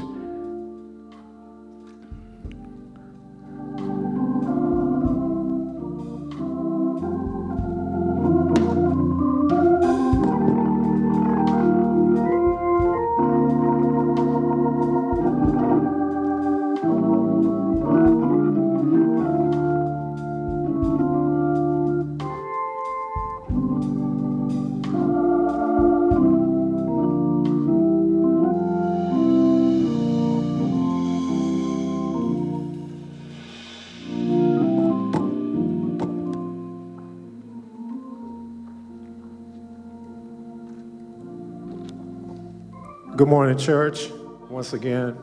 Morning, 43.31 43.57
church. 43.57 44.11
Once 44.49 44.73
again, 44.73 45.17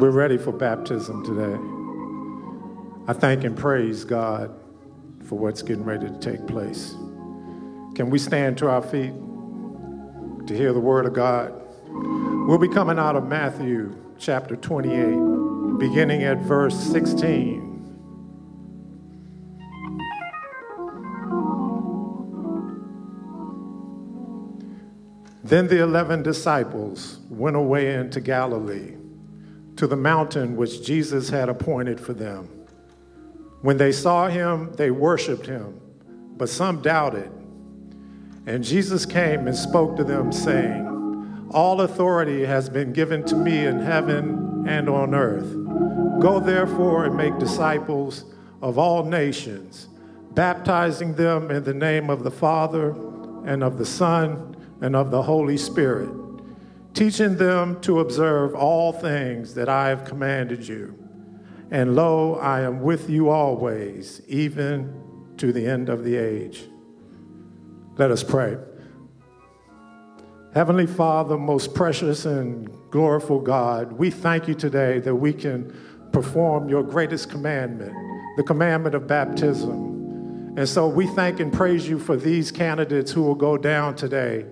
we're 0.00 0.08
ready 0.10 0.38
for 0.38 0.52
baptism 0.52 1.22
today. 1.22 1.54
I 3.06 3.12
thank 3.12 3.44
and 3.44 3.54
praise 3.54 4.06
God 4.06 4.58
for 5.28 5.38
what's 5.38 5.60
getting 5.60 5.84
ready 5.84 6.08
to 6.08 6.18
take 6.18 6.46
place. 6.46 6.92
Can 7.94 8.08
we 8.08 8.18
stand 8.18 8.56
to 8.56 8.70
our 8.70 8.80
feet 8.80 9.12
to 10.46 10.56
hear 10.56 10.72
the 10.72 10.80
word 10.80 11.04
of 11.04 11.12
God? 11.12 11.52
We'll 11.90 12.56
be 12.56 12.68
coming 12.68 12.98
out 12.98 13.16
of 13.16 13.28
Matthew 13.28 13.94
chapter 14.18 14.56
28, 14.56 15.78
beginning 15.78 16.22
at 16.22 16.38
verse 16.38 16.74
16. 16.74 17.65
Then 25.46 25.68
the 25.68 25.80
eleven 25.80 26.24
disciples 26.24 27.20
went 27.30 27.54
away 27.54 27.94
into 27.94 28.20
Galilee, 28.20 28.96
to 29.76 29.86
the 29.86 29.94
mountain 29.94 30.56
which 30.56 30.84
Jesus 30.84 31.28
had 31.28 31.48
appointed 31.48 32.00
for 32.00 32.14
them. 32.14 32.48
When 33.62 33.76
they 33.76 33.92
saw 33.92 34.26
him, 34.26 34.72
they 34.72 34.90
worshiped 34.90 35.46
him, 35.46 35.80
but 36.36 36.48
some 36.48 36.82
doubted. 36.82 37.30
And 38.46 38.64
Jesus 38.64 39.06
came 39.06 39.46
and 39.46 39.56
spoke 39.56 39.96
to 39.98 40.04
them, 40.04 40.32
saying, 40.32 41.48
All 41.52 41.80
authority 41.82 42.44
has 42.44 42.68
been 42.68 42.92
given 42.92 43.22
to 43.26 43.36
me 43.36 43.66
in 43.66 43.78
heaven 43.78 44.64
and 44.66 44.88
on 44.88 45.14
earth. 45.14 45.52
Go 46.20 46.40
therefore 46.40 47.04
and 47.04 47.16
make 47.16 47.38
disciples 47.38 48.24
of 48.60 48.78
all 48.78 49.04
nations, 49.04 49.86
baptizing 50.32 51.14
them 51.14 51.52
in 51.52 51.62
the 51.62 51.74
name 51.74 52.10
of 52.10 52.24
the 52.24 52.32
Father 52.32 52.96
and 53.44 53.62
of 53.62 53.78
the 53.78 53.86
Son 53.86 54.54
and 54.80 54.94
of 54.94 55.10
the 55.10 55.22
Holy 55.22 55.56
Spirit, 55.56 56.10
teaching 56.94 57.36
them 57.36 57.80
to 57.80 58.00
observe 58.00 58.54
all 58.54 58.92
things 58.92 59.54
that 59.54 59.68
I 59.68 59.88
have 59.88 60.04
commanded 60.04 60.66
you. 60.66 60.96
And 61.70 61.96
lo, 61.96 62.36
I 62.36 62.60
am 62.60 62.80
with 62.80 63.10
you 63.10 63.28
always, 63.28 64.22
even 64.28 65.34
to 65.38 65.52
the 65.52 65.66
end 65.66 65.88
of 65.88 66.04
the 66.04 66.16
age. 66.16 66.64
Let 67.98 68.10
us 68.10 68.22
pray. 68.22 68.56
Heavenly 70.54 70.86
Father, 70.86 71.36
most 71.36 71.74
precious 71.74 72.24
and 72.24 72.70
gloriful 72.90 73.40
God, 73.40 73.92
we 73.92 74.10
thank 74.10 74.48
you 74.48 74.54
today 74.54 75.00
that 75.00 75.14
we 75.14 75.32
can 75.32 75.74
perform 76.12 76.68
your 76.68 76.82
greatest 76.82 77.28
commandment, 77.30 77.92
the 78.36 78.42
commandment 78.42 78.94
of 78.94 79.06
baptism. 79.06 80.54
And 80.56 80.66
so 80.66 80.88
we 80.88 81.06
thank 81.08 81.40
and 81.40 81.52
praise 81.52 81.86
you 81.86 81.98
for 81.98 82.16
these 82.16 82.50
candidates 82.50 83.12
who 83.12 83.22
will 83.22 83.34
go 83.34 83.58
down 83.58 83.96
today 83.96 84.46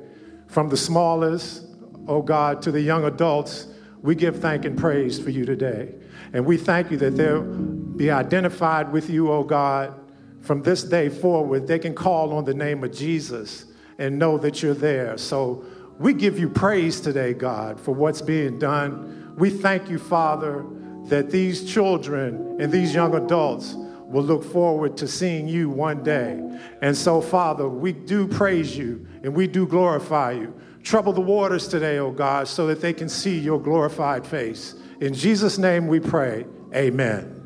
from 0.54 0.68
the 0.68 0.76
smallest, 0.76 1.64
oh 2.06 2.22
God, 2.22 2.62
to 2.62 2.70
the 2.70 2.80
young 2.80 3.02
adults, 3.04 3.66
we 4.02 4.14
give 4.14 4.38
thank 4.38 4.64
and 4.64 4.78
praise 4.78 5.18
for 5.18 5.30
you 5.30 5.44
today. 5.44 5.92
And 6.32 6.46
we 6.46 6.56
thank 6.56 6.92
you 6.92 6.96
that 6.98 7.16
they'll 7.16 7.42
be 7.42 8.12
identified 8.12 8.92
with 8.92 9.10
you, 9.10 9.32
oh 9.32 9.42
God, 9.42 9.92
from 10.42 10.62
this 10.62 10.84
day 10.84 11.08
forward. 11.08 11.66
They 11.66 11.80
can 11.80 11.92
call 11.92 12.32
on 12.32 12.44
the 12.44 12.54
name 12.54 12.84
of 12.84 12.92
Jesus 12.92 13.66
and 13.98 14.16
know 14.16 14.38
that 14.38 14.62
you're 14.62 14.74
there. 14.74 15.18
So 15.18 15.64
we 15.98 16.14
give 16.14 16.38
you 16.38 16.48
praise 16.48 17.00
today, 17.00 17.34
God, 17.34 17.80
for 17.80 17.92
what's 17.92 18.22
being 18.22 18.60
done. 18.60 19.34
We 19.36 19.50
thank 19.50 19.90
you, 19.90 19.98
Father, 19.98 20.64
that 21.06 21.32
these 21.32 21.68
children 21.68 22.60
and 22.60 22.70
these 22.70 22.94
young 22.94 23.16
adults 23.16 23.74
will 23.74 24.22
look 24.22 24.44
forward 24.44 24.96
to 24.98 25.08
seeing 25.08 25.48
you 25.48 25.68
one 25.68 26.04
day. 26.04 26.40
And 26.80 26.96
so, 26.96 27.20
Father, 27.20 27.68
we 27.68 27.90
do 27.90 28.28
praise 28.28 28.78
you 28.78 29.04
and 29.24 29.34
we 29.34 29.48
do 29.48 29.66
glorify 29.66 30.32
you. 30.32 30.54
Trouble 30.82 31.14
the 31.14 31.20
waters 31.20 31.66
today, 31.66 31.98
O 31.98 32.12
God, 32.12 32.46
so 32.46 32.66
that 32.66 32.80
they 32.80 32.92
can 32.92 33.08
see 33.08 33.38
your 33.38 33.60
glorified 33.60 34.26
face. 34.26 34.74
In 35.00 35.14
Jesus' 35.14 35.58
name 35.58 35.88
we 35.88 35.98
pray. 35.98 36.44
Amen. 36.74 37.43